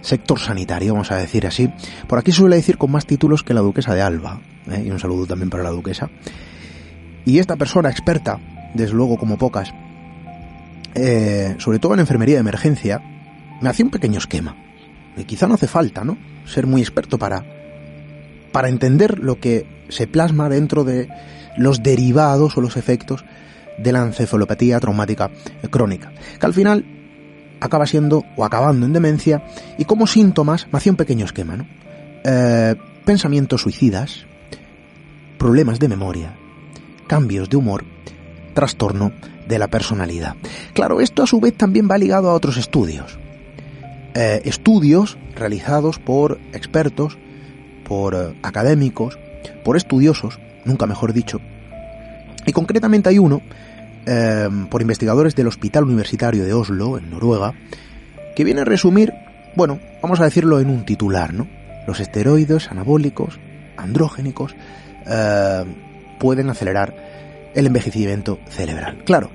sector 0.00 0.38
sanitario, 0.38 0.92
vamos 0.92 1.10
a 1.10 1.16
decir 1.16 1.46
así. 1.46 1.70
Por 2.06 2.18
aquí 2.18 2.32
suele 2.32 2.56
decir 2.56 2.78
con 2.78 2.90
más 2.90 3.06
títulos 3.06 3.42
que 3.42 3.54
la 3.54 3.60
duquesa 3.60 3.94
de 3.94 4.02
Alba, 4.02 4.40
¿eh? 4.70 4.84
y 4.86 4.90
un 4.90 5.00
saludo 5.00 5.26
también 5.26 5.50
para 5.50 5.62
la 5.62 5.70
duquesa. 5.70 6.10
Y 7.24 7.38
esta 7.38 7.56
persona 7.56 7.90
experta, 7.90 8.38
desde 8.74 8.94
luego 8.94 9.16
como 9.16 9.38
pocas, 9.38 9.72
eh, 10.94 11.56
sobre 11.58 11.78
todo 11.78 11.94
en 11.94 12.00
enfermería 12.00 12.36
de 12.36 12.40
emergencia, 12.40 13.02
me 13.60 13.68
hacía 13.68 13.86
un 13.86 13.90
pequeño 13.90 14.18
esquema. 14.18 14.56
Y 15.16 15.24
quizá 15.24 15.46
no 15.46 15.54
hace 15.54 15.68
falta, 15.68 16.04
¿no? 16.04 16.18
Ser 16.44 16.66
muy 16.66 16.82
experto 16.82 17.18
para, 17.18 17.44
para 18.52 18.68
entender 18.68 19.18
lo 19.20 19.40
que 19.40 19.66
se 19.88 20.06
plasma 20.06 20.48
dentro 20.48 20.84
de 20.84 21.08
los 21.56 21.82
derivados 21.82 22.56
o 22.58 22.60
los 22.60 22.76
efectos 22.76 23.24
de 23.78 23.92
la 23.92 24.02
encefalopatía 24.02 24.80
traumática 24.80 25.30
crónica. 25.70 26.12
Que 26.38 26.46
al 26.46 26.54
final 26.54 26.84
acaba 27.60 27.86
siendo 27.86 28.24
o 28.36 28.44
acabando 28.44 28.86
en 28.86 28.92
demencia 28.92 29.44
y 29.78 29.84
como 29.84 30.06
síntomas 30.06 30.66
me 30.70 30.78
hacía 30.78 30.92
un 30.92 30.96
pequeño 30.96 31.24
esquema, 31.24 31.56
¿no? 31.56 31.66
Eh, 32.24 32.74
pensamientos 33.04 33.62
suicidas, 33.62 34.26
problemas 35.38 35.78
de 35.78 35.88
memoria, 35.88 36.34
cambios 37.06 37.50
de 37.50 37.56
humor, 37.56 37.84
trastorno 38.54 39.12
de 39.46 39.58
la 39.58 39.68
personalidad. 39.68 40.36
Claro, 40.72 41.00
esto 41.00 41.22
a 41.22 41.26
su 41.26 41.40
vez 41.40 41.54
también 41.54 41.88
va 41.90 41.98
ligado 41.98 42.30
a 42.30 42.34
otros 42.34 42.56
estudios. 42.56 43.18
Eh, 44.14 44.42
estudios 44.44 45.18
realizados 45.34 45.98
por 45.98 46.38
expertos, 46.52 47.18
por 47.86 48.14
eh, 48.14 48.34
académicos, 48.42 49.18
por 49.64 49.76
estudiosos, 49.76 50.38
nunca 50.64 50.86
mejor 50.86 51.12
dicho. 51.12 51.40
Y 52.46 52.52
concretamente 52.52 53.08
hay 53.08 53.18
uno 53.18 53.42
Em, 54.06 54.66
por 54.66 54.82
investigadores 54.82 55.34
del 55.34 55.46
Hospital 55.46 55.84
Universitario 55.84 56.44
de 56.44 56.52
Oslo, 56.52 56.98
en 56.98 57.08
Noruega, 57.08 57.54
que 58.36 58.44
viene 58.44 58.60
a 58.60 58.64
resumir, 58.64 59.14
bueno, 59.56 59.80
vamos 60.02 60.20
a 60.20 60.24
decirlo 60.24 60.60
en 60.60 60.68
un 60.68 60.84
titular, 60.84 61.32
¿no? 61.32 61.48
Los 61.86 62.00
esteroides 62.00 62.70
anabólicos, 62.70 63.38
andrógenicos, 63.78 64.54
em, 65.06 65.74
pueden 66.18 66.50
acelerar 66.50 66.94
el 67.54 67.66
envejecimiento 67.66 68.38
cerebral. 68.50 69.02
Claro, 69.06 69.30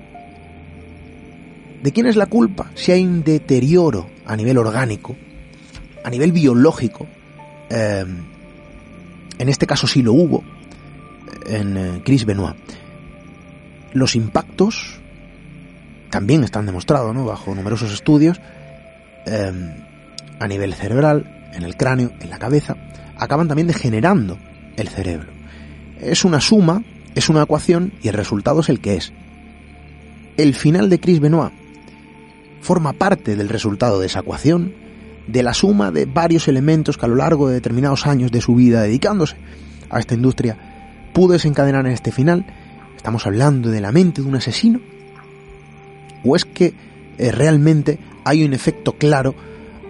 ¿de 1.81 1.91
quién 1.91 2.05
es 2.05 2.15
la 2.15 2.27
culpa 2.27 2.69
si 2.75 2.91
hay 2.91 3.03
un 3.03 3.23
deterioro 3.23 4.07
a 4.27 4.35
nivel 4.35 4.59
orgánico, 4.59 5.15
a 6.03 6.11
nivel 6.11 6.31
biológico? 6.31 7.07
Em, 7.71 8.17
en 9.39 9.49
este 9.49 9.65
caso 9.65 9.87
sí 9.87 10.03
lo 10.03 10.13
hubo, 10.13 10.43
en 11.47 11.77
eh, 11.77 12.01
Chris 12.03 12.25
Benoit 12.25 12.55
los 13.93 14.15
impactos 14.15 14.99
también 16.09 16.43
están 16.43 16.65
demostrados, 16.65 17.13
¿no? 17.13 17.25
Bajo 17.25 17.53
numerosos 17.53 17.91
estudios, 17.93 18.39
em, 19.25 19.75
a 20.39 20.47
nivel 20.47 20.73
cerebral, 20.73 21.51
en 21.53 21.63
el 21.63 21.75
cráneo, 21.75 22.11
en 22.19 22.29
la 22.29 22.39
cabeza, 22.39 22.75
acaban 23.17 23.47
también 23.47 23.67
degenerando 23.67 24.37
el 24.75 24.87
cerebro. 24.87 25.27
Es 26.01 26.25
una 26.25 26.41
suma, 26.41 26.83
es 27.15 27.29
una 27.29 27.43
ecuación 27.43 27.93
y 28.01 28.07
el 28.07 28.13
resultado 28.13 28.61
es 28.61 28.69
el 28.69 28.79
que 28.79 28.95
es. 28.95 29.13
El 30.37 30.55
final 30.55 30.89
de 30.89 30.99
Chris 30.99 31.19
Benoit 31.19 31.51
forma 32.61 32.93
parte 32.93 33.35
del 33.35 33.49
resultado 33.49 33.99
de 33.99 34.07
esa 34.07 34.21
ecuación, 34.21 34.73
de 35.27 35.43
la 35.43 35.53
suma 35.53 35.91
de 35.91 36.05
varios 36.05 36.47
elementos 36.47 36.97
que 36.97 37.05
a 37.05 37.09
lo 37.09 37.15
largo 37.15 37.47
de 37.47 37.55
determinados 37.55 38.07
años 38.07 38.31
de 38.31 38.41
su 38.41 38.55
vida 38.55 38.81
dedicándose 38.81 39.35
a 39.89 39.99
esta 39.99 40.15
industria 40.15 40.57
pudo 41.13 41.33
desencadenar 41.33 41.85
en 41.85 41.91
este 41.91 42.11
final 42.11 42.45
¿Estamos 42.99 43.25
hablando 43.25 43.69
de 43.69 43.79
la 43.79 43.93
mente 43.93 44.21
de 44.21 44.27
un 44.27 44.35
asesino? 44.35 44.81
¿O 46.25 46.35
es 46.35 46.43
que 46.43 46.73
eh, 47.17 47.31
realmente 47.31 47.97
hay 48.25 48.43
un 48.43 48.53
efecto 48.53 48.97
claro, 48.97 49.35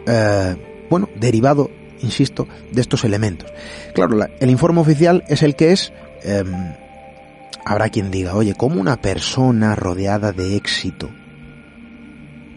eh, 0.06 0.56
bueno, 0.92 1.10
derivado, 1.20 1.72
insisto, 2.02 2.48
de 2.72 2.82
estos 2.82 3.04
elementos? 3.06 3.52
Claro, 3.96 4.16
el 4.40 4.50
informe 4.52 4.82
oficial 4.82 5.24
es 5.28 5.42
el 5.42 5.56
que 5.56 5.72
es. 5.72 5.92
Em, 6.22 6.54
habrá 7.66 7.90
quien 7.90 8.12
diga, 8.12 8.36
oye, 8.36 8.54
¿cómo 8.54 8.80
una 8.80 9.02
persona 9.02 9.74
rodeada 9.74 10.32
de 10.32 10.56
éxito, 10.56 11.10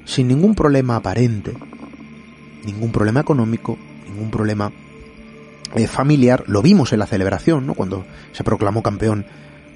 sin 0.05 0.29
ningún 0.29 0.55
problema 0.55 0.97
aparente, 0.97 1.55
ningún 2.67 2.93
problema 2.93 3.21
económico, 3.21 3.79
ningún 4.07 4.31
problema 4.31 4.71
eh, 5.75 5.87
familiar, 5.87 6.45
lo 6.47 6.61
vimos 6.61 6.93
en 6.93 6.99
la 6.99 7.07
celebración, 7.07 7.67
¿no? 7.67 7.73
Cuando 7.73 8.05
se 8.33 8.45
proclamó 8.45 8.83
campeón 8.83 9.25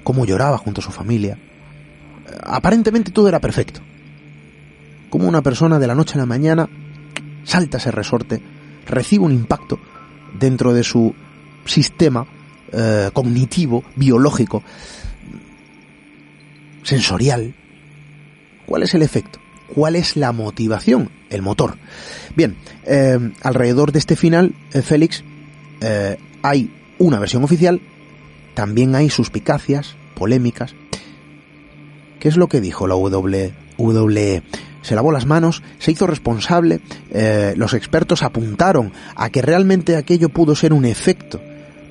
cómo 0.07 0.25
lloraba 0.25 0.57
junto 0.57 0.79
a 0.79 0.83
su 0.85 0.91
familia. 0.91 1.37
Aparentemente 2.43 3.11
todo 3.11 3.27
era 3.27 3.41
perfecto. 3.41 3.81
Como 5.09 5.27
una 5.27 5.41
persona 5.41 5.79
de 5.79 5.87
la 5.87 5.95
noche 5.95 6.13
a 6.13 6.19
la 6.19 6.25
mañana 6.25 6.69
salta 7.43 7.75
ese 7.75 7.91
resorte, 7.91 8.41
recibe 8.85 9.25
un 9.25 9.33
impacto 9.33 9.77
dentro 10.39 10.73
de 10.73 10.85
su 10.85 11.13
sistema 11.65 12.25
eh, 12.71 13.09
cognitivo, 13.11 13.83
biológico, 13.97 14.63
sensorial. 16.83 17.53
¿Cuál 18.65 18.83
es 18.83 18.93
el 18.93 19.01
efecto? 19.01 19.39
¿Cuál 19.75 19.97
es 19.97 20.15
la 20.15 20.31
motivación? 20.31 21.09
El 21.29 21.41
motor. 21.41 21.75
Bien, 22.33 22.55
eh, 22.85 23.33
alrededor 23.41 23.91
de 23.91 23.99
este 23.99 24.15
final, 24.15 24.55
eh, 24.71 24.81
Félix, 24.81 25.25
hay 26.43 26.71
una 26.97 27.19
versión 27.19 27.43
oficial 27.43 27.81
también 28.57 28.95
hay 28.95 29.11
suspicacias, 29.11 29.96
polémicas. 30.17 30.75
¿Qué 32.19 32.27
es 32.27 32.37
lo 32.37 32.47
que 32.47 32.59
dijo 32.59 32.87
la 32.87 32.95
WWE? 32.95 34.43
Se 34.81 34.95
lavó 34.95 35.11
las 35.11 35.25
manos, 35.25 35.63
se 35.79 35.91
hizo 35.91 36.07
responsable, 36.07 36.79
eh, 37.11 37.53
los 37.57 37.73
expertos 37.73 38.23
apuntaron 38.23 38.91
a 39.15 39.29
que 39.29 39.41
realmente 39.41 39.95
aquello 39.95 40.29
pudo 40.29 40.55
ser 40.55 40.73
un 40.73 40.85
efecto 40.85 41.41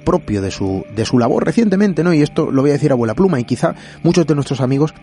propio 0.04 0.40
de 0.40 0.50
su, 0.50 0.84
de 0.94 1.04
su 1.04 1.18
labor 1.18 1.44
recientemente, 1.44 2.02
¿no? 2.02 2.14
Y 2.14 2.22
esto 2.22 2.50
lo 2.50 2.62
voy 2.62 2.70
a 2.70 2.74
decir 2.74 2.92
a 2.92 2.94
vuela 2.94 3.14
pluma 3.14 3.40
y 3.40 3.44
quizá 3.44 3.74
muchos 4.02 4.26
de 4.26 4.34
nuestros 4.34 4.60
amigos 4.60 4.94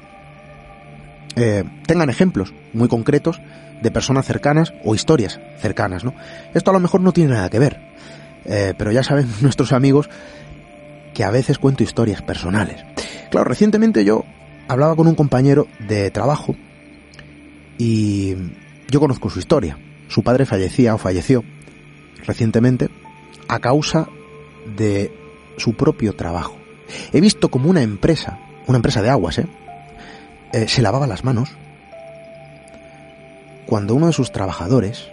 eh, 1.36 1.64
tengan 1.86 2.10
ejemplos 2.10 2.54
muy 2.74 2.88
concretos 2.88 3.42
de 3.82 3.92
personas 3.92 4.26
cercanas 4.26 4.74
o 4.84 4.96
historias 4.96 5.40
cercanas, 5.60 6.04
¿no? 6.04 6.14
Esto 6.54 6.72
a 6.72 6.74
lo 6.74 6.80
mejor 6.80 7.02
no 7.02 7.12
tiene 7.12 7.34
nada 7.34 7.50
que 7.50 7.60
ver, 7.60 7.80
eh, 8.46 8.74
pero 8.78 8.92
ya 8.92 9.04
saben 9.04 9.28
nuestros 9.42 9.74
amigos 9.74 10.10
que 11.14 11.24
a 11.24 11.32
veces 11.32 11.60
cuento 11.60 11.84
historias 11.84 12.22
personales. 12.22 12.84
Claro, 13.30 13.46
recientemente 13.46 14.06
yo 14.06 14.24
hablaba 14.68 14.96
con 14.96 15.08
un 15.08 15.16
compañero 15.16 15.68
de 15.88 16.12
trabajo 16.12 16.56
y 17.78 18.36
yo 18.90 19.00
conozco 19.00 19.30
su 19.30 19.40
historia. 19.40 19.78
Su 20.08 20.24
padre 20.24 20.46
fallecía 20.46 20.96
o 20.96 20.98
falleció 20.98 21.44
recientemente 22.26 22.90
a 23.48 23.60
causa 23.60 24.08
de 24.78 25.12
su 25.58 25.74
propio 25.74 26.14
trabajo. 26.16 26.58
He 27.12 27.22
visto 27.22 27.50
como 27.50 27.70
una 27.70 27.82
empresa, 27.82 28.40
una 28.68 28.78
empresa 28.78 29.02
de 29.02 29.10
aguas, 29.10 29.40
¿eh? 29.40 29.48
eh 30.52 30.68
se 30.68 30.82
lavaba 30.82 31.08
las 31.08 31.24
manos 31.24 31.50
cuando 33.66 33.96
uno 33.96 34.08
de 34.08 34.14
sus 34.14 34.32
trabajadores, 34.32 35.10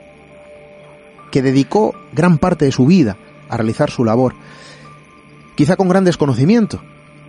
que 1.30 1.42
dedicó 1.42 1.94
gran 2.12 2.38
parte 2.38 2.64
de 2.64 2.72
su 2.72 2.86
vida 2.86 3.16
a 3.48 3.56
realizar 3.56 3.90
su 3.90 4.04
labor, 4.04 4.34
quizá 5.60 5.76
con 5.76 5.90
gran 5.90 6.04
desconocimiento 6.04 6.80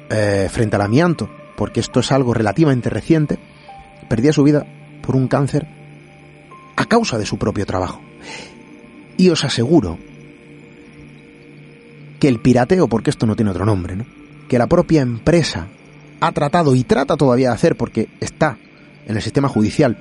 eh, 0.10 0.48
frente 0.50 0.78
al 0.78 0.84
amianto, 0.84 1.30
porque 1.58 1.82
esto 1.82 2.00
es 2.00 2.14
algo 2.14 2.34
relativamente 2.34 2.90
reciente, 2.90 3.38
perdía 4.08 4.32
su 4.32 4.42
vida 4.42 4.66
por 5.02 5.18
un 5.18 5.28
cáncer 5.28 5.68
a 6.78 6.86
causa 6.86 7.18
de 7.18 7.26
su 7.26 7.38
propio 7.38 7.66
trabajo. 7.66 8.00
Y 9.18 9.28
os 9.32 9.44
aseguro 9.44 9.98
que 12.22 12.30
el 12.30 12.40
pirateo, 12.40 12.88
porque 12.88 13.10
esto 13.10 13.26
no 13.26 13.36
tiene 13.36 13.52
otro 13.52 13.66
nombre, 13.66 13.98
¿no? 13.98 14.06
que 14.48 14.58
la 14.58 14.68
propia 14.68 15.02
empresa 15.02 15.68
ha 16.22 16.32
tratado 16.32 16.74
y 16.74 16.86
trata 16.86 17.18
todavía 17.18 17.50
de 17.50 17.56
hacer 17.56 17.76
porque 17.76 18.08
está 18.22 18.58
en 19.08 19.18
el 19.18 19.22
sistema 19.22 19.50
judicial, 19.50 19.98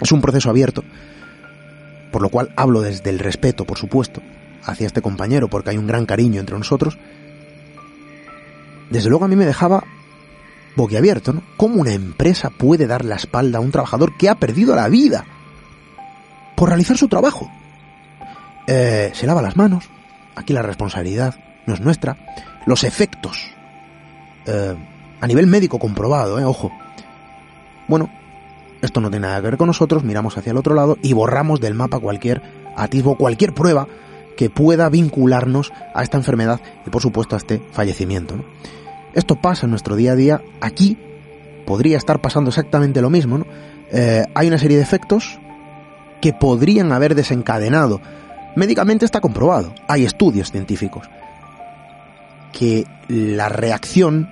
es 0.00 0.10
un 0.10 0.22
proceso 0.22 0.48
abierto, 0.48 0.84
por 2.12 2.22
lo 2.22 2.30
cual 2.30 2.50
hablo 2.56 2.80
desde 2.80 3.10
el 3.10 3.18
respeto, 3.18 3.66
por 3.66 3.76
supuesto, 3.76 4.22
hacia 4.64 4.86
este 4.86 5.02
compañero, 5.02 5.48
porque 5.48 5.68
hay 5.68 5.76
un 5.76 5.86
gran 5.86 6.06
cariño 6.06 6.40
entre 6.40 6.56
nosotros, 6.56 6.96
desde 8.92 9.08
luego 9.08 9.24
a 9.24 9.28
mí 9.28 9.36
me 9.36 9.46
dejaba 9.46 9.84
boquiabierto, 10.76 11.32
¿no? 11.32 11.42
¿Cómo 11.56 11.76
una 11.80 11.92
empresa 11.92 12.50
puede 12.50 12.86
dar 12.86 13.04
la 13.04 13.16
espalda 13.16 13.58
a 13.58 13.60
un 13.60 13.70
trabajador 13.70 14.16
que 14.16 14.28
ha 14.28 14.36
perdido 14.36 14.74
la 14.76 14.88
vida 14.88 15.24
por 16.54 16.68
realizar 16.68 16.96
su 16.96 17.08
trabajo? 17.08 17.50
Eh, 18.66 19.10
se 19.14 19.26
lava 19.26 19.42
las 19.42 19.56
manos, 19.56 19.88
aquí 20.36 20.52
la 20.52 20.62
responsabilidad 20.62 21.34
no 21.66 21.74
es 21.74 21.80
nuestra, 21.80 22.16
los 22.66 22.84
efectos, 22.84 23.50
eh, 24.46 24.76
a 25.20 25.26
nivel 25.26 25.46
médico 25.46 25.78
comprobado, 25.78 26.38
eh, 26.38 26.44
ojo. 26.44 26.70
Bueno, 27.88 28.10
esto 28.80 29.00
no 29.00 29.10
tiene 29.10 29.26
nada 29.26 29.40
que 29.40 29.48
ver 29.48 29.56
con 29.56 29.66
nosotros, 29.66 30.04
miramos 30.04 30.36
hacia 30.36 30.50
el 30.50 30.56
otro 30.56 30.74
lado 30.74 30.98
y 31.02 31.12
borramos 31.12 31.60
del 31.60 31.74
mapa 31.74 31.98
cualquier 31.98 32.42
atisbo, 32.76 33.16
cualquier 33.16 33.52
prueba 33.52 33.88
que 34.36 34.50
pueda 34.50 34.88
vincularnos 34.88 35.72
a 35.94 36.02
esta 36.02 36.16
enfermedad 36.16 36.60
y 36.86 36.90
por 36.90 37.02
supuesto 37.02 37.36
a 37.36 37.38
este 37.38 37.62
fallecimiento. 37.72 38.36
Esto 39.14 39.36
pasa 39.36 39.66
en 39.66 39.70
nuestro 39.70 39.96
día 39.96 40.12
a 40.12 40.16
día, 40.16 40.42
aquí 40.60 40.96
podría 41.66 41.96
estar 41.96 42.20
pasando 42.20 42.50
exactamente 42.50 43.02
lo 43.02 43.10
mismo. 43.10 43.38
¿no? 43.38 43.46
Eh, 43.90 44.24
hay 44.34 44.48
una 44.48 44.58
serie 44.58 44.76
de 44.76 44.82
efectos 44.82 45.38
que 46.20 46.32
podrían 46.32 46.92
haber 46.92 47.14
desencadenado. 47.14 48.00
Médicamente 48.56 49.04
está 49.04 49.20
comprobado, 49.20 49.74
hay 49.88 50.04
estudios 50.04 50.50
científicos, 50.50 51.08
que 52.52 52.86
la 53.08 53.48
reacción 53.48 54.30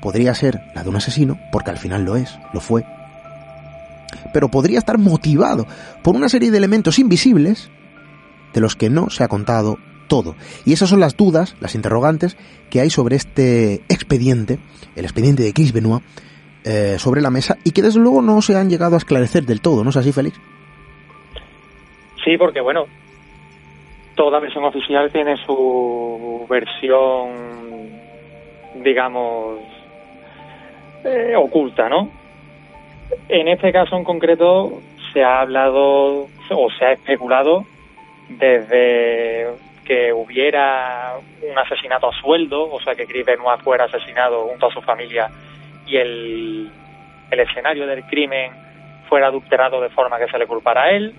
podría 0.00 0.34
ser 0.34 0.62
la 0.74 0.82
de 0.82 0.88
un 0.88 0.96
asesino, 0.96 1.38
porque 1.52 1.70
al 1.70 1.78
final 1.78 2.04
lo 2.04 2.16
es, 2.16 2.38
lo 2.52 2.60
fue, 2.60 2.84
pero 4.32 4.48
podría 4.48 4.78
estar 4.78 4.98
motivado 4.98 5.66
por 6.02 6.14
una 6.14 6.28
serie 6.28 6.50
de 6.50 6.58
elementos 6.58 6.98
invisibles 6.98 7.68
de 8.54 8.60
los 8.60 8.76
que 8.76 8.90
no 8.90 9.10
se 9.10 9.24
ha 9.24 9.28
contado 9.28 9.78
todo. 10.10 10.34
Y 10.66 10.74
esas 10.74 10.90
son 10.90 11.00
las 11.00 11.16
dudas, 11.16 11.56
las 11.60 11.74
interrogantes 11.74 12.36
que 12.68 12.80
hay 12.80 12.90
sobre 12.90 13.16
este 13.16 13.76
expediente, 13.88 14.58
el 14.96 15.04
expediente 15.04 15.42
de 15.42 15.54
Chris 15.54 15.72
Benoit, 15.72 16.02
eh, 16.64 16.96
sobre 16.98 17.22
la 17.22 17.30
mesa 17.30 17.56
y 17.64 17.70
que 17.70 17.80
desde 17.80 18.00
luego 18.00 18.20
no 18.20 18.42
se 18.42 18.54
han 18.56 18.68
llegado 18.68 18.96
a 18.96 18.98
esclarecer 18.98 19.44
del 19.44 19.62
todo, 19.62 19.82
¿no 19.82 19.90
es 19.90 19.96
así, 19.96 20.12
Félix? 20.12 20.38
Sí, 22.22 22.36
porque 22.36 22.60
bueno, 22.60 22.84
toda 24.14 24.40
versión 24.40 24.64
oficial 24.64 25.10
tiene 25.10 25.36
su 25.46 26.44
versión, 26.50 27.30
digamos, 28.82 29.60
eh, 31.04 31.34
oculta, 31.36 31.88
¿no? 31.88 32.10
En 33.28 33.48
este 33.48 33.72
caso 33.72 33.96
en 33.96 34.04
concreto 34.04 34.82
se 35.12 35.22
ha 35.22 35.40
hablado 35.40 36.26
o 36.50 36.68
se 36.78 36.84
ha 36.84 36.92
especulado 36.92 37.64
desde 38.28 39.48
que 39.90 40.12
hubiera 40.12 41.14
un 41.42 41.58
asesinato 41.58 42.06
a 42.06 42.20
sueldo, 42.20 42.70
o 42.70 42.80
sea 42.80 42.94
que 42.94 43.08
Chris 43.08 43.26
Benoit 43.26 43.60
fuera 43.60 43.86
asesinado 43.86 44.44
junto 44.44 44.66
a 44.66 44.70
su 44.70 44.80
familia 44.82 45.28
y 45.84 45.96
el, 45.96 46.70
el 47.28 47.40
escenario 47.40 47.88
del 47.88 48.04
crimen 48.04 48.52
fuera 49.08 49.26
adulterado 49.26 49.80
de 49.80 49.88
forma 49.88 50.16
que 50.16 50.28
se 50.28 50.38
le 50.38 50.46
culpara 50.46 50.84
a 50.84 50.90
él. 50.92 51.12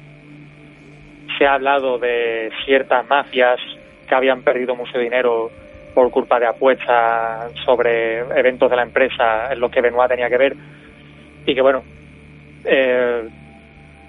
Se 1.38 1.46
ha 1.46 1.56
hablado 1.56 2.00
de 2.00 2.50
ciertas 2.64 3.06
mafias 3.10 3.60
que 4.08 4.16
habían 4.16 4.42
perdido 4.42 4.74
mucho 4.74 4.98
dinero 4.98 5.52
por 5.94 6.10
culpa 6.10 6.40
de 6.40 6.46
apuestas 6.48 7.52
sobre 7.66 8.20
eventos 8.20 8.70
de 8.70 8.76
la 8.78 8.84
empresa 8.84 9.52
en 9.52 9.60
los 9.60 9.70
que 9.70 9.82
Benoit 9.82 10.10
tenía 10.10 10.30
que 10.30 10.38
ver 10.38 10.56
y 11.46 11.54
que 11.54 11.62
bueno, 11.62 11.84
eh, 12.64 13.28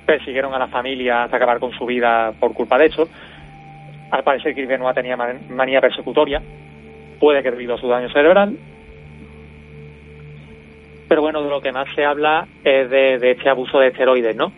persiguieron 0.07 0.55
a 0.55 0.61
la 0.61 0.69
familia 0.69 1.25
hasta 1.25 1.39
acabar 1.39 1.59
con 1.59 1.73
su 1.73 1.85
vida 1.85 2.33
por 2.39 2.55
culpa 2.55 2.79
de 2.79 2.87
eso. 2.87 3.09
Al 4.13 4.23
parecer 4.25 4.55
que 4.55 4.67
Benoit 4.67 4.95
tenía 4.95 5.17
manía 5.17 5.81
persecutoria, 5.81 6.43
puede 7.19 7.43
que 7.43 7.51
debido 7.51 7.75
a 7.75 7.79
su 7.79 7.89
daño 7.89 8.11
cerebral. 8.11 8.55
Pero 11.09 11.23
bueno, 11.23 11.43
de 11.43 11.49
lo 11.49 11.63
que 11.63 11.73
más 11.73 11.89
se 11.95 12.05
habla 12.05 12.47
es 12.63 12.91
de, 12.91 13.31
este 13.31 13.49
abuso 13.49 13.79
de 13.79 13.89
esteroides, 13.89 14.37
¿no? 14.37 14.53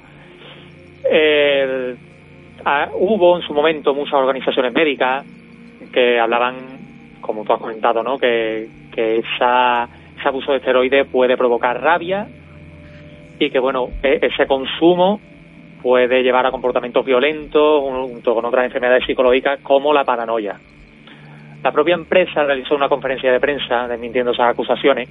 hubo 2.95 3.37
en 3.37 3.43
su 3.43 3.55
momento 3.55 3.95
muchas 3.95 4.15
organizaciones 4.15 4.73
médicas 4.73 5.25
que 5.93 6.19
hablaban, 6.19 6.57
como 7.21 7.45
tú 7.45 7.53
has 7.53 7.61
comentado, 7.61 8.03
¿no? 8.03 8.19
Que, 8.19 8.69
que 8.93 9.19
esa, 9.19 9.89
ese 10.19 10.29
abuso 10.29 10.51
de 10.51 10.59
esteroides 10.59 11.07
puede 11.07 11.37
provocar 11.37 11.81
rabia, 11.81 12.27
y 13.39 13.51
que 13.51 13.59
bueno, 13.61 13.91
e, 14.03 14.19
ese 14.23 14.47
consumo 14.47 15.21
puede 15.85 16.23
llevar 16.23 16.47
a 16.47 16.51
comportamientos 16.51 17.05
violentos 17.05 17.83
junto 17.83 18.35
con 18.35 18.47
otras 18.47 18.65
enfermedades 18.65 19.05
psicológicas 19.05 19.61
como 19.61 19.93
la 19.93 20.03
paranoia. 20.03 20.59
La 21.63 21.73
propia 21.73 21.95
empresa 21.95 22.43
realizó 22.43 22.75
una 22.75 22.89
conferencia 22.89 23.31
de 23.31 23.39
prensa 23.39 23.87
desmintiendo 23.87 24.33
esas 24.33 24.49
acusaciones. 24.49 25.11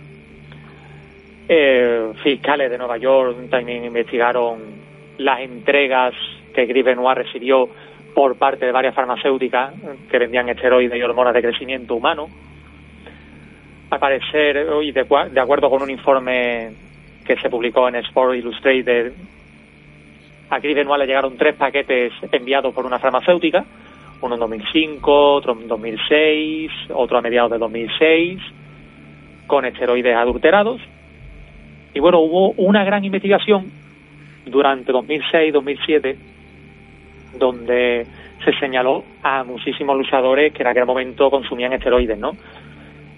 Eh, 1.48 2.14
fiscales 2.24 2.72
de 2.72 2.80
Nueva 2.80 2.98
York 2.98 3.52
también 3.52 3.86
investigaron 3.86 4.62
las 5.20 5.42
entregas 5.42 6.16
que 6.56 6.66
Gris 6.66 6.86
Benoit 6.86 7.20
recibió 7.20 7.70
por 8.16 8.36
parte 8.36 8.66
de 8.66 8.72
varias 8.72 8.96
farmacéuticas 8.96 9.76
que 10.10 10.18
vendían 10.18 10.50
esteroides 10.50 10.98
y 10.98 11.04
hormonas 11.04 11.36
de 11.36 11.42
crecimiento 11.44 11.94
humano. 11.94 12.30
Al 13.92 14.00
parecer, 14.00 14.66
y 14.82 14.92
de, 14.92 15.06
de 15.32 15.40
acuerdo 15.40 15.70
con 15.70 15.84
un 15.84 15.92
informe 15.92 16.72
que 17.24 17.36
se 17.36 17.52
publicó 17.52 17.88
en 17.88 17.98
Sport 17.98 18.38
Illustrated, 18.38 19.14
a 20.50 20.60
Chris 20.60 20.76
Benoit 20.76 21.00
le 21.00 21.08
llegaron 21.08 21.38
tres 21.38 21.56
paquetes 21.56 22.14
enviados 22.32 22.74
por 22.74 22.86
una 22.86 23.00
farmacéutica, 23.00 23.66
uno 24.22 24.36
en 24.36 24.40
2005, 24.40 25.34
otro 25.34 25.54
en 25.54 25.68
2006, 25.68 26.72
otro 26.94 27.18
a 27.18 27.22
mediados 27.22 27.52
de 27.52 27.58
2006, 27.58 28.40
con 29.48 29.66
esteroides 29.66 30.16
adulterados. 30.16 30.82
Y 31.94 32.00
bueno, 32.00 32.20
hubo 32.20 32.52
una 32.52 32.84
gran 32.84 33.04
investigación 33.04 33.72
durante 34.46 34.92
2006-2007 34.92 36.16
donde 37.38 38.06
se 38.44 38.54
señaló 38.60 39.04
a 39.24 39.44
muchísimos 39.44 39.98
luchadores 39.98 40.54
que 40.54 40.64
en 40.64 40.68
aquel 40.68 40.86
momento 40.86 41.30
consumían 41.30 41.74
esteroides, 41.74 42.18
¿no? 42.18 42.36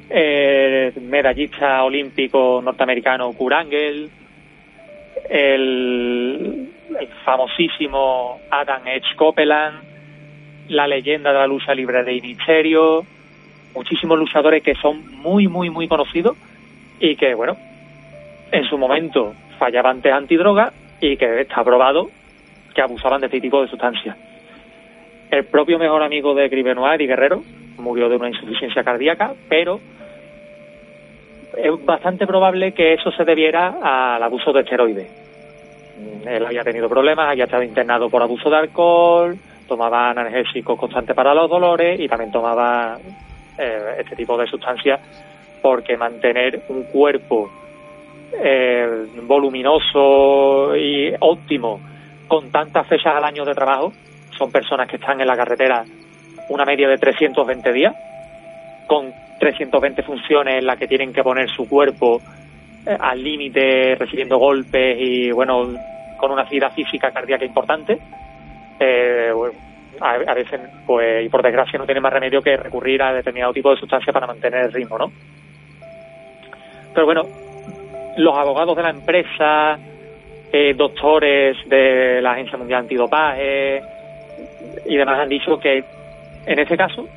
el 0.09 0.93
medallista 1.01 1.83
olímpico 1.83 2.61
norteamericano 2.63 3.33
Kurangel, 3.33 4.09
el, 5.29 6.69
el 6.99 7.07
famosísimo 7.23 8.39
Adam 8.49 8.87
Edge 8.87 9.15
Copeland, 9.15 9.81
la 10.69 10.87
leyenda 10.87 11.31
de 11.31 11.39
la 11.39 11.47
lucha 11.47 11.73
libre 11.73 12.03
de 12.03 12.13
Inicerio, 12.13 13.05
muchísimos 13.73 14.17
luchadores 14.17 14.63
que 14.63 14.75
son 14.75 15.21
muy, 15.21 15.47
muy, 15.47 15.69
muy 15.69 15.87
conocidos 15.87 16.37
y 16.99 17.15
que, 17.15 17.33
bueno, 17.35 17.57
en 18.51 18.63
su 18.65 18.77
momento 18.77 19.33
fallaban 19.59 19.97
ante 19.97 20.11
antidroga 20.11 20.71
y 21.01 21.17
que 21.17 21.41
está 21.41 21.63
probado 21.63 22.09
que 22.73 22.81
abusaban 22.81 23.21
de 23.21 23.27
este 23.27 23.41
tipo 23.41 23.61
de 23.61 23.67
sustancias. 23.67 24.17
El 25.31 25.45
propio 25.45 25.79
mejor 25.79 26.03
amigo 26.03 26.33
de 26.33 26.47
Gribenoir 26.49 27.01
y 27.01 27.07
Guerrero 27.07 27.43
murió 27.77 28.09
de 28.09 28.17
una 28.17 28.29
insuficiencia 28.29 28.83
cardíaca, 28.83 29.33
pero 29.49 29.79
es 31.57 31.85
bastante 31.85 32.27
probable 32.27 32.73
que 32.73 32.93
eso 32.93 33.11
se 33.11 33.23
debiera 33.23 34.13
al 34.15 34.23
abuso 34.23 34.51
de 34.51 34.61
esteroides. 34.61 35.24
Mm, 35.97 36.27
Él 36.27 36.45
había 36.45 36.63
tenido 36.63 36.89
problemas, 36.89 37.29
había 37.29 37.45
estado 37.45 37.63
internado 37.63 38.09
por 38.09 38.21
abuso 38.21 38.49
de 38.49 38.57
alcohol, 38.57 39.37
tomaba 39.67 40.11
analgésicos 40.11 40.79
constantes 40.79 41.15
para 41.15 41.33
los 41.33 41.49
dolores 41.49 41.99
y 41.99 42.07
también 42.07 42.31
tomaba 42.31 42.97
eh, 43.57 43.95
este 43.99 44.15
tipo 44.15 44.37
de 44.37 44.47
sustancias 44.47 44.99
porque 45.61 45.97
mantener 45.97 46.61
un 46.69 46.83
cuerpo 46.83 47.49
eh, 48.43 49.07
voluminoso 49.23 50.75
y 50.75 51.13
óptimo 51.19 51.79
con 52.27 52.51
tantas 52.51 52.87
fechas 52.87 53.15
al 53.15 53.23
año 53.23 53.45
de 53.45 53.53
trabajo, 53.53 53.93
son 54.37 54.51
personas 54.51 54.87
que 54.87 54.97
están 54.97 55.21
en 55.21 55.27
la 55.27 55.35
carretera 55.35 55.83
una 56.49 56.65
media 56.65 56.87
de 56.87 56.97
320 56.97 57.71
días, 57.71 57.95
con 58.87 59.11
320 59.39 60.03
funciones 60.03 60.59
en 60.59 60.65
las 60.65 60.77
que 60.77 60.87
tienen 60.87 61.13
que 61.13 61.23
poner 61.23 61.49
su 61.49 61.67
cuerpo 61.67 62.21
al 62.85 63.23
límite, 63.23 63.95
recibiendo 63.95 64.37
golpes 64.37 64.97
y, 64.99 65.31
bueno, 65.31 65.73
con 66.17 66.31
una 66.31 66.43
actividad 66.43 66.73
física 66.73 67.11
cardíaca 67.11 67.45
importante. 67.45 67.97
Eh, 68.79 69.31
a, 70.01 70.33
veces, 70.33 70.59
pues, 70.85 71.25
y 71.25 71.29
por 71.29 71.41
desgracia, 71.41 71.79
no 71.79 71.85
tiene 71.85 72.01
más 72.01 72.11
remedio 72.11 72.41
que 72.41 72.57
recurrir 72.57 73.01
a 73.01 73.13
determinado 73.13 73.53
tipo 73.53 73.71
de 73.71 73.77
sustancia 73.77 74.11
para 74.11 74.27
mantener 74.27 74.65
el 74.65 74.73
ritmo, 74.73 74.97
¿no? 74.97 75.11
Pero 76.93 77.05
bueno, 77.05 77.23
los 78.17 78.37
abogados 78.37 78.75
de 78.75 78.83
la 78.83 78.89
empresa, 78.89 79.77
eh, 80.51 80.73
doctores 80.73 81.57
de 81.67 82.21
la 82.21 82.33
Agencia 82.33 82.57
Mundial 82.57 82.81
Antidopaje 82.81 83.81
y 84.85 84.95
demás 84.95 85.19
han 85.19 85.29
dicho 85.29 85.59
que 85.59 85.83
en 86.45 86.59
ese 86.59 86.77
caso 86.77 87.07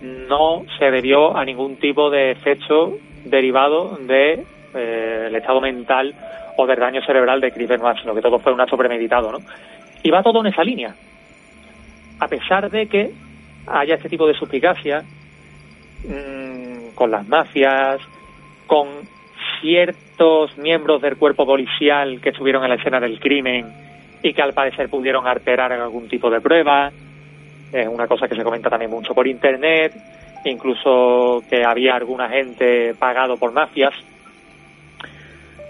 no 0.00 0.64
se 0.78 0.90
debió 0.90 1.36
a 1.36 1.44
ningún 1.44 1.76
tipo 1.76 2.10
de 2.10 2.32
efecto 2.32 2.98
derivado 3.24 3.96
de 4.00 4.44
eh, 4.76 5.26
el 5.26 5.34
estado 5.34 5.60
mental 5.60 6.14
o 6.56 6.66
del 6.66 6.78
daño 6.78 7.00
cerebral 7.04 7.40
de 7.40 7.52
Chris 7.52 7.68
Benoit, 7.68 7.98
sino 8.00 8.14
que 8.14 8.22
todo 8.22 8.38
fue 8.38 8.52
un 8.52 8.60
acto 8.60 8.76
premeditado, 8.76 9.32
¿no? 9.32 9.38
Y 10.02 10.10
va 10.10 10.22
todo 10.22 10.40
en 10.40 10.46
esa 10.46 10.62
línea. 10.62 10.94
A 12.18 12.28
pesar 12.28 12.70
de 12.70 12.86
que 12.86 13.10
haya 13.66 13.94
este 13.96 14.08
tipo 14.08 14.26
de 14.26 14.34
suspicacia 14.34 15.02
mmm, 16.04 16.94
con 16.94 17.10
las 17.10 17.26
mafias, 17.28 18.00
con 18.66 18.88
ciertos 19.60 20.56
miembros 20.58 21.02
del 21.02 21.16
cuerpo 21.16 21.44
policial 21.44 22.20
que 22.20 22.30
estuvieron 22.30 22.62
en 22.64 22.70
la 22.70 22.76
escena 22.76 23.00
del 23.00 23.20
crimen 23.20 23.66
y 24.22 24.32
que 24.32 24.42
al 24.42 24.52
parecer 24.52 24.88
pudieron 24.88 25.26
alterar 25.26 25.72
algún 25.72 26.08
tipo 26.08 26.30
de 26.30 26.40
prueba. 26.40 26.90
Es 27.72 27.88
una 27.88 28.06
cosa 28.06 28.28
que 28.28 28.36
se 28.36 28.42
comenta 28.42 28.70
también 28.70 28.90
mucho 28.90 29.14
por 29.14 29.26
internet, 29.26 29.92
incluso 30.44 31.42
que 31.48 31.64
había 31.64 31.94
alguna 31.94 32.28
gente 32.28 32.94
pagado 32.94 33.36
por 33.36 33.52
mafias. 33.52 33.94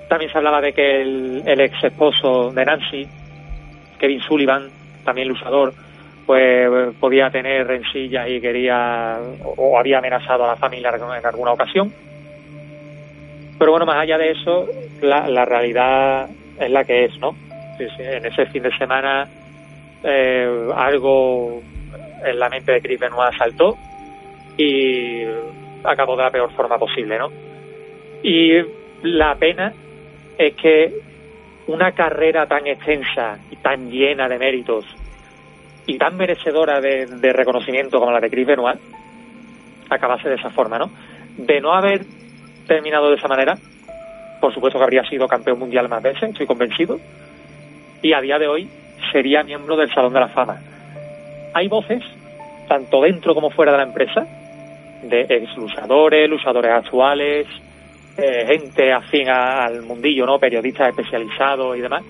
También 0.09 0.31
se 0.31 0.39
hablaba 0.39 0.61
de 0.61 0.73
que 0.73 1.03
el, 1.03 1.61
ex 1.61 1.83
esposo 1.83 2.51
de 2.53 2.65
Nancy, 2.65 3.07
Kevin 3.99 4.21
Sullivan, 4.21 4.69
también 5.05 5.29
luchador, 5.29 5.73
pues 6.25 6.95
podía 6.99 7.31
tener 7.31 7.67
rencillas 7.67 8.29
y 8.29 8.41
quería 8.41 9.19
o 9.45 9.79
había 9.79 9.99
amenazado 9.99 10.45
a 10.45 10.49
la 10.49 10.57
familia 10.57 10.91
en 10.91 11.27
alguna 11.27 11.53
ocasión. 11.53 11.93
Pero 13.59 13.71
bueno, 13.71 13.87
más 13.87 13.97
allá 13.97 14.19
de 14.19 14.31
eso, 14.31 14.69
la, 15.01 15.29
la 15.29 15.45
realidad 15.45 16.29
es 16.61 16.71
la 16.71 16.85
que 16.85 17.05
es, 17.05 17.19
¿no? 17.19 17.35
En 17.79 18.25
ese 18.27 18.47
fin 18.47 18.63
de 18.63 18.77
semana 18.77 19.29
eh, 20.03 20.71
algo 20.75 21.63
en 22.25 22.39
la 22.39 22.49
mente 22.49 22.73
de 22.73 22.81
Chris 22.81 23.01
Benoit 23.01 23.37
saltó 23.37 23.77
y 24.57 25.23
acabó 25.85 26.17
de 26.17 26.23
la 26.23 26.31
peor 26.31 26.51
forma 26.53 26.79
posible, 26.79 27.19
¿no? 27.19 27.31
Y 28.23 28.53
la 29.03 29.35
pena 29.35 29.73
es 30.39 30.55
que 30.55 30.93
una 31.66 31.93
carrera 31.93 32.47
tan 32.47 32.66
extensa 32.66 33.39
y 33.51 33.57
tan 33.57 33.91
llena 33.91 34.28
de 34.28 34.39
méritos 34.39 34.84
y 35.87 35.99
tan 35.99 36.16
merecedora 36.16 36.80
de, 36.80 37.32
reconocimiento 37.32 37.99
como 37.99 38.12
la 38.12 38.20
de 38.20 38.30
Chris 38.30 38.47
Benoit 38.47 38.78
acabase 39.89 40.28
de 40.28 40.34
esa 40.34 40.51
forma, 40.51 40.78
¿no? 40.78 40.91
De 41.37 41.61
no 41.61 41.72
haber 41.72 42.05
terminado 42.66 43.11
de 43.11 43.16
esa 43.16 43.28
manera, 43.28 43.57
por 44.41 44.53
supuesto 44.53 44.78
que 44.78 44.84
habría 44.84 45.09
sido 45.09 45.28
campeón 45.28 45.59
mundial 45.59 45.89
más 45.89 46.03
veces, 46.03 46.30
estoy 46.30 46.47
convencido, 46.47 46.99
y 48.03 48.12
a 48.12 48.20
día 48.20 48.39
de 48.39 48.49
hoy 48.49 48.68
sería 49.12 49.43
miembro 49.43 49.76
del 49.76 49.93
Salón 49.93 50.12
de 50.12 50.20
la 50.20 50.28
Fama. 50.28 50.61
Hay 51.55 51.68
voces, 51.68 52.03
tanto 52.68 53.03
dentro 53.03 53.34
como 53.34 53.51
fuera 53.51 53.72
de 53.72 53.78
la 53.78 53.84
empresa, 53.84 54.26
de 55.03 55.20
ex 55.28 55.57
luchadores, 55.57 56.28
luchadores 56.28 56.72
actuales, 56.72 57.47
eh, 58.19 58.47
gente 58.47 58.93
afín 58.93 59.29
al 59.29 59.83
mundillo, 59.83 60.27
¿no? 60.27 60.39
periodistas 60.39 60.89
especializados 60.89 61.77
y 61.77 61.81
demás, 61.81 62.03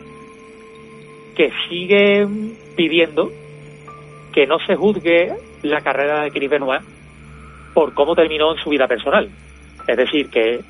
que 1.35 1.51
siguen 1.69 2.55
pidiendo 2.77 3.31
que 4.33 4.47
no 4.47 4.59
se 4.61 4.77
juzgue 4.77 5.33
la 5.63 5.81
carrera 5.81 6.23
de 6.23 6.31
Chris 6.31 6.51
Benoit 6.51 6.83
por 7.75 7.93
cómo 7.95 8.15
terminó 8.15 8.53
en 8.53 8.63
su 8.63 8.71
vida 8.71 8.87
personal. 8.87 9.29
Es 9.87 9.97
decir, 9.97 10.31
que 10.31 10.61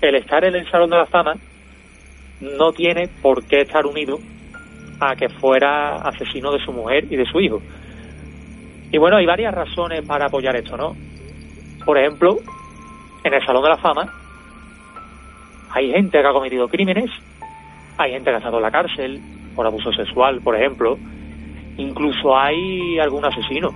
el 0.00 0.14
estar 0.16 0.44
en 0.44 0.54
el 0.54 0.70
Salón 0.70 0.90
de 0.90 0.96
la 0.96 1.06
Fama 1.06 1.34
no 2.40 2.72
tiene 2.72 3.08
por 3.22 3.44
qué 3.46 3.62
estar 3.62 3.86
unido 3.86 4.18
a 5.00 5.16
que 5.16 5.28
fuera 5.28 5.96
asesino 5.96 6.52
de 6.52 6.64
su 6.64 6.72
mujer 6.72 7.06
y 7.10 7.16
de 7.16 7.24
su 7.24 7.40
hijo. 7.40 7.62
Y 8.90 8.98
bueno, 8.98 9.16
hay 9.16 9.26
varias 9.26 9.54
razones 9.54 10.04
para 10.06 10.26
apoyar 10.26 10.54
esto, 10.56 10.76
¿no? 10.76 10.94
Por 11.84 11.98
ejemplo, 11.98 12.38
en 13.24 13.34
el 13.34 13.44
Salón 13.44 13.62
de 13.62 13.70
la 13.70 13.78
Fama 13.78 14.21
hay 15.74 15.90
gente 15.90 16.20
que 16.20 16.26
ha 16.26 16.32
cometido 16.32 16.68
crímenes, 16.68 17.10
hay 17.96 18.12
gente 18.12 18.30
que 18.30 18.34
ha 18.34 18.38
estado 18.38 18.58
en 18.58 18.62
la 18.62 18.70
cárcel 18.70 19.20
por 19.54 19.66
abuso 19.66 19.92
sexual, 19.92 20.40
por 20.40 20.56
ejemplo, 20.56 20.98
incluso 21.76 22.36
hay 22.36 22.98
algún 22.98 23.24
asesino. 23.24 23.70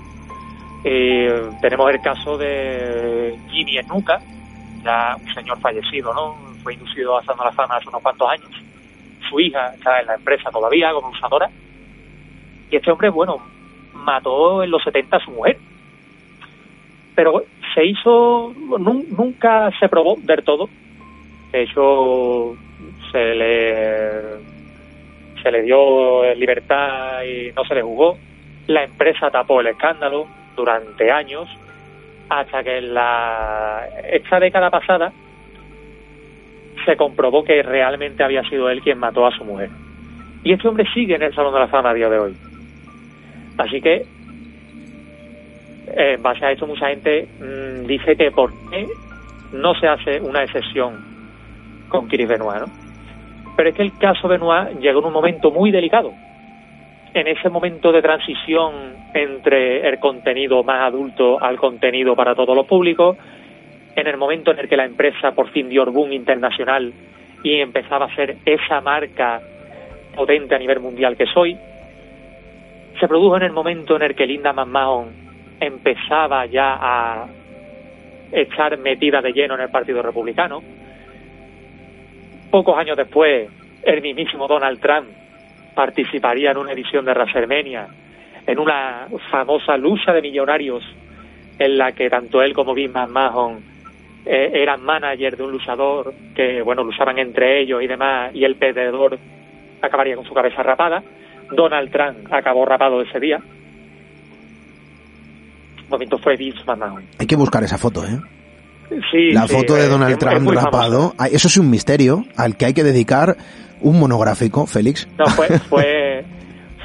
Eh, 0.85 1.51
tenemos 1.61 1.91
el 1.91 2.01
caso 2.01 2.37
de 2.39 3.37
Jimmy 3.51 3.79
Nuca, 3.89 4.21
ya 4.85 5.17
un 5.21 5.35
señor 5.35 5.59
fallecido, 5.61 6.13
¿no? 6.15 6.37
Fue 6.63 6.75
inducido 6.75 7.19
a 7.19 7.23
de 7.23 7.27
la 7.27 7.53
Fama 7.53 7.77
hace 7.77 7.89
unos 7.89 8.03
cuantos 8.03 8.31
años. 8.31 8.51
Su 9.29 9.41
hija 9.41 9.75
está 9.75 10.01
en 10.01 10.07
la 10.07 10.15
empresa 10.15 10.51
todavía 10.51 10.93
como 10.93 11.09
usadora. 11.09 11.51
Y 12.71 12.77
este 12.77 12.91
hombre, 12.91 13.09
bueno, 13.09 13.39
mató 13.95 14.63
en 14.63 14.71
los 14.71 14.83
70 14.85 15.17
a 15.17 15.21
su 15.21 15.31
mujer. 15.31 15.59
Pero 17.15 17.43
se 17.75 17.85
hizo, 17.85 18.53
nunca 18.57 19.71
se 19.79 19.89
probó 19.89 20.17
del 20.19 20.45
todo. 20.45 20.69
De 21.57 21.63
hecho, 21.63 22.55
se 23.11 23.35
le, 23.35 24.21
se 25.43 25.51
le 25.51 25.63
dio 25.63 26.35
libertad 26.35 27.23
y 27.23 27.51
no 27.53 27.65
se 27.65 27.77
le 27.77 27.81
jugó. 27.81 28.19
La 28.67 28.85
empresa 28.85 29.31
tapó 29.31 29.63
el 29.63 29.69
escándalo 29.69 30.27
durante 30.55 31.11
años 31.11 31.49
hasta 32.29 32.63
que 32.63 32.77
en 32.77 32.93
la 32.93 33.89
esta 34.13 34.39
década 34.39 34.69
pasada 34.69 35.11
se 36.85 36.95
comprobó 36.95 37.43
que 37.43 37.63
realmente 37.63 38.23
había 38.23 38.43
sido 38.43 38.69
él 38.69 38.83
quien 38.83 38.99
mató 38.99 39.27
a 39.27 39.31
su 39.31 39.43
mujer. 39.43 39.71
Y 40.45 40.53
este 40.53 40.69
hombre 40.69 40.85
sigue 40.93 41.15
en 41.15 41.23
el 41.23 41.35
Salón 41.35 41.55
de 41.55 41.61
la 41.61 41.69
Fama 41.69 41.89
a 41.89 41.95
día 41.95 42.11
de 42.11 42.19
hoy. 42.19 42.37
Así 43.57 43.81
que, 43.81 44.05
en 45.97 46.23
base 46.23 46.45
a 46.45 46.53
esto, 46.53 46.67
mucha 46.67 46.89
gente 46.89 47.27
mmm, 47.41 47.87
dice 47.87 48.15
que 48.15 48.31
por 48.31 48.53
qué 48.69 48.87
no 49.55 49.75
se 49.77 49.89
hace 49.89 50.21
una 50.21 50.45
excepción 50.45 51.16
con 51.89 52.09
Chris 52.09 52.29
Benoit, 52.29 52.61
¿no? 52.61 52.67
Pero 53.57 53.71
es 53.71 53.75
que 53.75 53.83
el 53.83 53.97
caso 53.99 54.29
Benoit 54.29 54.79
llegó 54.81 55.01
en 55.01 55.07
un 55.07 55.13
momento 55.13 55.51
muy 55.51 55.71
delicado. 55.71 56.13
En 57.15 57.27
ese 57.27 57.49
momento 57.49 57.93
de 57.93 58.03
transición 58.03 58.95
entre 59.15 59.89
el 59.89 59.99
contenido 59.99 60.63
más 60.63 60.83
adulto 60.83 61.43
al 61.43 61.57
contenido 61.57 62.15
para 62.15 62.35
todos 62.35 62.55
los 62.55 62.67
públicos, 62.67 63.17
en 63.95 64.07
el 64.07 64.19
momento 64.19 64.51
en 64.51 64.59
el 64.59 64.69
que 64.69 64.77
la 64.77 64.85
empresa 64.85 65.33
por 65.33 65.49
fin 65.51 65.71
dio 65.71 65.87
boom 65.87 66.13
internacional 66.13 66.93
y 67.43 67.55
empezaba 67.61 68.07
a 68.07 68.15
ser 68.15 68.37
esa 68.45 68.83
marca 68.83 69.41
potente 70.15 70.55
a 70.55 70.59
nivel 70.59 70.81
mundial 70.81 71.17
que 71.17 71.27
soy, 71.27 71.57
se 73.01 73.09
produjo 73.09 73.37
en 73.37 73.45
el 73.45 73.53
momento 73.53 73.97
en 73.97 74.03
el 74.03 74.15
que 74.15 74.27
Linda 74.27 74.53
McMahon 74.53 75.09
empezaba 75.61 76.47
ya 76.47 76.77
a 76.81 77.27
estar 78.33 78.77
metida 78.79 79.21
de 79.23 79.33
lleno 79.33 79.55
en 79.55 79.63
el 79.63 79.71
Partido 79.71 80.03
Republicano. 80.03 80.63
Pocos 82.57 82.79
años 82.79 82.97
después, 82.97 83.51
el 83.83 84.01
mismísimo 84.01 84.49
Donald 84.49 84.81
Trump 84.81 85.09
participaría 85.75 86.53
en 86.53 86.57
una 86.57 86.73
edición 86.73 87.05
de 87.05 87.13
WrestleMania, 87.13 87.87
en 88.47 88.59
una 88.59 89.09
famosa 89.31 89.77
lucha 89.77 90.15
de 90.15 90.23
millonarios 90.23 90.83
en 91.59 91.77
la 91.77 91.93
que 91.93 92.09
tanto 92.09 92.41
él 92.41 92.55
como 92.55 92.73
Vince 92.73 92.95
McMahon 92.95 93.63
eh, 94.25 94.53
eran 94.55 94.83
manager 94.83 95.37
de 95.37 95.43
un 95.43 95.53
luchador 95.53 96.15
que, 96.35 96.63
bueno, 96.63 96.83
luchaban 96.83 97.19
entre 97.19 97.61
ellos 97.61 97.83
y 97.83 97.89
demás, 97.89 98.35
y 98.35 98.43
el 98.43 98.57
perdedor 98.57 99.19
acabaría 99.83 100.17
con 100.17 100.25
su 100.25 100.33
cabeza 100.33 100.63
rapada. 100.63 101.03
Donald 101.53 101.93
Trump 101.93 102.33
acabó 102.33 102.65
rapado 102.65 103.03
ese 103.03 103.21
día. 103.21 103.39
Momento 105.91 106.17
fue 106.17 106.37
Vince 106.39 106.65
McMahon. 106.67 107.05
Hay 107.19 107.27
que 107.27 107.37
buscar 107.37 107.63
esa 107.63 107.77
foto, 107.77 108.03
¿eh? 108.03 108.19
Sí, 109.11 109.31
la 109.33 109.47
sí, 109.47 109.55
foto 109.55 109.75
de 109.75 109.85
es- 109.85 109.91
Donald 109.91 110.13
es- 110.13 110.19
Trump 110.19 110.49
rapado, 110.51 111.11
famoso. 111.17 111.35
eso 111.37 111.49
es 111.49 111.57
un 111.59 111.71
misterio 111.71 112.25
al 112.37 112.57
que 112.57 112.67
hay 112.67 112.75
que 112.75 112.85
dedicar 112.85 113.37
un 113.81 113.99
monográfico, 113.99 114.67
Félix. 114.67 115.09
No, 115.19 115.27
fue, 115.27 115.47
fue, 115.69 116.25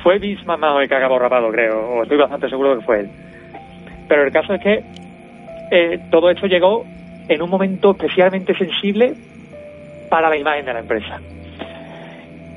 fue 0.03 0.19
McMahon 0.45 0.81
el 0.81 0.89
que 0.89 0.95
acabó 0.95 1.19
rapado, 1.19 1.49
creo, 1.51 1.79
o 1.79 2.03
estoy 2.03 2.17
bastante 2.17 2.49
seguro 2.49 2.77
que 2.79 2.85
fue 2.85 2.99
él. 3.01 3.09
Pero 4.07 4.23
el 4.23 4.31
caso 4.31 4.53
es 4.55 4.61
que 4.61 4.83
eh, 5.71 5.99
todo 6.11 6.29
esto 6.31 6.47
llegó 6.47 6.85
en 7.29 7.41
un 7.41 7.49
momento 7.49 7.91
especialmente 7.91 8.53
sensible 8.57 9.13
para 10.09 10.29
la 10.29 10.37
imagen 10.37 10.65
de 10.65 10.73
la 10.73 10.79
empresa. 10.79 11.19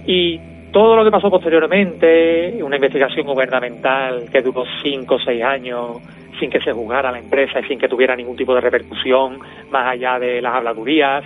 Y 0.06 0.40
todo 0.72 0.96
lo 0.96 1.04
que 1.04 1.10
pasó 1.10 1.30
posteriormente, 1.30 2.60
una 2.62 2.76
investigación 2.76 3.26
gubernamental 3.26 4.24
que 4.32 4.42
duró 4.42 4.64
cinco 4.82 5.14
o 5.16 5.18
seis 5.20 5.42
años 5.42 5.98
sin 6.38 6.50
que 6.50 6.60
se 6.60 6.72
juzgara 6.72 7.12
la 7.12 7.18
empresa 7.18 7.60
y 7.60 7.64
sin 7.64 7.78
que 7.78 7.88
tuviera 7.88 8.16
ningún 8.16 8.36
tipo 8.36 8.54
de 8.54 8.60
repercusión 8.60 9.38
más 9.70 9.86
allá 9.86 10.18
de 10.18 10.40
las 10.40 10.54
habladurías, 10.54 11.24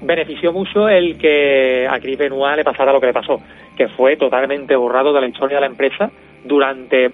benefició 0.00 0.52
mucho 0.52 0.88
el 0.88 1.18
que 1.18 1.86
a 1.88 1.98
Chris 2.00 2.18
Benoit 2.18 2.56
le 2.56 2.64
pasara 2.64 2.92
lo 2.92 3.00
que 3.00 3.06
le 3.06 3.12
pasó, 3.12 3.40
que 3.76 3.88
fue 3.88 4.16
totalmente 4.16 4.76
borrado 4.76 5.12
de 5.12 5.20
la 5.20 5.28
historia 5.28 5.56
de 5.56 5.60
la 5.62 5.66
empresa 5.66 6.10
durante 6.44 7.10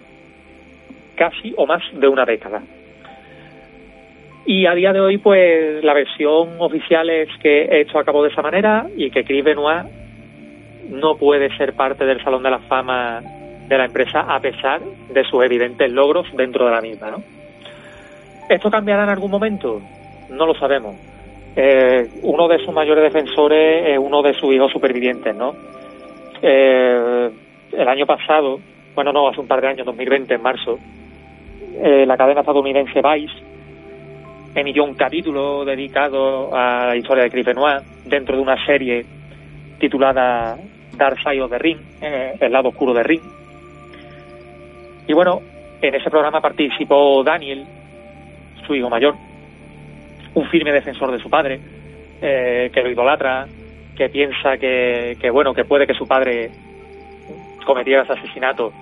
casi 1.17 1.55
o 1.57 1.67
más 1.67 1.83
de 1.93 2.09
una 2.09 2.25
década. 2.25 2.63
Y 4.47 4.67
a 4.67 4.75
día 4.75 4.93
de 4.93 5.01
hoy, 5.01 5.19
pues 5.19 5.83
la 5.83 5.95
versión 5.95 6.57
oficial 6.59 7.09
es 7.09 7.29
que 7.41 7.81
esto 7.81 7.99
acabó 7.99 8.23
de 8.23 8.31
esa 8.31 8.43
manera 8.43 8.87
y 8.95 9.11
que 9.11 9.25
Chris 9.25 9.43
Benoit 9.43 9.87
no 10.91 11.17
puede 11.17 11.57
ser 11.57 11.73
parte 11.73 12.05
del 12.05 12.23
Salón 12.23 12.43
de 12.43 12.51
la 12.51 12.59
Fama 12.59 13.23
de 13.69 13.79
la 13.79 13.87
empresa 13.87 14.21
a 14.21 14.41
pesar 14.41 14.81
de 14.83 15.25
sus 15.25 15.43
evidentes 15.43 15.91
logros 15.91 16.27
dentro 16.37 16.67
de 16.67 16.73
la 16.73 16.81
misma, 16.81 17.11
¿no? 17.11 17.23
¿Esto 18.49 18.71
cambiará 18.71 19.05
en 19.05 19.11
algún 19.11 19.31
momento? 19.31 19.81
No 20.31 20.47
lo 20.47 20.55
sabemos. 20.55 20.97
Eh, 21.57 22.09
uno 22.23 22.49
de 22.49 22.59
sus 22.59 22.75
mayores 22.75 23.05
defensores 23.05 23.89
es 23.89 23.99
uno 23.99 24.23
de 24.23 24.35
sus 24.35 24.53
hijos 24.53 24.73
supervivientes, 24.73 25.35
¿no? 25.35 25.55
Eh, 26.43 27.31
el 27.73 27.89
año 27.89 28.07
pasado, 28.07 28.59
bueno, 28.95 29.13
no, 29.13 29.29
hace 29.29 29.41
un 29.41 29.47
par 29.47 29.61
de 29.61 29.69
años, 29.69 29.87
2020, 29.87 30.35
en 30.35 30.43
marzo, 30.43 30.79
eh, 31.83 32.05
la 32.07 32.17
cadena 32.17 32.41
estadounidense 32.41 33.01
Vice 33.01 33.35
emitió 34.55 34.85
un 34.85 34.95
capítulo 34.95 35.65
dedicado 35.65 36.55
a 36.55 36.87
la 36.87 36.97
historia 36.97 37.25
de 37.25 37.31
Chris 37.31 37.47
Benoit 37.47 37.83
dentro 38.05 38.37
de 38.37 38.43
una 38.43 38.65
serie 38.65 39.05
titulada 39.79 40.57
Dark 40.97 41.19
Side 41.19 41.43
of 41.43 41.51
the 41.51 41.59
Ring, 41.59 41.79
el 42.01 42.53
lado 42.53 42.69
oscuro 42.69 42.95
de 42.95 43.03
Ring. 43.03 43.23
Y 45.07 45.13
bueno, 45.13 45.41
en 45.81 45.95
ese 45.95 46.11
programa 46.11 46.41
participó 46.41 47.23
Daniel, 47.23 47.65
su 48.67 48.75
hijo 48.75 48.89
mayor, 48.89 49.15
un 50.35 50.49
firme 50.49 50.73
defensor 50.73 51.13
de 51.13 51.19
su 51.19 51.29
padre, 51.29 51.61
eh, 52.21 52.71
que 52.73 52.83
lo 52.83 52.91
idolatra, 52.91 53.47
que 53.97 54.09
piensa 54.09 54.57
que, 54.57 55.17
que, 55.21 55.31
bueno, 55.31 55.55
que 55.55 55.65
puede 55.65 55.87
que 55.87 55.95
su 55.95 56.07
padre 56.07 56.51
cometiera 57.65 58.03
ese 58.03 58.13
asesinato, 58.13 58.73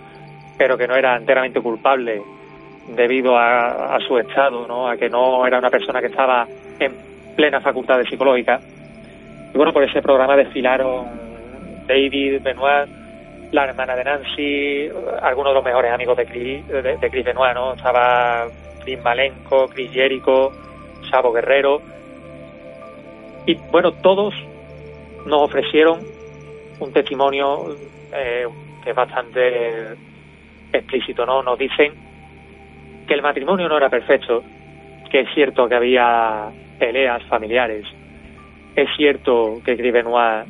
pero 0.57 0.77
que 0.77 0.87
no 0.87 0.95
era 0.95 1.17
enteramente 1.17 1.61
culpable 1.61 2.23
debido 2.89 3.37
a, 3.37 3.99
su 4.07 4.19
estado, 4.19 4.67
¿no? 4.67 4.89
a 4.89 4.97
que 4.97 5.09
no 5.09 5.47
era 5.47 5.59
una 5.59 5.71
persona 5.71 6.01
que 6.01 6.09
estaba 6.09 6.47
en 6.79 6.93
plena 7.37 7.61
facultad 7.61 8.03
psicológica. 8.03 8.61
Y 9.55 9.57
bueno, 9.57 9.73
por 9.73 9.85
ese 9.85 10.03
programa 10.03 10.37
desfilaron 10.37 11.07
David 11.87 12.43
Benoit, 12.43 12.89
la 13.53 13.67
hermana 13.67 13.95
de 13.95 14.05
Nancy, 14.05 14.89
algunos 15.23 15.51
de 15.53 15.55
los 15.55 15.65
mejores 15.65 15.93
amigos 15.93 16.17
de 16.17 16.27
Chris, 16.27 16.67
de, 16.67 16.97
de 16.97 17.11
Chris 17.11 17.25
Benoit, 17.25 17.55
¿no? 17.55 17.75
Estaba 17.75 18.49
Chris 18.83 19.03
Malenko, 19.03 19.69
Chris 19.69 19.93
Jericho, 19.93 20.53
Sabo 21.11 21.33
Guerrero. 21.33 21.83
Y 23.47 23.55
bueno, 23.71 23.93
todos 23.93 24.35
nos 25.27 25.43
ofrecieron 25.43 26.01
un 26.81 26.93
testimonio 26.93 27.77
eh, 28.13 28.49
que 28.83 28.91
es 28.91 28.97
bastante 28.97 29.95
explícito, 30.73 31.27
¿no? 31.27 31.43
Nos 31.43 31.59
dicen 31.59 31.93
que 33.07 33.15
el 33.15 33.23
matrimonio 33.23 33.69
no 33.69 33.77
era 33.77 33.91
perfecto, 33.91 34.43
que 35.11 35.21
es 35.21 35.29
cierto 35.35 35.69
que 35.69 35.75
había 35.75 36.51
peleas 36.79 37.23
familiares, 37.25 37.85
es 38.75 38.89
cierto 38.97 39.61
que 39.65 39.77
Chris 39.77 39.93
Benoit 39.93 40.47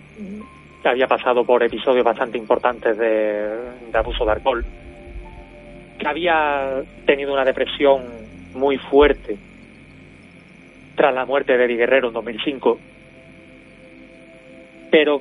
había 0.88 1.06
pasado 1.06 1.44
por 1.44 1.62
episodios 1.62 2.04
bastante 2.04 2.38
importantes 2.38 2.96
de, 2.98 3.48
de 3.90 3.98
abuso 3.98 4.24
de 4.24 4.32
alcohol, 4.32 4.64
que 5.98 6.08
había 6.08 6.82
tenido 7.06 7.32
una 7.32 7.44
depresión 7.44 8.02
muy 8.54 8.78
fuerte 8.78 9.36
tras 10.94 11.14
la 11.14 11.24
muerte 11.24 11.56
de 11.56 11.64
Eddie 11.64 11.76
Guerrero 11.76 12.08
en 12.08 12.14
2005, 12.14 12.78
pero 14.90 15.20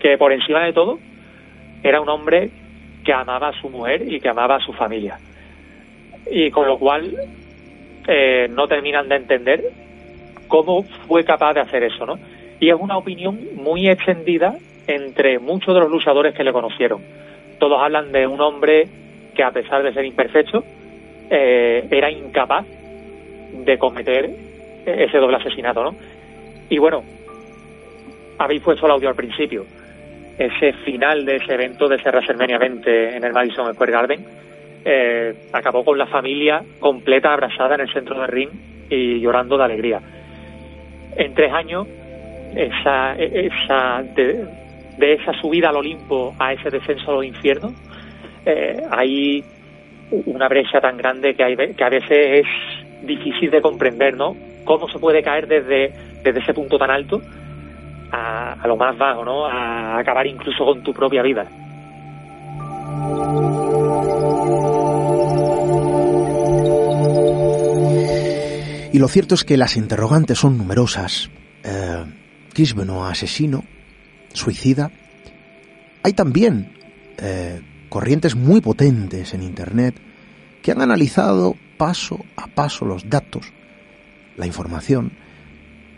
que 0.00 0.16
por 0.16 0.32
encima 0.32 0.64
de 0.64 0.72
todo 0.72 0.98
era 1.82 2.00
un 2.00 2.08
hombre 2.08 2.50
que 3.04 3.12
amaba 3.12 3.48
a 3.48 3.60
su 3.60 3.68
mujer 3.68 4.02
y 4.06 4.20
que 4.20 4.28
amaba 4.28 4.56
a 4.56 4.60
su 4.60 4.72
familia. 4.72 5.18
Y 6.30 6.50
con 6.50 6.66
lo 6.66 6.78
cual 6.78 7.16
eh, 8.06 8.48
no 8.50 8.68
terminan 8.68 9.08
de 9.08 9.16
entender 9.16 9.64
cómo 10.48 10.82
fue 10.82 11.24
capaz 11.24 11.54
de 11.54 11.60
hacer 11.60 11.82
eso, 11.82 12.06
¿no? 12.06 12.18
Y 12.60 12.68
es 12.68 12.76
una 12.78 12.98
opinión 12.98 13.40
muy 13.56 13.88
extendida 13.88 14.56
entre 14.90 15.38
muchos 15.38 15.72
de 15.72 15.80
los 15.80 15.90
luchadores 15.90 16.34
que 16.34 16.42
le 16.42 16.52
conocieron. 16.52 17.00
Todos 17.58 17.80
hablan 17.80 18.10
de 18.10 18.26
un 18.26 18.40
hombre 18.40 18.88
que 19.34 19.42
a 19.42 19.52
pesar 19.52 19.82
de 19.82 19.92
ser 19.92 20.04
imperfecto, 20.04 20.64
eh, 21.30 21.86
era 21.90 22.10
incapaz 22.10 22.66
de 23.52 23.78
cometer 23.78 24.30
ese 24.84 25.18
doble 25.18 25.36
asesinato, 25.36 25.84
¿no? 25.84 25.94
Y 26.68 26.78
bueno, 26.78 27.04
habéis 28.38 28.62
puesto 28.62 28.86
el 28.86 28.92
audio 28.92 29.08
al 29.08 29.14
principio. 29.14 29.64
Ese 30.38 30.72
final 30.84 31.24
de 31.24 31.36
ese 31.36 31.54
evento, 31.54 31.86
de 31.86 31.96
ese 31.96 32.08
WrestleMania 32.08 32.58
20 32.58 33.16
en 33.16 33.24
el 33.24 33.32
Madison 33.32 33.72
Square 33.74 33.92
Garden, 33.92 34.24
eh, 34.84 35.34
acabó 35.52 35.84
con 35.84 35.98
la 35.98 36.06
familia 36.06 36.62
completa 36.80 37.32
abrazada 37.32 37.74
en 37.74 37.82
el 37.82 37.92
centro 37.92 38.18
del 38.18 38.28
ring 38.28 38.50
y 38.88 39.20
llorando 39.20 39.56
de 39.58 39.64
alegría. 39.64 40.00
En 41.16 41.34
tres 41.34 41.52
años, 41.52 41.86
esa, 42.56 43.14
esa 43.14 44.02
de, 44.14 44.46
de 44.98 45.14
esa 45.14 45.32
subida 45.40 45.70
al 45.70 45.76
Olimpo 45.76 46.34
a 46.38 46.52
ese 46.52 46.70
descenso 46.70 47.10
a 47.10 47.14
los 47.14 47.24
infiernos, 47.24 47.72
eh, 48.44 48.82
hay 48.90 49.44
una 50.26 50.48
brecha 50.48 50.80
tan 50.80 50.96
grande 50.96 51.34
que, 51.34 51.44
hay, 51.44 51.56
que 51.56 51.84
a 51.84 51.88
veces 51.88 52.44
es 52.44 53.06
difícil 53.06 53.50
de 53.50 53.60
comprender, 53.60 54.16
¿no? 54.16 54.36
Cómo 54.64 54.88
se 54.88 54.98
puede 54.98 55.22
caer 55.22 55.46
desde, 55.46 55.92
desde 56.22 56.40
ese 56.40 56.54
punto 56.54 56.78
tan 56.78 56.90
alto 56.90 57.20
a, 58.10 58.52
a 58.54 58.66
lo 58.66 58.76
más 58.76 58.96
bajo, 58.98 59.24
¿no? 59.24 59.46
A 59.46 59.98
acabar 59.98 60.26
incluso 60.26 60.64
con 60.64 60.82
tu 60.82 60.92
propia 60.92 61.22
vida. 61.22 61.46
Y 68.92 68.98
lo 68.98 69.06
cierto 69.06 69.34
es 69.34 69.44
que 69.44 69.56
las 69.56 69.76
interrogantes 69.76 70.38
son 70.38 70.58
numerosas. 70.58 71.30
Eh, 71.62 72.04
asesino, 73.08 73.64
suicida. 74.32 74.90
Hay 76.02 76.12
también 76.12 76.72
eh, 77.18 77.60
corrientes 77.88 78.34
muy 78.36 78.60
potentes 78.60 79.34
en 79.34 79.42
Internet 79.42 79.96
que 80.62 80.72
han 80.72 80.82
analizado 80.82 81.56
paso 81.76 82.24
a 82.36 82.46
paso 82.46 82.84
los 82.84 83.08
datos, 83.08 83.52
la 84.36 84.46
información, 84.46 85.12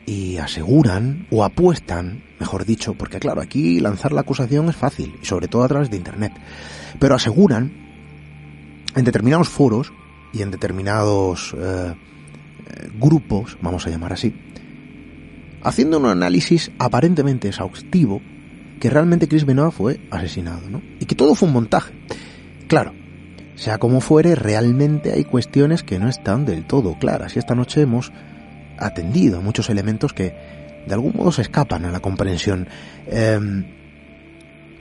y 0.07 0.39
aseguran 0.39 1.27
o 1.31 1.45
apuestan, 1.45 2.23
mejor 2.41 2.65
dicho, 2.65 2.95
porque 2.95 3.21
claro, 3.21 3.41
aquí 3.41 3.81
lanzar 3.81 4.13
la 4.13 4.23
acusación 4.23 4.69
es 4.69 4.77
fácil, 4.77 5.15
y 5.23 5.27
sobre 5.27 5.49
todo 5.49 5.65
a 5.65 5.69
través 5.69 5.91
de 5.91 5.97
Internet, 5.97 6.33
pero 6.99 7.15
aseguran 7.15 7.73
en 8.95 9.05
determinados 9.05 9.49
foros 9.49 9.93
y 10.33 10.43
en 10.43 10.51
determinados 10.51 11.55
eh, 11.57 11.95
grupos, 12.99 13.57
vamos 13.61 13.87
a 13.87 13.91
llamar 13.91 14.13
así, 14.13 14.35
haciendo 15.63 15.99
un 15.99 16.07
análisis 16.07 16.71
aparentemente 16.79 17.49
exhaustivo, 17.49 18.21
que 18.81 18.91
realmente 18.91 19.29
Chris 19.29 19.45
Benoit 19.45 19.73
fue 19.73 20.01
asesinado, 20.11 20.69
¿no? 20.69 20.83
Y 20.99 21.07
que 21.07 21.15
todo 21.15 21.35
fue 21.35 21.49
un 21.49 21.55
montaje. 21.55 21.93
Claro, 22.67 22.93
sea 23.55 23.79
como 23.79 24.01
fuere, 24.01 24.35
realmente 24.35 25.13
hay 25.13 25.25
cuestiones 25.25 25.83
que 25.83 25.99
no 25.99 26.09
están 26.09 26.45
del 26.45 26.65
todo 26.65 26.99
claras. 26.99 27.37
Y 27.37 27.39
esta 27.39 27.55
noche 27.55 27.83
hemos 27.83 28.13
atendido 28.79 29.41
muchos 29.41 29.71
elementos 29.71 30.13
que 30.13 30.35
de 30.87 30.95
algún 30.95 31.13
modo 31.15 31.31
se 31.31 31.43
escapan 31.43 31.85
a 31.85 31.93
la 31.93 32.01
comprensión. 32.01 32.67
Eh, 33.07 33.39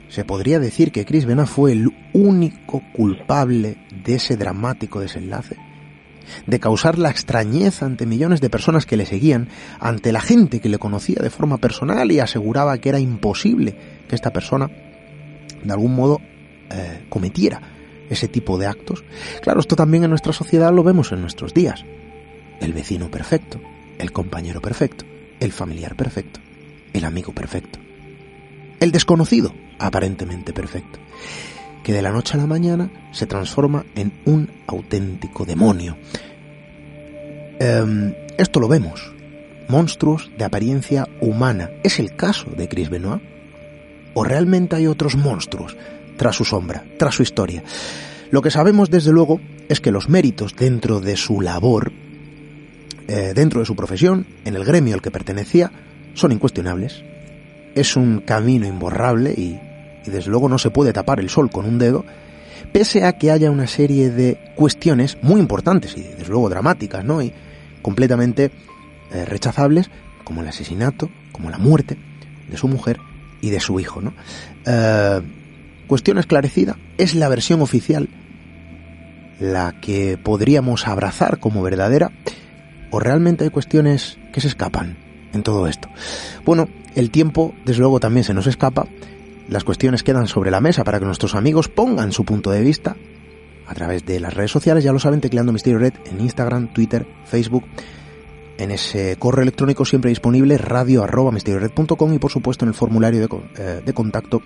se 0.08 0.24
podría 0.24 0.58
decir 0.58 0.92
que 0.92 1.04
Chris 1.04 1.24
Benoit 1.24 1.48
fue 1.48 1.72
el 1.72 1.90
único 2.12 2.82
culpable 2.92 3.76
de 4.04 4.16
ese 4.16 4.36
dramático 4.36 5.00
desenlace 5.00 5.56
de 6.46 6.60
causar 6.60 6.98
la 6.98 7.10
extrañeza 7.10 7.86
ante 7.86 8.06
millones 8.06 8.40
de 8.40 8.50
personas 8.50 8.86
que 8.86 8.96
le 8.96 9.06
seguían, 9.06 9.48
ante 9.80 10.12
la 10.12 10.20
gente 10.20 10.60
que 10.60 10.68
le 10.68 10.78
conocía 10.78 11.18
de 11.22 11.30
forma 11.30 11.58
personal 11.58 12.10
y 12.12 12.20
aseguraba 12.20 12.78
que 12.78 12.88
era 12.88 12.98
imposible 12.98 13.76
que 14.08 14.14
esta 14.14 14.32
persona 14.32 14.70
de 15.62 15.72
algún 15.72 15.94
modo 15.94 16.20
eh, 16.70 17.04
cometiera 17.08 17.60
ese 18.10 18.28
tipo 18.28 18.58
de 18.58 18.66
actos. 18.66 19.04
Claro, 19.42 19.60
esto 19.60 19.76
también 19.76 20.04
en 20.04 20.10
nuestra 20.10 20.32
sociedad 20.32 20.72
lo 20.72 20.82
vemos 20.82 21.12
en 21.12 21.20
nuestros 21.20 21.54
días. 21.54 21.84
El 22.60 22.72
vecino 22.72 23.10
perfecto, 23.10 23.60
el 23.98 24.12
compañero 24.12 24.60
perfecto, 24.60 25.04
el 25.40 25.52
familiar 25.52 25.96
perfecto, 25.96 26.40
el 26.92 27.04
amigo 27.04 27.32
perfecto, 27.32 27.78
el 28.80 28.92
desconocido 28.92 29.52
aparentemente 29.78 30.52
perfecto, 30.52 30.98
que 31.82 31.92
de 31.92 32.02
la 32.02 32.12
noche 32.12 32.34
a 32.34 32.40
la 32.40 32.46
mañana 32.46 32.90
se 33.12 33.26
transforma 33.26 33.84
en 33.94 34.12
un 34.24 34.48
auténtico 34.66 35.44
demonio. 35.44 35.96
Em, 37.58 38.14
esto 38.38 38.60
lo 38.60 38.68
vemos. 38.68 39.12
Monstruos 39.68 40.30
de 40.36 40.44
apariencia 40.44 41.08
humana. 41.20 41.70
¿Es 41.82 41.98
el 41.98 42.14
caso 42.16 42.50
de 42.50 42.68
Chris 42.68 42.90
Benoit? 42.90 43.22
¿O 44.14 44.24
realmente 44.24 44.76
hay 44.76 44.86
otros 44.86 45.16
monstruos 45.16 45.76
tras 46.16 46.36
su 46.36 46.44
sombra, 46.44 46.84
tras 46.98 47.14
su 47.14 47.22
historia? 47.22 47.62
Lo 48.30 48.42
que 48.42 48.50
sabemos 48.50 48.90
desde 48.90 49.12
luego 49.12 49.40
es 49.68 49.80
que 49.80 49.92
los 49.92 50.08
méritos 50.08 50.54
dentro 50.56 51.00
de 51.00 51.16
su 51.16 51.40
labor, 51.40 51.92
eh, 53.08 53.32
dentro 53.34 53.60
de 53.60 53.66
su 53.66 53.76
profesión, 53.76 54.26
en 54.44 54.56
el 54.56 54.64
gremio 54.64 54.94
al 54.94 55.02
que 55.02 55.10
pertenecía, 55.10 55.70
son 56.14 56.32
incuestionables. 56.32 57.02
Es 57.74 57.96
un 57.96 58.20
camino 58.20 58.66
imborrable 58.66 59.32
y, 59.32 59.58
y 60.06 60.10
desde 60.10 60.30
luego 60.30 60.48
no 60.48 60.58
se 60.58 60.70
puede 60.70 60.92
tapar 60.92 61.20
el 61.20 61.30
sol 61.30 61.50
con 61.50 61.64
un 61.64 61.78
dedo, 61.78 62.04
pese 62.72 63.04
a 63.04 63.12
que 63.18 63.30
haya 63.30 63.50
una 63.50 63.66
serie 63.66 64.10
de 64.10 64.38
cuestiones 64.56 65.18
muy 65.22 65.40
importantes 65.40 65.96
y 65.96 66.02
desde 66.02 66.28
luego 66.28 66.48
dramáticas, 66.48 67.04
¿no? 67.04 67.22
Y 67.22 67.32
completamente 67.82 68.50
eh, 69.12 69.24
rechazables, 69.24 69.90
como 70.24 70.40
el 70.40 70.48
asesinato, 70.48 71.10
como 71.32 71.50
la 71.50 71.58
muerte 71.58 71.98
de 72.48 72.56
su 72.56 72.68
mujer 72.68 72.98
y 73.40 73.50
de 73.50 73.60
su 73.60 73.78
hijo. 73.80 74.00
¿no? 74.00 74.14
Eh, 74.64 75.20
cuestión 75.86 76.18
esclarecida, 76.18 76.78
es 76.96 77.14
la 77.14 77.28
versión 77.28 77.60
oficial 77.60 78.08
la 79.40 79.74
que 79.80 80.18
podríamos 80.22 80.86
abrazar 80.86 81.40
como 81.40 81.62
verdadera 81.62 82.12
o 82.90 83.00
realmente 83.00 83.44
hay 83.44 83.50
cuestiones 83.50 84.18
que 84.32 84.40
se 84.40 84.48
escapan 84.48 84.96
en 85.32 85.42
todo 85.42 85.66
esto. 85.66 85.88
Bueno, 86.44 86.68
el 86.94 87.10
tiempo 87.10 87.54
desde 87.64 87.80
luego 87.80 87.98
también 87.98 88.24
se 88.24 88.34
nos 88.34 88.46
escapa, 88.46 88.86
las 89.52 89.64
cuestiones 89.64 90.02
quedan 90.02 90.26
sobre 90.26 90.50
la 90.50 90.60
mesa 90.60 90.84
para 90.84 90.98
que 90.98 91.04
nuestros 91.04 91.34
amigos 91.34 91.68
pongan 91.68 92.12
su 92.12 92.24
punto 92.24 92.50
de 92.50 92.62
vista 92.62 92.96
a 93.66 93.74
través 93.74 94.04
de 94.04 94.20
las 94.20 94.34
redes 94.34 94.50
sociales, 94.50 94.84
ya 94.84 94.92
lo 94.92 94.98
saben, 94.98 95.20
tecleando 95.20 95.52
Misterio 95.52 95.78
Red 95.78 95.94
en 96.10 96.20
Instagram, 96.20 96.72
Twitter, 96.72 97.06
Facebook 97.24 97.64
en 98.58 98.70
ese 98.70 99.16
correo 99.18 99.42
electrónico 99.42 99.84
siempre 99.84 100.10
disponible 100.10 100.58
radio 100.58 101.02
arroba 101.02 101.32
y 101.36 102.18
por 102.18 102.30
supuesto 102.30 102.64
en 102.64 102.68
el 102.68 102.74
formulario 102.74 103.20
de, 103.20 103.28
eh, 103.56 103.82
de 103.84 103.92
contacto 103.92 104.42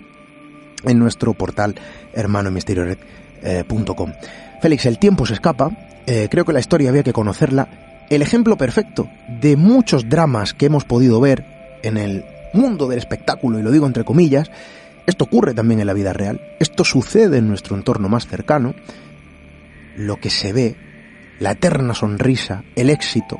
en 0.83 0.99
nuestro 0.99 1.33
portal 1.33 1.75
hermano 2.13 2.49
misteriored.com. 2.51 4.13
Félix, 4.61 4.85
el 4.85 4.97
tiempo 4.97 5.25
se 5.25 5.33
escapa, 5.33 5.69
eh, 6.05 6.27
creo 6.31 6.45
que 6.45 6.53
la 6.53 6.59
historia 6.59 6.89
había 6.89 7.03
que 7.03 7.13
conocerla. 7.13 8.05
El 8.09 8.21
ejemplo 8.21 8.57
perfecto 8.57 9.09
de 9.27 9.55
muchos 9.55 10.09
dramas 10.09 10.53
que 10.53 10.67
hemos 10.67 10.85
podido 10.85 11.19
ver 11.19 11.45
en 11.83 11.97
el 11.97 12.25
mundo 12.53 12.87
del 12.87 12.97
espectáculo, 12.97 13.59
y 13.59 13.63
lo 13.63 13.71
digo 13.71 13.85
entre 13.85 14.03
comillas, 14.03 14.49
esto 15.07 15.23
ocurre 15.23 15.53
también 15.53 15.79
en 15.79 15.87
la 15.87 15.93
vida 15.93 16.13
real, 16.13 16.41
esto 16.59 16.83
sucede 16.83 17.37
en 17.37 17.47
nuestro 17.47 17.75
entorno 17.75 18.09
más 18.09 18.27
cercano, 18.27 18.75
lo 19.95 20.17
que 20.17 20.29
se 20.29 20.53
ve, 20.53 20.75
la 21.39 21.51
eterna 21.51 21.95
sonrisa, 21.95 22.63
el 22.75 22.89
éxito, 22.89 23.39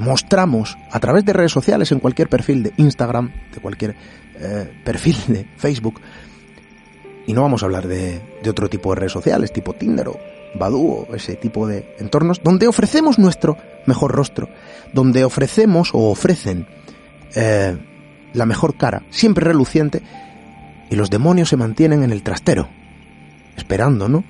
mostramos 0.00 0.78
a 0.90 0.98
través 1.00 1.24
de 1.24 1.34
redes 1.34 1.52
sociales, 1.52 1.92
en 1.92 2.00
cualquier 2.00 2.28
perfil 2.28 2.62
de 2.62 2.72
Instagram, 2.78 3.30
de 3.54 3.60
cualquier 3.60 3.94
eh, 4.40 4.72
perfil 4.84 5.16
de 5.28 5.46
Facebook, 5.56 6.00
y 7.26 7.34
no 7.34 7.42
vamos 7.42 7.62
a 7.62 7.66
hablar 7.66 7.86
de, 7.86 8.20
otro 8.48 8.68
tipo 8.68 8.94
de 8.94 9.00
redes 9.00 9.12
sociales, 9.12 9.52
tipo 9.52 9.74
Tinder 9.74 10.08
o 10.08 10.18
Badoo 10.54 11.06
o 11.08 11.14
ese 11.14 11.36
tipo 11.36 11.66
de 11.66 11.94
entornos, 11.98 12.42
donde 12.42 12.66
ofrecemos 12.66 13.18
nuestro 13.18 13.58
mejor 13.86 14.12
rostro, 14.12 14.48
donde 14.94 15.24
ofrecemos 15.24 15.90
o 15.92 16.10
ofrecen 16.10 16.66
eh, 17.34 17.76
la 18.32 18.46
mejor 18.46 18.76
cara, 18.76 19.02
siempre 19.10 19.44
reluciente, 19.44 20.02
y 20.92 20.94
los 20.94 21.08
demonios 21.08 21.48
se 21.48 21.56
mantienen 21.56 22.02
en 22.02 22.12
el 22.12 22.22
trastero, 22.22 22.68
esperando, 23.56 24.10
¿no? 24.10 24.24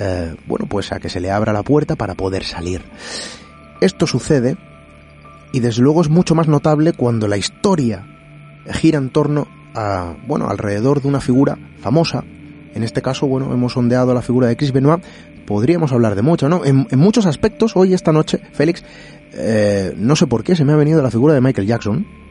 Eh, 0.00 0.34
bueno, 0.46 0.64
pues 0.66 0.90
a 0.90 0.98
que 0.98 1.10
se 1.10 1.20
le 1.20 1.30
abra 1.30 1.52
la 1.52 1.62
puerta 1.62 1.94
para 1.94 2.14
poder 2.14 2.42
salir. 2.42 2.80
Esto 3.82 4.06
sucede 4.06 4.56
y 5.52 5.60
desde 5.60 5.82
luego 5.82 6.00
es 6.00 6.08
mucho 6.08 6.34
más 6.34 6.48
notable 6.48 6.94
cuando 6.94 7.28
la 7.28 7.36
historia 7.36 8.06
gira 8.64 8.96
en 8.96 9.10
torno 9.10 9.46
a, 9.74 10.14
bueno, 10.26 10.48
alrededor 10.48 11.02
de 11.02 11.08
una 11.08 11.20
figura 11.20 11.58
famosa. 11.80 12.24
En 12.74 12.82
este 12.82 13.02
caso, 13.02 13.26
bueno, 13.26 13.52
hemos 13.52 13.74
sondeado 13.74 14.14
la 14.14 14.22
figura 14.22 14.46
de 14.46 14.56
Chris 14.56 14.72
Benoit. 14.72 15.04
Podríamos 15.44 15.92
hablar 15.92 16.14
de 16.14 16.22
mucho, 16.22 16.48
¿no? 16.48 16.64
En, 16.64 16.86
muchos 16.92 17.26
aspectos, 17.26 17.76
hoy, 17.76 17.92
esta 17.92 18.12
noche, 18.12 18.40
Félix, 18.52 18.82
eh, 19.34 19.92
no 19.98 20.16
sé 20.16 20.26
por 20.26 20.44
qué 20.44 20.56
se 20.56 20.64
me 20.64 20.72
ha 20.72 20.76
venido 20.76 21.02
la 21.02 21.10
figura 21.10 21.34
de 21.34 21.42
Michael 21.42 21.66
Jackson. 21.66 22.25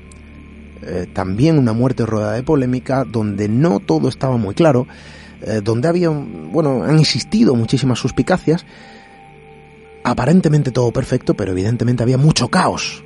Eh, 0.88 1.08
también 1.12 1.58
una 1.58 1.74
muerte 1.74 2.06
rodada 2.06 2.34
de 2.34 2.44
polémica, 2.44 3.06
donde 3.06 3.50
no 3.50 3.80
todo 3.80 4.08
estaba 4.08 4.38
muy 4.38 4.54
claro, 4.54 4.88
eh, 5.42 5.62
donde 5.64 5.88
había, 5.88 6.10
bueno, 6.10 6.84
han 6.84 7.00
existido 7.00 7.56
muchísimas 7.56 8.00
suspicacias. 8.00 8.66
Aparentemente 10.04 10.72
todo 10.72 10.92
perfecto, 10.92 11.34
pero 11.34 11.52
evidentemente 11.52 12.04
había 12.04 12.18
mucho 12.18 12.50
caos 12.50 13.04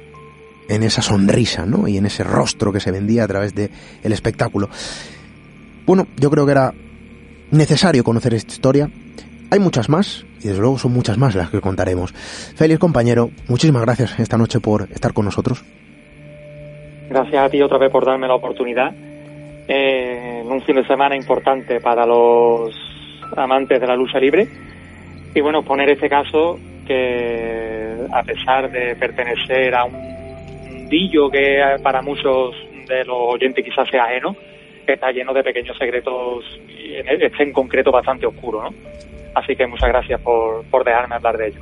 en 0.67 0.83
esa 0.83 1.01
sonrisa, 1.01 1.65
¿no? 1.65 1.87
Y 1.87 1.97
en 1.97 2.05
ese 2.05 2.23
rostro 2.23 2.73
que 2.73 2.81
se 2.81 2.91
vendía 2.91 3.23
a 3.23 3.27
través 3.27 3.55
del 3.55 3.71
el 4.03 4.11
espectáculo. 4.11 4.69
Bueno, 5.85 6.07
yo 6.17 6.29
creo 6.29 6.45
que 6.45 6.51
era 6.51 6.73
necesario 7.51 8.03
conocer 8.03 8.33
esta 8.33 8.53
historia. 8.53 8.91
Hay 9.49 9.59
muchas 9.59 9.89
más, 9.89 10.25
y 10.41 10.49
desde 10.49 10.59
luego 10.59 10.77
son 10.77 10.93
muchas 10.93 11.17
más 11.17 11.33
las 11.33 11.49
que 11.49 11.61
contaremos. 11.61 12.13
Félix, 12.55 12.79
compañero, 12.79 13.31
muchísimas 13.47 13.81
gracias 13.81 14.19
esta 14.19 14.37
noche 14.37 14.59
por 14.59 14.89
estar 14.91 15.13
con 15.13 15.25
nosotros. 15.25 15.63
Gracias 17.09 17.43
a 17.43 17.49
ti 17.49 17.59
otra 17.61 17.79
vez 17.79 17.91
por 17.91 18.05
darme 18.05 18.27
la 18.27 18.35
oportunidad 18.35 18.93
eh, 19.67 20.41
en 20.41 20.51
un 20.51 20.61
fin 20.61 20.75
de 20.75 20.85
semana 20.85 21.15
importante 21.15 21.79
para 21.81 22.05
los 22.05 22.71
amantes 23.35 23.81
de 23.81 23.87
la 23.87 23.95
lucha 23.95 24.19
libre. 24.19 24.47
Y 25.33 25.41
bueno, 25.41 25.63
poner 25.63 25.89
este 25.89 26.07
caso 26.07 26.59
que 26.85 27.95
a 28.11 28.23
pesar 28.23 28.69
de 28.69 28.95
pertenecer 28.95 29.73
a 29.73 29.85
un 29.85 30.87
que 31.31 31.75
para 31.83 32.01
muchos 32.01 32.55
de 32.87 33.05
los 33.05 33.33
oyentes 33.33 33.63
quizás 33.63 33.87
sea 33.89 34.05
ajeno, 34.05 34.35
está 34.87 35.11
lleno 35.11 35.33
de 35.33 35.43
pequeños 35.43 35.77
secretos, 35.77 36.43
y 36.67 36.95
este 36.95 37.43
en 37.43 37.53
concreto 37.53 37.91
bastante 37.91 38.25
oscuro, 38.25 38.63
¿no? 38.63 38.69
Así 39.35 39.55
que 39.55 39.67
muchas 39.67 39.89
gracias 39.89 40.19
por, 40.21 40.65
por 40.65 40.83
dejarme 40.83 41.15
hablar 41.15 41.37
de 41.37 41.47
ello. 41.47 41.61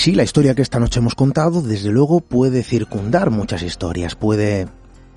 Sí, 0.00 0.14
la 0.14 0.22
historia 0.22 0.54
que 0.54 0.62
esta 0.62 0.80
noche 0.80 0.98
hemos 0.98 1.14
contado, 1.14 1.60
desde 1.60 1.90
luego, 1.90 2.22
puede 2.22 2.62
circundar 2.62 3.30
muchas 3.30 3.62
historias, 3.62 4.14
puede 4.14 4.66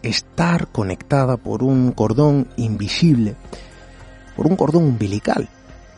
estar 0.01 0.67
conectada 0.67 1.38
por 1.38 1.63
un 1.63 1.93
cordón 1.93 2.49
invisible, 2.57 3.36
por 4.36 4.45
un 4.45 4.57
cordón 4.57 4.84
umbilical, 4.84 5.47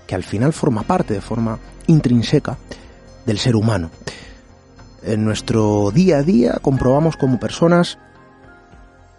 que 0.06 0.14
al 0.14 0.24
final 0.24 0.54
forma 0.54 0.84
parte 0.84 1.16
de 1.16 1.22
forma 1.22 1.58
intrínseca 1.88 2.60
del 3.26 3.40
ser 3.40 3.56
humano. 3.56 3.90
En 5.02 5.26
nuestro 5.26 5.90
día 5.92 6.18
a 6.18 6.24
día 6.24 6.60
comprobamos 6.62 7.18
como 7.18 7.40
personas 7.40 7.98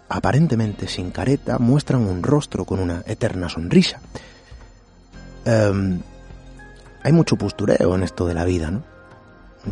aparentemente 0.07 0.87
sin 0.87 1.11
careta 1.11 1.59
muestran 1.59 2.07
un 2.07 2.23
rostro 2.23 2.63
con 2.63 2.79
una 2.79 3.03
eterna 3.05 3.49
sonrisa. 3.49 3.99
Em, 5.43 5.99
hay 7.03 7.11
mucho 7.11 7.35
postureo 7.35 7.95
en 7.95 8.03
esto 8.03 8.25
de 8.25 8.33
la 8.33 8.45
vida, 8.45 8.71
¿no? 8.71 8.96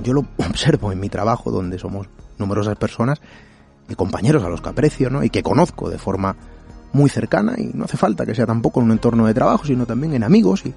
Yo 0.03 0.13
lo 0.13 0.25
observo 0.37 0.91
en 0.91 0.99
mi 0.99 1.09
trabajo, 1.09 1.51
donde 1.51 1.79
somos 1.79 2.07
numerosas 2.37 2.75
personas 2.77 3.21
y 3.87 3.95
compañeros 3.95 4.43
a 4.43 4.49
los 4.49 4.61
que 4.61 4.69
aprecio, 4.69 5.09
¿no? 5.09 5.23
Y 5.23 5.29
que 5.29 5.43
conozco 5.43 5.89
de 5.89 5.97
forma 5.97 6.35
muy 6.93 7.09
cercana 7.09 7.55
y 7.57 7.71
no 7.73 7.85
hace 7.85 7.97
falta 7.97 8.25
que 8.25 8.33
sea 8.33 8.45
tampoco 8.45 8.79
en 8.79 8.85
un 8.85 8.91
entorno 8.93 9.27
de 9.27 9.33
trabajo, 9.33 9.65
sino 9.65 9.85
también 9.85 10.13
en 10.13 10.23
amigos 10.23 10.65
y, 10.65 10.73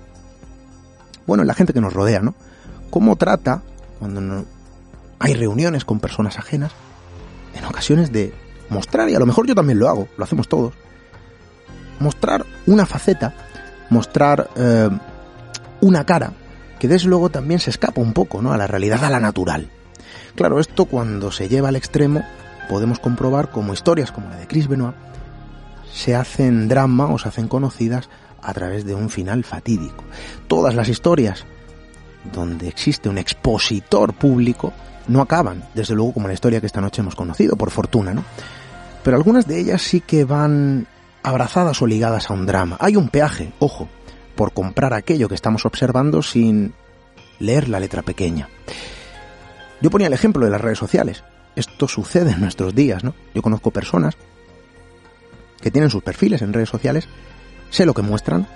bueno, 1.27 1.43
en 1.43 1.47
la 1.47 1.55
gente 1.55 1.73
que 1.73 1.81
nos 1.81 1.93
rodea, 1.93 2.21
¿no? 2.21 2.35
Cómo 2.91 3.17
trata, 3.17 3.63
cuando 3.99 4.21
no 4.21 4.45
hay 5.19 5.35
reuniones 5.35 5.85
con 5.85 6.01
personas 6.01 6.39
ajenas, 6.39 6.73
en 7.55 7.65
ocasiones 7.65 8.13
de 8.13 8.35
mostrar, 8.69 9.09
y 9.09 9.15
a 9.15 9.19
lo 9.19 9.27
mejor 9.27 9.47
yo 9.47 9.55
también 9.55 9.79
lo 9.79 9.89
hago, 9.89 10.09
lo 10.17 10.25
hacemos 10.25 10.49
todos, 10.49 10.75
mostrar 12.01 12.45
una 12.67 12.87
faceta, 12.87 13.35
mostrar 13.91 14.49
eh, 14.57 14.91
una 15.81 16.05
cara, 16.05 16.33
que 16.79 16.89
desde 16.89 17.09
luego 17.09 17.31
también 17.31 17.61
se 17.61 17.71
escapa 17.71 18.01
un 18.01 18.13
poco, 18.13 18.43
¿no? 18.43 18.53
A 18.53 18.57
la 18.57 18.67
realidad, 18.67 19.05
a 19.05 19.11
la 19.11 19.21
natural. 19.21 19.69
Claro, 20.35 20.61
esto 20.61 20.85
cuando 20.85 21.33
se 21.33 21.49
lleva 21.49 21.69
al 21.69 21.77
extremo, 21.77 22.25
podemos 22.69 22.99
comprobar 22.99 23.51
como 23.51 23.73
historias 23.73 24.13
como 24.13 24.29
la 24.29 24.37
de 24.37 24.47
Chris 24.47 24.69
Benoit 24.69 24.95
se 25.93 26.15
hacen 26.15 26.69
drama 26.69 27.07
o 27.07 27.19
se 27.19 27.29
hacen 27.29 27.49
conocidas 27.49 28.09
a 28.43 28.55
través 28.55 28.85
de 28.85 28.95
un 28.95 29.11
final 29.11 29.45
fatídico. 29.45 30.05
Todas 30.47 30.75
las 30.75 30.89
historias 30.89 31.45
donde 32.33 32.69
existe 32.69 33.09
un 33.09 33.19
expositor 33.19 34.13
público 34.15 34.73
no 35.09 35.21
acaban, 35.21 35.65
desde 35.75 35.95
luego 35.95 36.13
como 36.13 36.29
la 36.29 36.35
historia 36.35 36.61
que 36.61 36.67
esta 36.67 36.81
noche 36.81 37.01
hemos 37.01 37.17
conocido, 37.17 37.57
por 37.57 37.71
fortuna, 37.71 38.13
¿no? 38.13 38.25
Pero 39.03 39.17
algunas 39.17 39.47
de 39.47 39.59
ellas 39.59 39.83
sí 39.83 40.01
que 40.01 40.25
van 40.25 40.87
abrazadas 41.23 41.81
o 41.83 41.87
ligadas 41.87 42.31
a 42.31 42.35
un 42.35 42.47
drama. 42.47 42.77
Hay 42.81 42.97
un 42.97 43.09
peaje, 43.09 43.53
ojo, 43.59 43.89
por 44.39 44.53
comprar 44.53 44.95
aquello 44.95 45.29
que 45.29 45.35
estamos 45.35 45.67
observando 45.67 46.23
sin 46.23 46.73
leer 47.41 47.69
la 47.69 47.81
letra 47.81 48.03
pequeña. 48.03 48.49
Yo 49.83 49.91
ponía 49.91 50.07
el 50.07 50.13
ejemplo 50.13 50.45
de 50.45 50.53
las 50.53 50.61
redes 50.61 50.79
sociales. 50.79 51.25
Esto 51.57 51.89
sucede 51.89 52.31
en 52.31 52.41
nuestros 52.41 52.73
días, 52.73 53.03
¿no? 53.03 53.17
Yo 53.35 53.43
conozco 53.43 53.73
personas 53.73 54.17
que 55.61 55.73
tienen 55.73 55.91
sus 55.91 56.05
perfiles 56.05 56.41
en 56.41 56.53
redes 56.53 56.69
sociales, 56.69 57.09
sé 57.71 57.85
lo 57.85 57.95
que 57.95 58.03
muestran 58.03 58.47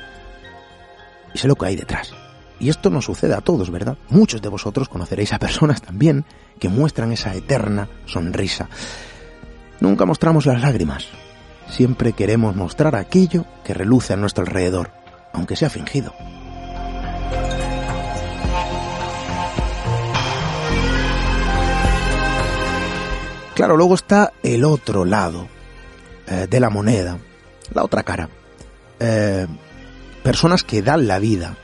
y 1.34 1.38
sé 1.38 1.48
lo 1.48 1.56
que 1.56 1.66
hay 1.66 1.74
detrás. 1.74 2.14
Y 2.60 2.68
esto 2.68 2.88
no 2.88 3.02
sucede 3.02 3.34
a 3.34 3.40
todos, 3.40 3.72
¿verdad? 3.72 3.98
Muchos 4.08 4.40
de 4.40 4.50
vosotros 4.50 4.88
conoceréis 4.88 5.32
a 5.32 5.40
personas 5.40 5.82
también 5.82 6.24
que 6.60 6.68
muestran 6.68 7.10
esa 7.10 7.34
eterna 7.34 7.88
sonrisa. 8.06 8.68
Nunca 9.80 10.06
mostramos 10.06 10.46
las 10.46 10.62
lágrimas. 10.62 11.08
Siempre 11.68 12.12
queremos 12.12 12.54
mostrar 12.54 12.94
aquello 12.94 13.46
que 13.64 13.74
reluce 13.74 14.12
a 14.12 14.16
nuestro 14.16 14.44
alrededor, 14.44 15.01
aunque 15.32 15.56
sea 15.56 15.70
fingido. 15.70 16.14
Claro, 23.54 23.76
luego 23.76 23.94
está 23.94 24.32
el 24.42 24.64
otro 24.64 25.04
lado 25.04 25.46
eh, 26.26 26.46
de 26.48 26.60
la 26.60 26.70
moneda, 26.70 27.18
la 27.74 27.84
otra 27.84 28.02
cara. 28.02 28.28
Eh, 28.98 29.46
personas 30.22 30.64
que 30.64 30.82
dan 30.82 31.06
la 31.06 31.18
vida, 31.18 31.56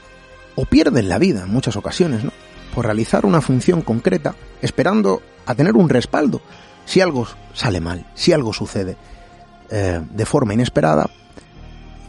o 0.54 0.64
pierden 0.64 1.08
la 1.08 1.18
vida 1.18 1.42
en 1.42 1.50
muchas 1.50 1.76
ocasiones, 1.76 2.24
¿no? 2.24 2.32
Por 2.74 2.84
realizar 2.84 3.24
una 3.24 3.40
función 3.40 3.80
concreta, 3.82 4.34
esperando 4.60 5.22
a 5.46 5.54
tener 5.54 5.76
un 5.76 5.88
respaldo. 5.88 6.42
Si 6.84 7.00
algo 7.00 7.26
sale 7.54 7.80
mal, 7.80 8.06
si 8.14 8.32
algo 8.32 8.52
sucede 8.52 8.96
eh, 9.70 10.00
de 10.10 10.26
forma 10.26 10.54
inesperada, 10.54 11.08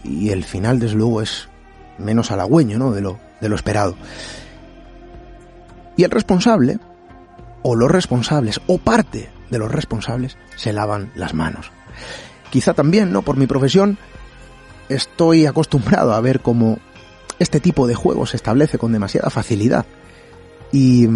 y 0.04 0.30
el 0.30 0.44
final, 0.44 0.80
desde 0.80 0.96
luego, 0.96 1.22
es 1.22 1.50
menos 1.98 2.32
halagüeño, 2.32 2.78
¿no? 2.78 2.92
De 2.92 3.02
lo, 3.02 3.20
de 3.42 3.50
lo 3.50 3.56
esperado. 3.56 3.96
Y 5.98 6.04
el 6.04 6.12
responsable, 6.12 6.80
o 7.62 7.76
los 7.76 7.92
responsables, 7.92 8.62
o 8.68 8.78
parte 8.78 9.30
de 9.50 9.60
los 9.60 9.72
responsables, 9.72 10.38
se 10.56 10.74
lavan 10.74 11.12
las 11.16 11.34
manos. 11.34 11.72
Quizá 12.50 12.74
también, 12.74 13.12
¿no? 13.12 13.22
Por 13.22 13.38
mi 13.38 13.48
profesión, 13.48 13.98
estoy 14.88 15.46
acostumbrado 15.46 16.14
a 16.14 16.22
ver 16.22 16.40
cómo 16.40 16.80
este 17.38 17.60
tipo 17.60 17.88
de 17.88 17.96
juego 17.96 18.26
se 18.26 18.38
establece 18.38 18.78
con 18.78 18.92
demasiada 18.92 19.30
facilidad. 19.30 19.86
Y, 20.72 21.08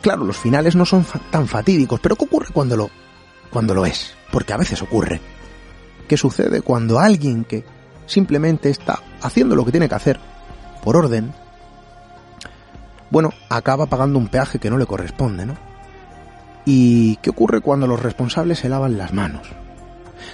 claro, 0.00 0.24
los 0.24 0.36
finales 0.36 0.76
no 0.76 0.86
son 0.86 1.04
tan 1.30 1.46
fatídicos, 1.46 2.00
pero 2.00 2.16
¿qué 2.16 2.24
ocurre 2.24 2.48
cuando 2.52 2.76
lo, 2.76 2.90
cuando 3.50 3.74
lo 3.74 3.86
es? 3.86 4.14
Porque 4.30 4.52
a 4.52 4.58
veces 4.58 4.82
ocurre. 4.82 5.20
¿Qué 6.08 6.16
sucede 6.16 6.62
cuando 6.62 6.98
alguien 6.98 7.44
que 7.44 7.64
simplemente 8.06 8.70
está 8.70 9.00
haciendo 9.20 9.56
lo 9.56 9.64
que 9.64 9.70
tiene 9.70 9.88
que 9.88 9.94
hacer 9.94 10.18
por 10.82 10.96
orden, 10.96 11.32
bueno, 13.10 13.30
acaba 13.48 13.86
pagando 13.86 14.18
un 14.18 14.28
peaje 14.28 14.58
que 14.58 14.70
no 14.70 14.78
le 14.78 14.86
corresponde, 14.86 15.44
¿no? 15.44 15.54
¿Y 16.64 17.16
qué 17.16 17.30
ocurre 17.30 17.60
cuando 17.60 17.86
los 17.86 18.02
responsables 18.02 18.60
se 18.60 18.68
lavan 18.68 18.96
las 18.96 19.12
manos? 19.12 19.48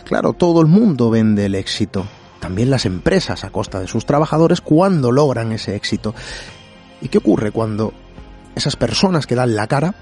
Claro, 0.04 0.32
todo 0.32 0.60
el 0.60 0.68
mundo 0.68 1.10
vende 1.10 1.46
el 1.46 1.54
éxito, 1.54 2.06
también 2.40 2.70
las 2.70 2.86
empresas 2.86 3.44
a 3.44 3.50
costa 3.50 3.80
de 3.80 3.88
sus 3.88 4.06
trabajadores 4.06 4.60
cuando 4.60 5.10
logran 5.10 5.52
ese 5.52 5.74
éxito. 5.74 6.14
¿Y 7.00 7.08
qué 7.08 7.18
ocurre 7.18 7.50
cuando 7.50 7.92
esas 8.54 8.76
personas 8.76 9.26
que 9.26 9.34
dan 9.34 9.56
la 9.56 9.66
cara 9.66 9.94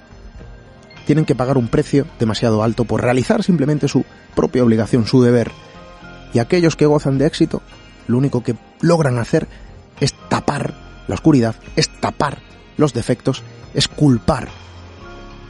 tienen 1.06 1.24
que 1.24 1.34
pagar 1.34 1.56
un 1.56 1.68
precio 1.68 2.06
demasiado 2.18 2.62
alto 2.62 2.84
por 2.84 3.02
realizar 3.02 3.42
simplemente 3.42 3.88
su 3.88 4.04
propia 4.34 4.64
obligación, 4.64 5.06
su 5.06 5.22
deber? 5.22 5.50
Y 6.36 6.38
aquellos 6.38 6.76
que 6.76 6.84
gozan 6.84 7.16
de 7.16 7.24
éxito, 7.24 7.62
lo 8.08 8.18
único 8.18 8.42
que 8.42 8.56
logran 8.82 9.16
hacer 9.16 9.48
es 10.00 10.12
tapar 10.28 10.74
la 11.08 11.14
oscuridad, 11.14 11.54
es 11.76 11.88
tapar 11.88 12.42
los 12.76 12.92
defectos, 12.92 13.42
es 13.72 13.88
culpar 13.88 14.48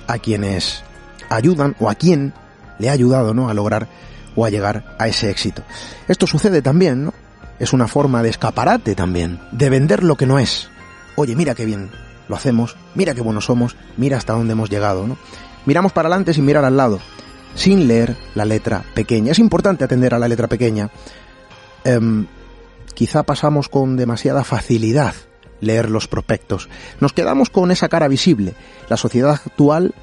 a 0.06 0.18
quienes 0.20 0.84
ayudan 1.28 1.74
o 1.80 1.90
a 1.90 1.96
quien 1.96 2.34
le 2.78 2.88
ha 2.88 2.92
ayudado 2.92 3.34
¿no? 3.34 3.48
a 3.48 3.54
lograr 3.54 3.88
o 4.36 4.44
a 4.44 4.48
llegar 4.48 4.94
a 5.00 5.08
ese 5.08 5.28
éxito. 5.28 5.64
Esto 6.06 6.28
sucede 6.28 6.62
también, 6.62 7.06
¿no? 7.06 7.14
Es 7.58 7.72
una 7.72 7.88
forma 7.88 8.22
de 8.22 8.28
escaparate 8.28 8.94
también, 8.94 9.40
de 9.50 9.68
vender 9.70 10.04
lo 10.04 10.14
que 10.14 10.26
no 10.26 10.38
es. 10.38 10.70
Oye, 11.16 11.34
mira 11.34 11.56
qué 11.56 11.64
bien 11.64 11.90
lo 12.28 12.36
hacemos, 12.36 12.76
mira 12.94 13.12
qué 13.12 13.22
buenos 13.22 13.46
somos, 13.46 13.74
mira 13.96 14.18
hasta 14.18 14.34
dónde 14.34 14.52
hemos 14.52 14.70
llegado, 14.70 15.04
¿no? 15.04 15.18
Miramos 15.64 15.90
para 15.90 16.06
adelante 16.06 16.32
sin 16.32 16.44
mirar 16.44 16.64
al 16.64 16.76
lado, 16.76 17.00
sin 17.56 17.88
leer 17.88 18.16
la 18.34 18.44
letra 18.44 18.84
pequeña. 18.94 19.32
Es 19.32 19.40
importante 19.40 19.82
atender 19.82 20.14
a 20.14 20.18
la 20.18 20.28
letra 20.28 20.46
pequeña. 20.46 20.90
Em, 21.84 22.26
quizá 22.94 23.24
pasamos 23.24 23.68
con 23.68 23.96
demasiada 23.96 24.44
facilidad 24.44 25.14
leer 25.60 25.90
los 25.90 26.06
prospectos. 26.06 26.68
Nos 27.00 27.12
quedamos 27.12 27.50
con 27.50 27.70
esa 27.70 27.88
cara 27.88 28.08
visible. 28.08 28.54
La 28.88 28.96
sociedad 28.96 29.32
actual 29.32 29.94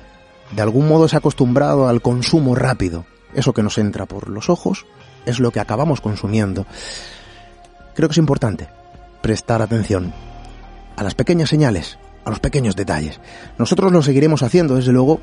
de 0.51 0.61
algún 0.61 0.87
modo 0.87 1.07
se 1.07 1.15
ha 1.15 1.19
acostumbrado 1.19 1.87
al 1.87 2.01
consumo 2.01 2.55
rápido. 2.55 3.05
Eso 3.33 3.53
que 3.53 3.63
nos 3.63 3.77
entra 3.77 4.05
por 4.05 4.29
los 4.29 4.49
ojos 4.49 4.85
es 5.25 5.39
lo 5.39 5.51
que 5.51 5.59
acabamos 5.59 6.01
consumiendo. 6.01 6.65
Creo 7.95 8.09
que 8.09 8.13
es 8.13 8.17
importante 8.17 8.67
prestar 9.21 9.61
atención 9.61 10.13
a 10.95 11.03
las 11.03 11.15
pequeñas 11.15 11.49
señales, 11.49 11.97
a 12.25 12.29
los 12.29 12.39
pequeños 12.39 12.75
detalles. 12.75 13.19
Nosotros 13.57 13.91
lo 13.91 14.01
seguiremos 14.01 14.43
haciendo, 14.43 14.75
desde 14.75 14.91
luego, 14.91 15.21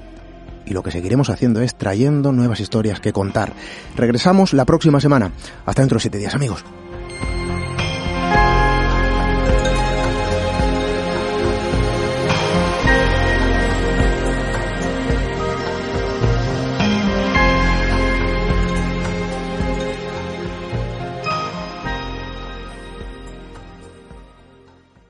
y 0.66 0.74
lo 0.74 0.82
que 0.82 0.91
seguiremos 0.91 1.31
haciendo 1.31 1.61
es 1.61 1.74
trayendo 1.74 2.32
nuevas 2.32 2.61
historias 2.61 3.01
que 3.01 3.12
contar. 3.12 3.53
Regresamos 3.97 4.53
la 4.53 4.65
próxima 4.65 5.01
semana. 5.01 5.32
Hasta 5.66 5.82
dentro 5.82 5.97
de 5.97 6.03
siete 6.03 6.19
días, 6.19 6.35
amigos. 6.35 6.65